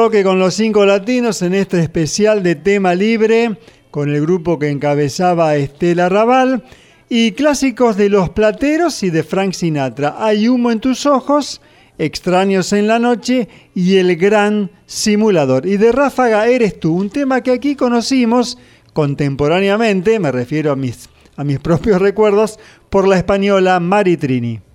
con 0.08 0.38
los 0.38 0.54
cinco 0.54 0.86
latinos 0.86 1.42
en 1.42 1.52
este 1.52 1.80
especial 1.80 2.42
de 2.42 2.54
tema 2.54 2.94
libre 2.94 3.58
con 3.90 4.08
el 4.08 4.22
grupo 4.22 4.58
que 4.58 4.70
encabezaba 4.70 5.54
Estela 5.56 6.08
Raval 6.08 6.64
y 7.10 7.32
clásicos 7.32 7.98
de 7.98 8.08
Los 8.08 8.30
Plateros 8.30 9.02
y 9.02 9.10
de 9.10 9.22
Frank 9.22 9.52
Sinatra. 9.52 10.16
Hay 10.18 10.48
humo 10.48 10.70
en 10.70 10.80
tus 10.80 11.04
ojos, 11.04 11.60
Extraños 11.98 12.72
en 12.72 12.86
la 12.86 12.98
noche 12.98 13.48
y 13.74 13.96
El 13.96 14.16
Gran 14.16 14.70
Simulador. 14.86 15.66
Y 15.66 15.76
de 15.76 15.92
Ráfaga 15.92 16.46
eres 16.46 16.80
tú, 16.80 16.94
un 16.94 17.10
tema 17.10 17.42
que 17.42 17.50
aquí 17.50 17.76
conocimos 17.76 18.56
contemporáneamente, 18.94 20.18
me 20.18 20.32
refiero 20.32 20.72
a 20.72 20.76
mis, 20.76 21.10
a 21.36 21.44
mis 21.44 21.58
propios 21.58 22.00
recuerdos, 22.00 22.58
por 22.88 23.06
la 23.06 23.18
española 23.18 23.78
Mari 23.78 24.16
Trini. 24.16 24.67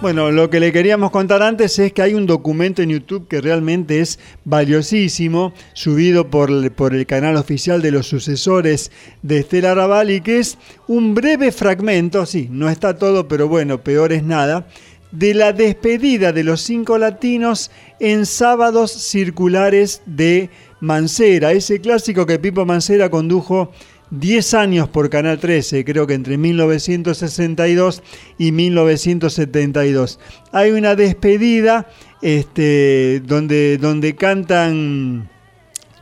Bueno, 0.00 0.30
lo 0.30 0.48
que 0.48 0.60
le 0.60 0.70
queríamos 0.70 1.10
contar 1.10 1.42
antes 1.42 1.76
es 1.80 1.92
que 1.92 2.02
hay 2.02 2.14
un 2.14 2.24
documento 2.26 2.82
en 2.82 2.90
YouTube 2.90 3.26
que 3.26 3.40
realmente 3.40 3.98
es 4.00 4.20
valiosísimo, 4.44 5.52
subido 5.72 6.30
por, 6.30 6.50
el- 6.50 6.70
por 6.70 6.94
el 6.94 7.04
canal 7.04 7.36
oficial 7.36 7.82
de 7.82 7.90
los 7.90 8.06
sucesores 8.06 8.92
de 9.22 9.38
Estela 9.38 9.74
Raval 9.74 10.12
y 10.12 10.20
que 10.20 10.38
es 10.38 10.56
un 10.86 11.16
breve 11.16 11.50
fragmento, 11.50 12.26
sí, 12.26 12.46
no 12.48 12.70
está 12.70 12.96
todo, 12.96 13.26
pero 13.26 13.48
bueno, 13.48 13.78
peor 13.82 14.12
es 14.12 14.22
nada, 14.22 14.68
de 15.10 15.34
la 15.34 15.52
despedida 15.52 16.32
de 16.32 16.44
los 16.44 16.60
cinco 16.60 16.96
latinos 16.96 17.72
en 17.98 18.24
sábados 18.24 18.92
circulares 18.92 20.02
de 20.06 20.48
Mancera, 20.80 21.50
ese 21.50 21.80
clásico 21.80 22.24
que 22.24 22.38
Pipo 22.38 22.64
Mancera 22.64 23.10
condujo 23.10 23.72
10 24.10 24.54
años 24.54 24.88
por 24.88 25.10
Canal 25.10 25.38
13, 25.38 25.84
creo 25.84 26.06
que 26.06 26.14
entre 26.14 26.38
1962 26.38 28.02
y 28.38 28.52
1972. 28.52 30.18
Hay 30.52 30.70
una 30.70 30.94
despedida 30.94 31.88
este, 32.22 33.20
donde, 33.24 33.78
donde 33.78 34.16
cantan 34.16 35.28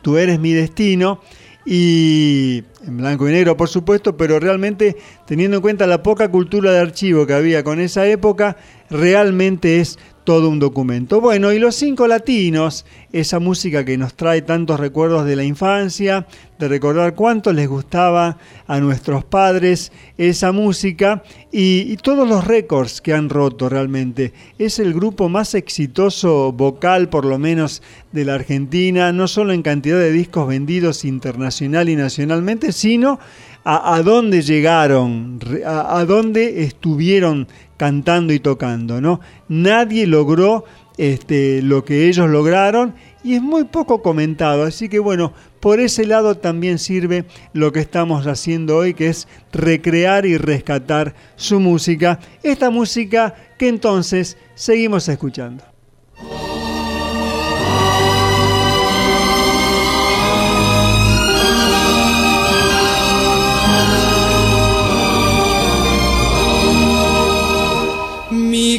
Tú 0.06 0.18
eres 0.18 0.38
mi 0.38 0.52
destino 0.52 1.20
y 1.64 2.62
en 2.86 2.96
blanco 2.96 3.28
y 3.28 3.32
negro 3.32 3.56
por 3.56 3.68
supuesto, 3.68 4.16
pero 4.16 4.38
realmente 4.38 4.96
teniendo 5.26 5.56
en 5.56 5.62
cuenta 5.62 5.84
la 5.88 6.04
poca 6.04 6.30
cultura 6.30 6.70
de 6.70 6.78
archivo 6.78 7.26
que 7.26 7.34
había 7.34 7.64
con 7.64 7.80
esa 7.80 8.06
época, 8.06 8.56
realmente 8.90 9.80
es 9.80 9.98
todo 10.26 10.50
un 10.50 10.58
documento. 10.58 11.20
Bueno, 11.20 11.52
y 11.52 11.60
los 11.60 11.76
cinco 11.76 12.08
latinos, 12.08 12.84
esa 13.12 13.38
música 13.38 13.84
que 13.84 13.96
nos 13.96 14.14
trae 14.14 14.42
tantos 14.42 14.80
recuerdos 14.80 15.24
de 15.24 15.36
la 15.36 15.44
infancia, 15.44 16.26
de 16.58 16.66
recordar 16.66 17.14
cuánto 17.14 17.52
les 17.52 17.68
gustaba 17.68 18.36
a 18.66 18.80
nuestros 18.80 19.24
padres 19.24 19.92
esa 20.18 20.50
música 20.50 21.22
y, 21.52 21.96
todos 21.98 22.28
los 22.28 22.44
récords 22.44 23.00
que 23.00 23.14
han 23.14 23.28
roto 23.28 23.68
realmente. 23.68 24.32
Es 24.58 24.80
el 24.80 24.92
grupo 24.94 25.28
más 25.28 25.54
exitoso 25.54 26.52
vocal, 26.52 27.08
por 27.08 27.24
lo 27.24 27.38
menos, 27.38 27.80
de 28.10 28.24
la 28.24 28.34
Argentina, 28.34 29.12
no 29.12 29.28
solo 29.28 29.52
en 29.52 29.62
cantidad 29.62 29.98
de 29.98 30.10
discos 30.10 30.48
vendidos 30.48 31.04
internacional 31.04 31.88
y 31.88 31.94
nacionalmente, 31.94 32.72
sino 32.72 33.20
a, 33.64 34.00
dónde 34.02 34.42
llegaron, 34.42 35.40
a 35.64 36.04
dónde 36.04 36.62
estuvieron 36.62 37.48
cantando 37.77 38.32
y 38.32 38.40
tocando, 38.40 39.01
¿no? 39.01 39.20
Nadie 39.48 40.07
logró 40.07 40.65
este, 40.98 41.61
lo 41.62 41.85
que 41.85 42.09
ellos 42.09 42.28
lograron 42.28 42.94
y 43.23 43.35
es 43.35 43.43
muy 43.43 43.65
poco 43.65 44.03
comentado, 44.03 44.65
así 44.65 44.89
que 44.89 44.98
bueno, 44.98 45.32
por 45.61 45.81
ese 45.81 46.07
lado 46.07 46.36
también 46.36 46.78
sirve 46.78 47.24
lo 47.53 47.73
que 47.73 47.81
estamos 47.81 48.27
haciendo 48.27 48.77
hoy, 48.77 48.94
que 48.94 49.09
es 49.09 49.28
recrear 49.53 50.27
y 50.27 50.39
rescatar 50.39 51.15
su 51.36 51.61
música, 51.61 52.20
esta 52.43 52.70
música 52.70 53.35
que 53.59 53.69
entonces 53.69 54.39
seguimos 54.55 55.09
escuchando. 55.09 55.76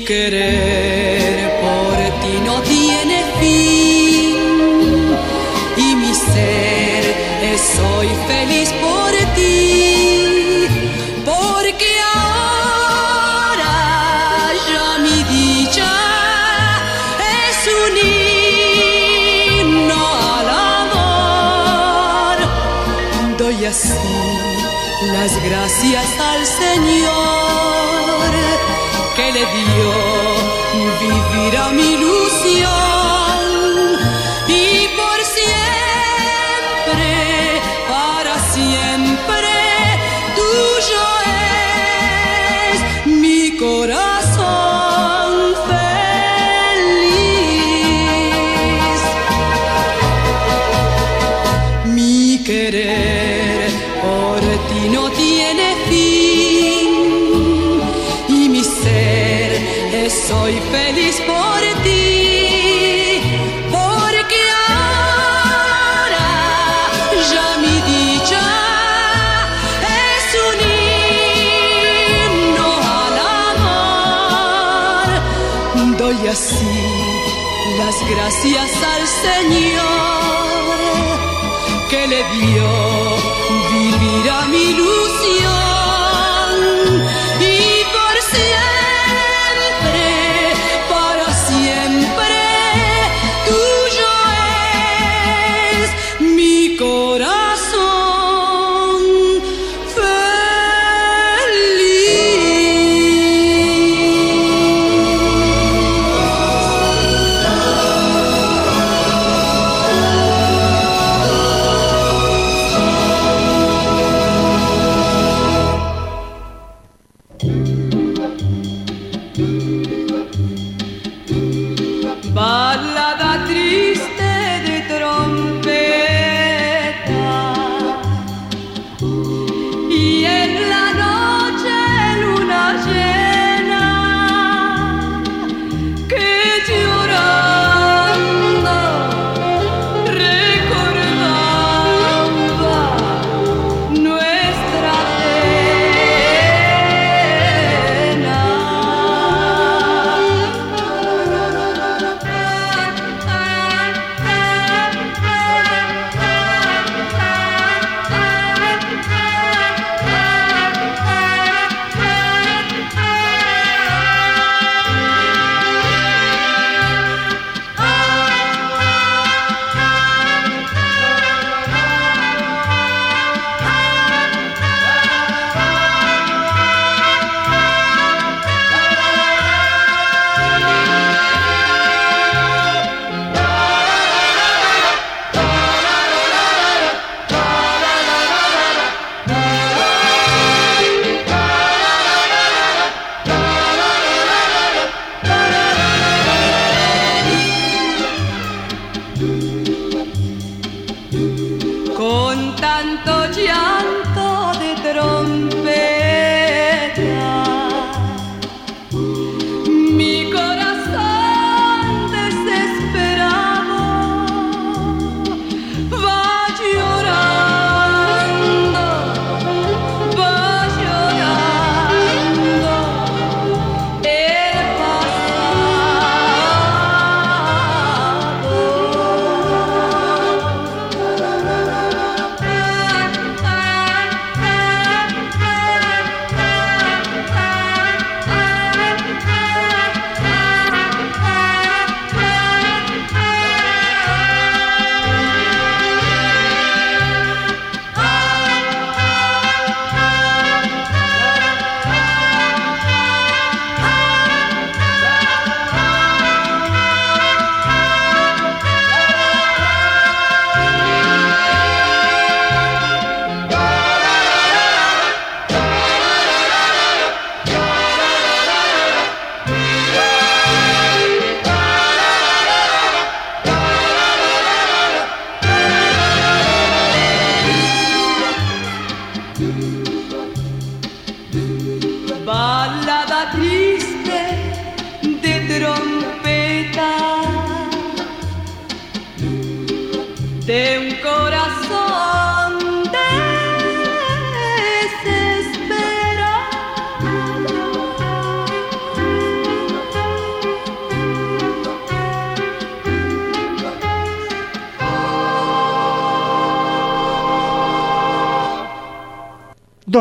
Querer 0.07 1.51
por 1.59 1.97
ti 2.21 2.34
no 2.45 2.55
tiene 2.61 3.17
fin. 3.39 4.35
Y 5.75 5.95
mi 5.95 6.13
ser 6.15 7.03
es 7.51 7.61
soy 7.75 8.09
feliz 8.29 8.69
por 8.85 9.11
ti 9.35 10.65
porque 11.25 11.91
ahora 12.15 13.75
ya 14.71 14.88
mi 15.05 15.17
dicha 15.35 15.93
es 17.43 17.57
un 17.81 17.93
himno 19.59 20.03
al 20.38 20.47
amor. 20.84 22.38
Doy 23.38 23.57
así 23.65 24.15
las 25.11 25.34
gracias 25.43 26.07
al 26.31 26.41
Señor 26.45 27.36
le 29.31 29.39
dio 29.39 29.89
vivir 30.99 31.57
a 31.57 31.71
mi 31.71 31.93
ilusión 31.93 32.86
gracias 78.43 78.84
al 78.84 79.07
Señor 79.07 79.66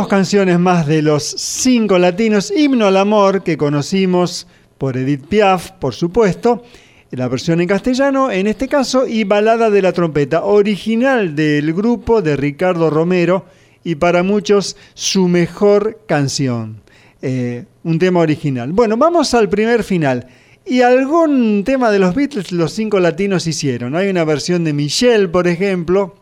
Canciones 0.09 0.59
más 0.59 0.87
de 0.87 1.03
los 1.03 1.25
cinco 1.25 1.99
latinos, 1.99 2.53
Himno 2.55 2.87
al 2.87 2.97
Amor, 2.97 3.43
que 3.43 3.57
conocimos 3.57 4.47
por 4.79 4.97
Edith 4.97 5.27
Piaf, 5.27 5.73
por 5.73 5.95
supuesto, 5.95 6.63
la 7.11 7.29
versión 7.29 7.61
en 7.61 7.67
castellano 7.67 8.31
en 8.31 8.47
este 8.47 8.69
caso, 8.69 9.07
y 9.07 9.25
Balada 9.25 9.71
de 9.71 9.83
la 9.83 9.93
Trompeta, 9.93 10.45
original 10.45 11.35
del 11.35 11.73
grupo 11.73 12.23
de 12.23 12.37
Ricardo 12.37 12.91
Romero 12.91 13.47
y 13.83 13.97
para 13.97 14.23
muchos 14.23 14.77
su 14.95 15.29
mejor 15.29 16.01
canción. 16.07 16.83
Eh, 17.23 17.65
un 17.83 17.99
tema 17.99 18.21
original. 18.21 18.73
Bueno, 18.73 18.97
vamos 18.97 19.35
al 19.35 19.49
primer 19.49 19.83
final. 19.83 20.27
Y 20.65 20.83
algún 20.83 21.65
tema 21.65 21.91
de 21.91 21.99
los 21.99 22.15
Beatles 22.15 22.53
los 22.53 22.73
cinco 22.73 23.01
latinos 23.01 23.47
hicieron. 23.47 23.97
Hay 23.97 24.09
una 24.09 24.25
versión 24.25 24.65
de 24.65 24.73
Michelle, 24.73 25.29
por 25.29 25.49
ejemplo, 25.49 26.15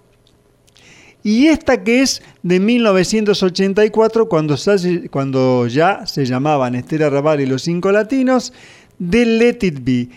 y 1.26 1.46
esta 1.46 1.82
que 1.82 2.02
es 2.02 2.22
de 2.42 2.60
1984, 2.60 4.28
cuando, 4.28 5.66
ya 5.66 6.06
se 6.06 6.26
llamaban 6.26 6.74
Estela 6.74 7.08
Raval 7.08 7.40
y 7.40 7.46
los 7.46 7.62
cinco 7.62 7.90
latinos, 7.90 8.52
de 8.98 9.24
Let 9.24 9.58
It 9.62 9.78
Be, 9.82 10.08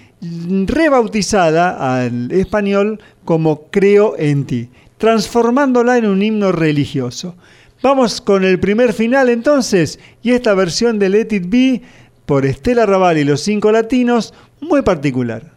rebautizada 0.66 2.04
al 2.04 2.30
español 2.34 3.00
como 3.24 3.72
Creo 3.72 4.16
en 4.20 4.46
ti, 4.46 4.70
transformándola 4.98 5.98
en 5.98 6.08
un 6.08 6.22
himno 6.22 6.52
religioso. 6.52 7.38
Vamos 7.82 8.20
con 8.20 8.44
el 8.44 8.60
primer 8.60 8.92
final 8.92 9.30
entonces, 9.30 10.00
y 10.22 10.32
esta 10.32 10.54
versión 10.56 11.00
de 11.00 11.08
Let 11.08 11.28
It 11.32 11.46
Be 11.48 11.82
por 12.26 12.46
Estela 12.46 12.86
Raval 12.86 13.18
y 13.18 13.24
los 13.24 13.40
cinco 13.40 13.72
latinos, 13.72 14.34
muy 14.60 14.82
particular. 14.82 15.57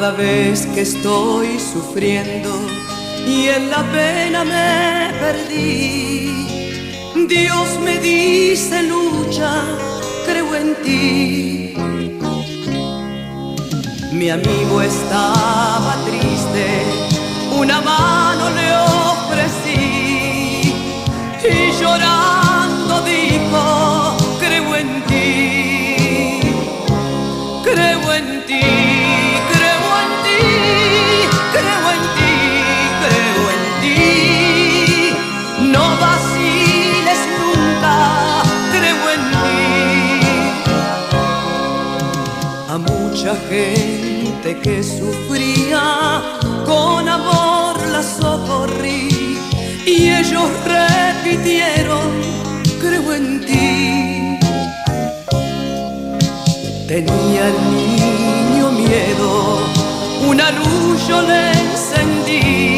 Cada 0.00 0.12
vez 0.12 0.64
que 0.74 0.80
estoy 0.80 1.58
sufriendo 1.60 2.48
y 3.28 3.48
en 3.48 3.68
la 3.68 3.82
pena 3.92 4.44
me 4.44 5.12
perdí. 5.20 6.46
Dios 7.28 7.78
me 7.84 7.98
dice 7.98 8.82
lucha, 8.84 9.62
creo 10.24 10.54
en 10.56 10.74
ti. 10.76 11.74
Mi 14.10 14.30
amigo 14.30 14.80
estaba 14.80 15.98
triste, 16.06 16.66
una 17.60 17.82
mano 17.82 18.48
le 18.58 18.72
ofrecí 19.04 20.72
y 21.44 21.72
llorando 21.78 22.39
mucha 43.20 43.36
gente 43.50 44.58
que 44.62 44.82
sufría, 44.82 46.22
con 46.64 47.06
amor 47.06 47.76
la 47.92 48.02
socorrí 48.02 49.36
y 49.84 50.08
ellos 50.08 50.48
repitieron, 50.64 52.08
creo 52.80 53.12
en 53.12 53.40
ti. 53.44 54.38
Tenía 56.88 57.48
el 57.48 57.58
niño 57.76 58.72
miedo, 58.72 59.58
una 60.26 60.50
luz 60.52 61.06
yo 61.06 61.20
le 61.20 61.52
encendí. 61.52 62.69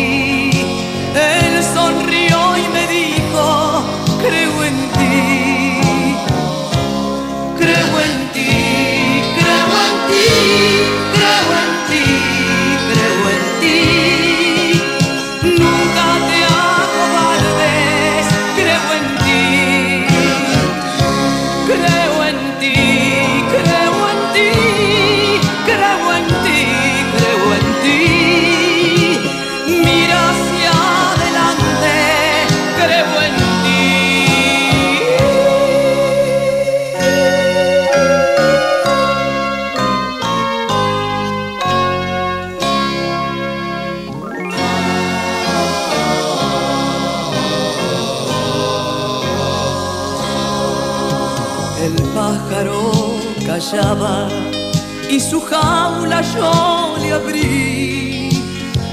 Y 55.09 55.21
su 55.21 55.41
jaula 55.41 56.21
yo 56.35 56.97
le 57.01 57.13
abrí. 57.13 58.29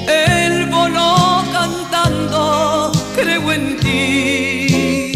Él 0.07 0.67
voló 0.69 1.43
cantando, 1.51 2.91
creo 3.15 3.51
en 3.51 3.79
ti. 3.79 5.13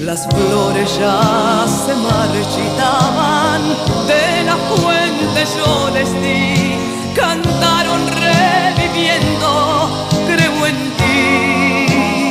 Las 0.00 0.28
flores 0.28 0.96
ya 0.96 1.66
se 1.66 1.94
marchitaban, 1.96 3.62
de 4.06 4.44
la 4.44 4.56
fuente 4.68 5.44
yo 5.56 5.90
les 5.90 6.12
di. 6.22 6.78
Cantaron 7.16 8.02
reviviendo, 8.26 9.90
creo 10.28 10.66
en 10.66 10.78
ti. 10.98 12.30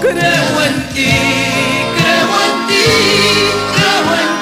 Creo 0.00 0.54
en 0.68 0.76
ti, 0.94 1.12
creo 1.98 2.34
en 2.46 2.56
ti, 2.68 2.84
creo 4.04 4.33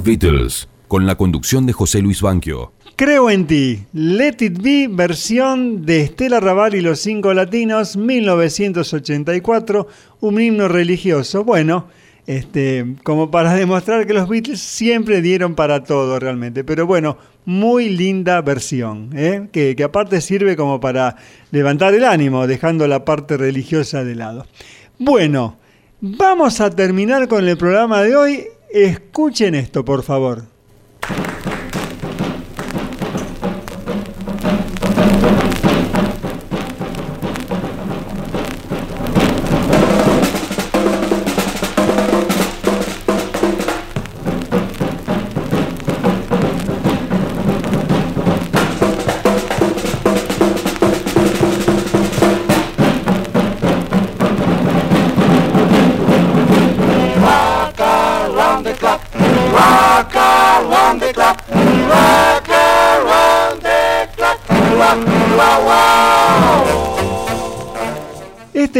Beatles, 0.00 0.68
con 0.88 1.06
la 1.06 1.16
conducción 1.16 1.66
de 1.66 1.72
José 1.72 2.00
Luis 2.00 2.22
Banquio. 2.22 2.72
Creo 2.96 3.30
en 3.30 3.46
ti, 3.46 3.84
Let 3.92 4.36
It 4.40 4.62
Be, 4.62 4.88
versión 4.90 5.84
de 5.84 6.02
Estela 6.02 6.40
Raval 6.40 6.74
y 6.74 6.80
los 6.80 7.00
Cinco 7.00 7.34
Latinos, 7.34 7.96
1984, 7.96 9.86
un 10.20 10.40
himno 10.40 10.68
religioso. 10.68 11.44
Bueno, 11.44 11.88
este, 12.26 12.94
como 13.02 13.30
para 13.30 13.54
demostrar 13.56 14.06
que 14.06 14.14
los 14.14 14.28
Beatles 14.28 14.60
siempre 14.60 15.20
dieron 15.20 15.54
para 15.54 15.84
todo 15.84 16.18
realmente. 16.18 16.64
Pero 16.64 16.86
bueno, 16.86 17.18
muy 17.44 17.88
linda 17.88 18.40
versión, 18.40 19.10
¿eh? 19.14 19.48
que, 19.52 19.76
que 19.76 19.84
aparte 19.84 20.20
sirve 20.20 20.56
como 20.56 20.80
para 20.80 21.16
levantar 21.50 21.94
el 21.94 22.04
ánimo, 22.04 22.46
dejando 22.46 22.86
la 22.88 23.04
parte 23.04 23.36
religiosa 23.36 24.04
de 24.04 24.14
lado. 24.14 24.46
Bueno, 24.98 25.58
vamos 26.00 26.60
a 26.60 26.70
terminar 26.70 27.28
con 27.28 27.46
el 27.46 27.56
programa 27.56 28.02
de 28.02 28.16
hoy. 28.16 28.44
Escuchen 28.72 29.54
esto, 29.54 29.84
por 29.84 30.02
favor. 30.02 30.51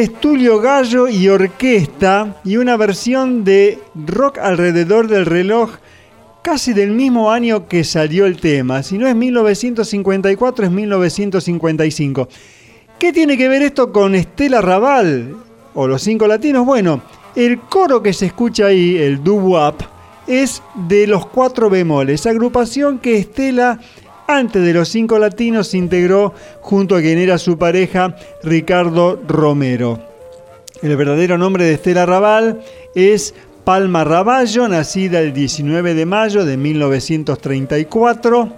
Es 0.02 0.20
Tulio 0.20 0.58
Gallo 0.58 1.06
y 1.06 1.28
orquesta 1.28 2.40
y 2.44 2.56
una 2.56 2.76
versión 2.76 3.44
de 3.44 3.78
rock 3.94 4.38
alrededor 4.38 5.06
del 5.06 5.26
reloj 5.26 5.70
casi 6.42 6.72
del 6.72 6.90
mismo 6.90 7.30
año 7.30 7.68
que 7.68 7.84
salió 7.84 8.26
el 8.26 8.40
tema. 8.40 8.82
Si 8.82 8.98
no 8.98 9.06
es 9.06 9.14
1954 9.14 10.64
es 10.64 10.70
1955. 10.72 12.28
¿Qué 12.98 13.12
tiene 13.12 13.38
que 13.38 13.48
ver 13.48 13.62
esto 13.62 13.92
con 13.92 14.16
Estela 14.16 14.60
Raval 14.60 15.36
o 15.72 15.86
los 15.86 16.02
cinco 16.02 16.26
latinos? 16.26 16.66
Bueno, 16.66 17.00
el 17.36 17.60
coro 17.60 18.02
que 18.02 18.12
se 18.12 18.26
escucha 18.26 18.66
ahí, 18.66 18.96
el 18.96 19.22
doo-wop, 19.22 19.84
es 20.26 20.64
de 20.88 21.06
los 21.06 21.26
cuatro 21.26 21.70
bemoles, 21.70 22.26
agrupación 22.26 22.98
que 22.98 23.18
Estela 23.18 23.78
antes 24.38 24.64
de 24.64 24.72
los 24.72 24.88
cinco 24.88 25.18
latinos 25.18 25.74
integró 25.74 26.34
junto 26.60 26.96
a 26.96 27.00
quien 27.00 27.18
era 27.18 27.38
su 27.38 27.58
pareja 27.58 28.16
Ricardo 28.42 29.20
Romero. 29.26 30.00
El 30.82 30.96
verdadero 30.96 31.38
nombre 31.38 31.64
de 31.64 31.74
Estela 31.74 32.06
Raval 32.06 32.60
es 32.94 33.34
Palma 33.64 34.04
Raballo, 34.04 34.68
nacida 34.68 35.20
el 35.20 35.32
19 35.32 35.94
de 35.94 36.06
mayo 36.06 36.44
de 36.44 36.56
1934. 36.56 38.52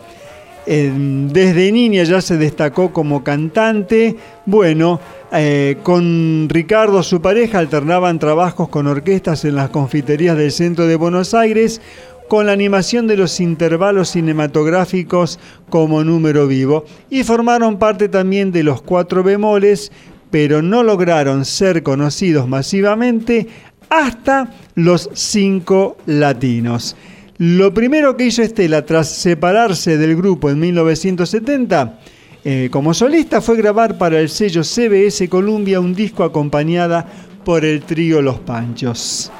Eh, 0.66 0.90
desde 1.30 1.70
niña 1.72 2.04
ya 2.04 2.22
se 2.22 2.38
destacó 2.38 2.92
como 2.92 3.22
cantante. 3.22 4.16
Bueno, 4.46 5.00
eh, 5.32 5.76
con 5.82 6.48
Ricardo, 6.48 7.02
su 7.02 7.20
pareja, 7.20 7.58
alternaban 7.58 8.18
trabajos 8.18 8.68
con 8.70 8.86
orquestas 8.86 9.44
en 9.44 9.56
las 9.56 9.68
confiterías 9.68 10.38
del 10.38 10.52
centro 10.52 10.86
de 10.86 10.96
Buenos 10.96 11.34
Aires 11.34 11.82
con 12.28 12.46
la 12.46 12.52
animación 12.52 13.06
de 13.06 13.16
los 13.16 13.40
intervalos 13.40 14.10
cinematográficos 14.10 15.38
como 15.68 16.04
número 16.04 16.46
vivo 16.46 16.84
y 17.10 17.24
formaron 17.24 17.78
parte 17.78 18.08
también 18.08 18.52
de 18.52 18.62
los 18.62 18.82
cuatro 18.82 19.22
bemoles, 19.22 19.92
pero 20.30 20.62
no 20.62 20.82
lograron 20.82 21.44
ser 21.44 21.82
conocidos 21.82 22.48
masivamente 22.48 23.46
hasta 23.90 24.52
los 24.74 25.10
cinco 25.12 25.96
latinos. 26.06 26.96
Lo 27.38 27.74
primero 27.74 28.16
que 28.16 28.26
hizo 28.26 28.42
Estela 28.42 28.86
tras 28.86 29.08
separarse 29.08 29.98
del 29.98 30.16
grupo 30.16 30.50
en 30.50 30.60
1970 30.60 31.98
eh, 32.46 32.68
como 32.70 32.92
solista 32.92 33.40
fue 33.40 33.56
grabar 33.56 33.96
para 33.96 34.20
el 34.20 34.28
sello 34.28 34.62
CBS 34.62 35.28
Columbia 35.30 35.80
un 35.80 35.94
disco 35.94 36.24
acompañada 36.24 37.06
por 37.42 37.64
el 37.64 37.82
trío 37.82 38.20
Los 38.20 38.38
Panchos. 38.40 39.32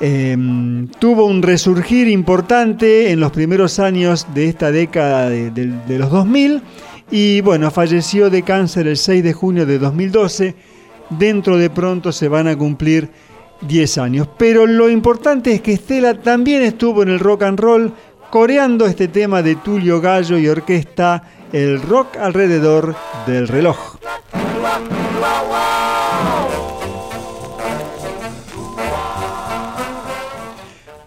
Em, 0.00 0.86
tuvo 1.00 1.24
un 1.24 1.42
resurgir 1.42 2.08
importante 2.08 3.10
en 3.10 3.18
los 3.18 3.32
primeros 3.32 3.78
años 3.78 4.26
de 4.32 4.48
esta 4.48 4.70
década 4.70 5.28
de, 5.28 5.50
de 5.50 5.98
los 5.98 6.10
2000 6.10 6.62
y 7.10 7.40
bueno, 7.40 7.70
falleció 7.70 8.30
de 8.30 8.42
cáncer 8.42 8.86
el 8.86 8.96
6 8.96 9.24
de 9.24 9.32
junio 9.32 9.66
de 9.66 9.78
2012. 9.78 10.54
Dentro 11.10 11.56
de 11.56 11.70
pronto 11.70 12.12
se 12.12 12.28
van 12.28 12.48
a 12.48 12.56
cumplir 12.56 13.10
10 13.62 13.98
años. 13.98 14.28
Pero 14.38 14.66
lo 14.66 14.88
importante 14.88 15.52
es 15.52 15.62
que 15.62 15.72
Estela 15.72 16.14
también 16.14 16.62
estuvo 16.62 17.02
en 17.02 17.08
el 17.08 17.18
rock 17.18 17.42
and 17.42 17.58
roll 17.58 17.92
coreando 18.30 18.86
este 18.86 19.08
tema 19.08 19.42
de 19.42 19.56
Tulio 19.56 20.00
Gallo 20.00 20.38
y 20.38 20.48
orquesta, 20.48 21.22
el 21.52 21.80
rock 21.80 22.16
alrededor 22.18 22.94
del 23.26 23.48
reloj. 23.48 23.96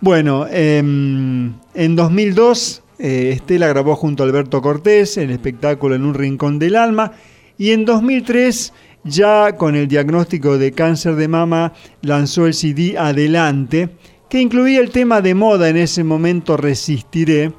Bueno, 0.02 0.48
em, 0.50 1.54
en 1.76 1.96
2002 1.96 2.82
eh, 2.98 3.34
Estela 3.36 3.68
grabó 3.68 3.96
junto 3.96 4.24
a 4.24 4.26
Alberto 4.26 4.60
Cortés 4.60 5.16
el 5.18 5.30
espectáculo 5.30 5.94
En 5.94 6.04
un 6.04 6.16
Rincón 6.16 6.58
del 6.58 6.76
Alma 6.76 7.12
y 7.56 7.70
en 7.70 7.86
2003 7.86 8.74
ya 9.04 9.56
con 9.58 9.76
el 9.76 9.88
diagnóstico 9.88 10.58
de 10.58 10.72
cáncer 10.72 11.16
de 11.18 11.28
mama 11.28 11.74
lanzó 12.02 12.48
el 12.48 12.56
CD 12.56 12.98
Adelante 12.98 13.90
que 14.28 14.42
incluía 14.42 14.80
el 14.80 14.90
tema 14.90 15.22
de 15.22 15.36
moda 15.36 15.70
en 15.70 15.78
ese 15.78 16.04
momento 16.04 16.58
Resistiré. 16.58 17.52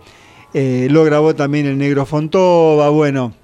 Eh, 0.53 0.89
lo 0.91 1.05
grabó 1.05 1.37
también 1.37 1.67
el 1.67 1.79
Negro 1.79 2.07
Fontova, 2.07 2.89
bueno, 2.89 3.35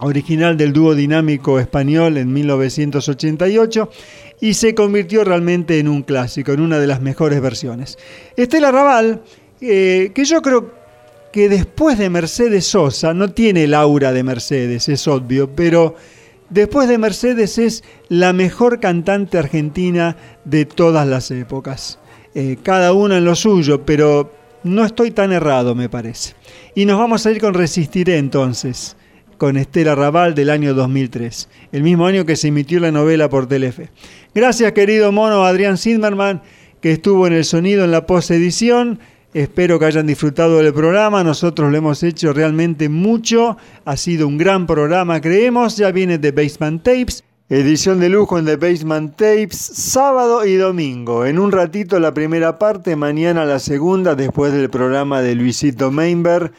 original 0.00 0.56
del 0.56 0.72
dúo 0.72 0.96
dinámico 0.96 1.60
español 1.60 2.16
en 2.16 2.32
1988 2.32 3.90
y 4.40 4.54
se 4.54 4.74
convirtió 4.74 5.24
realmente 5.24 5.78
en 5.78 5.88
un 5.88 6.02
clásico, 6.02 6.52
en 6.52 6.60
una 6.60 6.78
de 6.78 6.86
las 6.86 7.00
mejores 7.00 7.40
versiones. 7.40 7.98
Estela 8.36 8.70
Raval, 8.70 9.22
eh, 9.60 10.12
que 10.14 10.24
yo 10.24 10.42
creo 10.42 10.72
que 11.32 11.48
después 11.48 11.98
de 11.98 12.10
Mercedes 12.10 12.66
Sosa, 12.66 13.12
no 13.12 13.32
tiene 13.32 13.64
el 13.64 13.74
aura 13.74 14.12
de 14.12 14.22
Mercedes, 14.22 14.88
es 14.88 15.08
obvio, 15.08 15.50
pero 15.50 15.96
después 16.48 16.88
de 16.88 16.98
Mercedes 16.98 17.58
es 17.58 17.82
la 18.08 18.32
mejor 18.32 18.78
cantante 18.78 19.38
argentina 19.38 20.16
de 20.44 20.64
todas 20.64 21.08
las 21.08 21.30
épocas. 21.32 21.98
Eh, 22.36 22.56
cada 22.62 22.92
uno 22.92 23.16
en 23.16 23.24
lo 23.24 23.34
suyo, 23.34 23.84
pero 23.84 24.32
no 24.64 24.84
estoy 24.84 25.10
tan 25.10 25.32
errado, 25.32 25.74
me 25.74 25.88
parece. 25.88 26.34
Y 26.74 26.84
nos 26.86 26.98
vamos 26.98 27.26
a 27.26 27.30
ir 27.30 27.40
con 27.40 27.54
Resistiré 27.54 28.18
entonces, 28.18 28.96
con 29.36 29.56
Estela 29.56 29.94
Raval 29.94 30.34
del 30.34 30.50
año 30.50 30.74
2003, 30.74 31.48
el 31.72 31.82
mismo 31.82 32.06
año 32.06 32.24
que 32.24 32.36
se 32.36 32.48
emitió 32.48 32.80
la 32.80 32.92
novela 32.92 33.28
por 33.28 33.46
Telefe. 33.46 33.90
Gracias, 34.34 34.72
querido 34.72 35.12
mono 35.12 35.44
Adrián 35.44 35.78
Zimmerman, 35.78 36.42
que 36.80 36.90
estuvo 36.90 37.28
en 37.28 37.34
el 37.34 37.44
sonido 37.44 37.84
en 37.84 37.92
la 37.92 38.04
post-edición. 38.04 38.98
Espero 39.32 39.78
que 39.78 39.84
hayan 39.84 40.08
disfrutado 40.08 40.58
del 40.58 40.74
programa. 40.74 41.22
Nosotros 41.22 41.70
lo 41.70 41.78
hemos 41.78 42.02
hecho 42.02 42.32
realmente 42.32 42.88
mucho. 42.88 43.56
Ha 43.84 43.96
sido 43.96 44.26
un 44.26 44.36
gran 44.36 44.66
programa, 44.66 45.20
creemos. 45.20 45.76
Ya 45.76 45.92
viene 45.92 46.18
de 46.18 46.32
Basement 46.32 46.82
Tapes. 46.82 47.22
Edición 47.48 48.00
de 48.00 48.08
lujo 48.08 48.36
en 48.36 48.46
The 48.46 48.56
Basement 48.56 49.14
Tapes, 49.14 49.56
sábado 49.56 50.44
y 50.44 50.56
domingo. 50.56 51.24
En 51.26 51.38
un 51.38 51.52
ratito 51.52 52.00
la 52.00 52.12
primera 52.12 52.58
parte, 52.58 52.96
mañana 52.96 53.44
la 53.44 53.60
segunda, 53.60 54.16
después 54.16 54.52
del 54.52 54.68
programa 54.68 55.22
de 55.22 55.36
Luisito 55.36 55.92
Mainberg. 55.92 56.50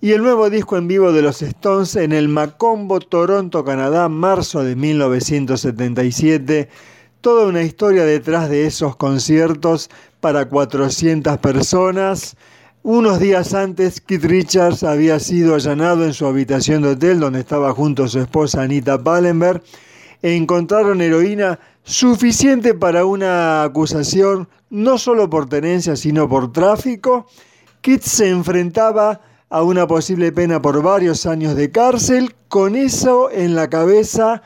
Y 0.00 0.12
el 0.12 0.22
nuevo 0.22 0.50
disco 0.50 0.76
en 0.76 0.86
vivo 0.86 1.10
de 1.10 1.22
los 1.22 1.42
Stones 1.42 1.96
en 1.96 2.12
el 2.12 2.28
Macombo, 2.28 3.00
Toronto, 3.00 3.64
Canadá, 3.64 4.08
marzo 4.08 4.62
de 4.62 4.76
1977. 4.76 6.68
Toda 7.20 7.46
una 7.46 7.62
historia 7.62 8.04
detrás 8.04 8.48
de 8.48 8.66
esos 8.66 8.94
conciertos 8.96 9.90
para 10.20 10.48
400 10.48 11.38
personas. 11.38 12.36
Unos 12.84 13.18
días 13.18 13.54
antes, 13.54 14.00
Keith 14.00 14.24
Richards 14.24 14.84
había 14.84 15.18
sido 15.18 15.56
allanado 15.56 16.04
en 16.04 16.14
su 16.14 16.26
habitación 16.26 16.82
de 16.82 16.90
hotel 16.90 17.18
donde 17.18 17.40
estaba 17.40 17.72
junto 17.72 18.04
a 18.04 18.08
su 18.08 18.20
esposa 18.20 18.62
Anita 18.62 19.02
Pallenberg 19.02 19.62
encontraron 20.22 21.00
heroína 21.00 21.58
suficiente 21.82 22.74
para 22.74 23.04
una 23.04 23.62
acusación 23.62 24.48
no 24.70 24.98
solo 24.98 25.30
por 25.30 25.48
tenencia, 25.48 25.96
sino 25.96 26.28
por 26.28 26.52
tráfico. 26.52 27.26
Kit 27.80 28.02
se 28.02 28.28
enfrentaba 28.28 29.20
a 29.50 29.62
una 29.62 29.86
posible 29.86 30.30
pena 30.32 30.60
por 30.60 30.82
varios 30.82 31.26
años 31.26 31.56
de 31.56 31.70
cárcel. 31.70 32.34
Con 32.48 32.76
eso 32.76 33.30
en 33.30 33.54
la 33.54 33.68
cabeza 33.68 34.42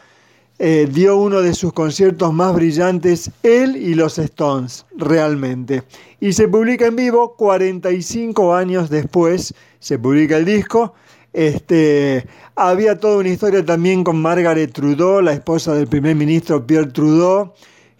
eh, 0.58 0.88
dio 0.90 1.16
uno 1.16 1.40
de 1.40 1.54
sus 1.54 1.72
conciertos 1.72 2.32
más 2.32 2.54
brillantes, 2.54 3.30
él 3.42 3.76
y 3.76 3.94
los 3.94 4.18
Stones, 4.18 4.86
realmente. 4.96 5.82
Y 6.20 6.32
se 6.34 6.46
publica 6.46 6.86
en 6.86 6.96
vivo 6.96 7.34
45 7.36 8.54
años 8.54 8.88
después, 8.90 9.54
se 9.80 9.98
publica 9.98 10.36
el 10.36 10.44
disco. 10.44 10.94
Este, 11.32 12.26
había 12.54 13.00
toda 13.00 13.18
una 13.18 13.30
historia 13.30 13.64
también 13.64 14.04
con 14.04 14.20
Margaret 14.20 14.72
Trudeau, 14.72 15.20
la 15.20 15.32
esposa 15.32 15.74
del 15.74 15.88
primer 15.88 16.14
ministro 16.14 16.66
Pierre 16.66 16.92
Trudeau, 16.92 17.54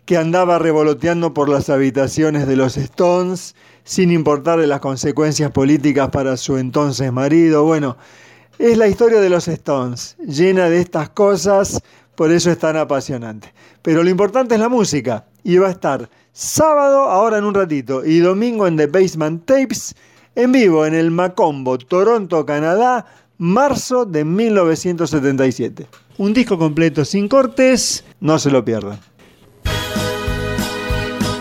que 0.05 0.17
andaba 0.17 0.59
revoloteando 0.59 1.33
por 1.33 1.49
las 1.49 1.71
habitaciones 1.71 2.47
de 2.47 2.57
los 2.57 2.77
Stones, 2.77 3.55
sin 3.85 4.11
importarle 4.11 4.67
las 4.67 4.81
consecuencias 4.81 5.51
políticas 5.51 6.11
para 6.11 6.37
su 6.37 6.59
entonces 6.59 7.13
marido. 7.13 7.65
Bueno, 7.65 7.97
es 8.59 8.77
la 8.77 8.87
historia 8.87 9.21
de 9.21 9.31
los 9.31 9.49
Stones, 9.49 10.17
llena 10.19 10.69
de 10.69 10.81
estas 10.81 11.09
cosas, 11.09 11.83
por 12.23 12.31
eso 12.31 12.53
es 12.53 12.59
tan 12.61 12.77
apasionante. 12.77 13.53
Pero 13.83 14.05
lo 14.05 14.09
importante 14.09 14.55
es 14.55 14.61
la 14.61 14.69
música, 14.69 15.25
y 15.43 15.57
va 15.57 15.67
a 15.67 15.73
estar 15.73 16.09
sábado, 16.33 17.11
ahora 17.11 17.39
en 17.39 17.43
un 17.43 17.53
ratito, 17.53 18.05
y 18.05 18.21
domingo 18.21 18.69
en 18.69 18.77
The 18.77 18.87
Basement 18.87 19.45
Tapes, 19.45 19.97
en 20.37 20.53
vivo 20.53 20.87
en 20.87 20.95
el 20.95 21.11
Macombo, 21.11 21.79
Toronto, 21.79 22.47
Canadá, 22.47 23.07
marzo 23.39 24.05
de 24.05 24.25
1977. 24.25 25.89
Un 26.19 26.33
disco 26.33 26.57
completo 26.57 27.05
sin 27.05 27.27
cortes, 27.27 28.05
no 28.21 28.39
se 28.39 28.53
lo 28.53 28.65
pierdan. 28.65 29.01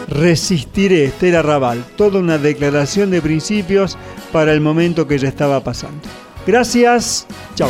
Resistiré, 0.08 1.06
Estela 1.06 1.44
Raval, 1.44 1.86
toda 1.96 2.20
una 2.20 2.40
declaración 2.40 3.12
de 3.12 3.22
principios 3.22 4.00
para 4.32 4.52
el 4.52 4.62
momento 4.62 5.08
que 5.08 5.20
ya 5.20 5.28
estaba 5.28 5.64
pasando. 5.64 6.02
Gracias, 6.48 7.28
chao. 7.54 7.70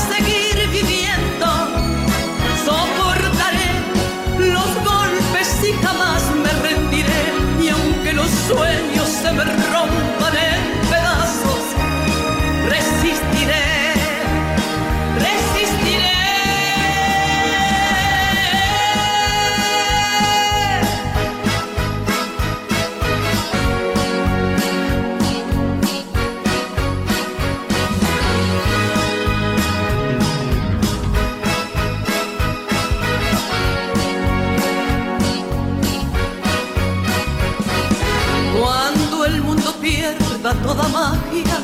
magia, 40.89 41.57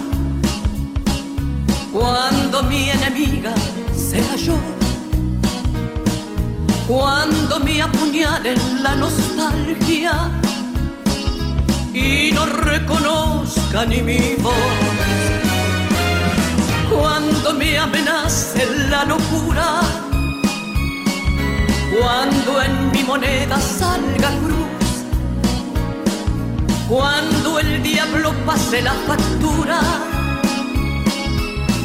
cuando 1.91 2.63
mi 2.63 2.89
enemiga 2.89 3.53
sea 3.95 4.35
yo, 4.35 4.57
cuando 6.87 7.59
me 7.59 7.81
apuñalen 7.81 8.83
la 8.83 8.95
nostalgia. 8.95 10.31
Y 11.93 12.31
no 12.31 12.45
reconozca 12.45 13.83
ni 13.85 14.01
mi 14.03 14.35
voz, 14.35 14.53
cuando 16.91 17.53
me 17.53 17.75
amenace 17.79 18.67
la 18.91 19.03
locura, 19.03 19.81
cuando 21.99 22.61
en 22.61 22.91
mi 22.91 23.03
moneda 23.03 23.59
salga 23.59 24.29
cruz 24.45 24.66
cuando 26.87 27.59
el 27.59 27.83
diablo 27.83 28.33
pase 28.45 28.81
la 28.81 28.93
factura 28.93 29.79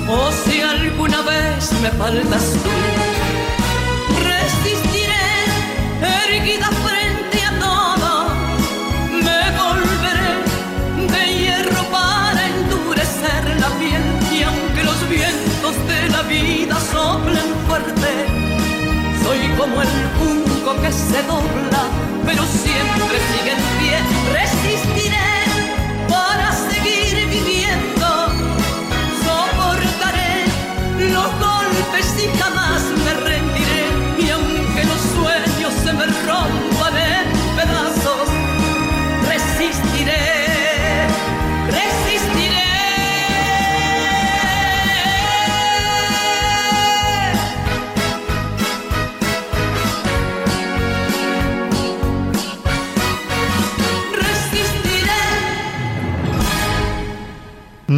o 0.08 0.30
si 0.44 0.60
alguna 0.60 1.22
vez 1.22 1.72
me 1.82 1.90
faltas 1.90 2.52
tú 2.62 2.70
resistiré 4.22 5.28
erguida 6.24 6.68
frente 6.86 7.42
a 7.42 7.58
todo 7.58 8.26
me 9.26 9.42
volveré 9.62 10.32
de 11.12 11.38
hierro 11.38 11.82
para 11.90 12.46
endurecer 12.46 13.60
la 13.60 13.68
piel 13.80 14.02
y 14.32 14.42
aunque 14.44 14.84
los 14.84 15.08
vientos 15.08 15.74
de 15.88 16.08
la 16.10 16.22
vida 16.22 16.78
soplen 16.92 17.48
fuerte 17.66 18.42
soy 19.24 19.38
como 19.56 19.82
el 19.82 19.88
junco 20.18 20.80
que 20.82 20.92
se 20.92 21.22
dobla, 21.22 21.82
pero 22.26 22.42
siempre 22.44 23.18
sigue 23.30 23.52
en 23.52 23.62
pie. 23.78 24.61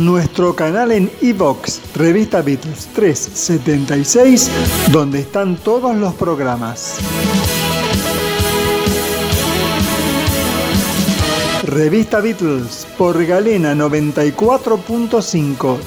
Nuestro 0.00 0.54
canal 0.54 0.92
en 0.92 1.10
iVox, 1.20 1.80
Revista 1.96 2.40
Beatles 2.40 2.86
376, 2.94 4.48
donde 4.92 5.18
están 5.20 5.56
todos 5.56 5.96
los 5.96 6.14
programas. 6.14 6.98
Revista 11.64 12.20
Beatles 12.20 12.86
por 12.96 13.26
Galena 13.26 13.74
94.5 13.74 15.78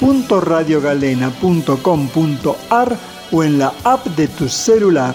www.radiogalena.com.ar 0.00 2.98
o 3.30 3.44
en 3.44 3.58
la 3.58 3.72
app 3.84 4.04
de 4.08 4.26
tu 4.28 4.48
celular. 4.48 5.14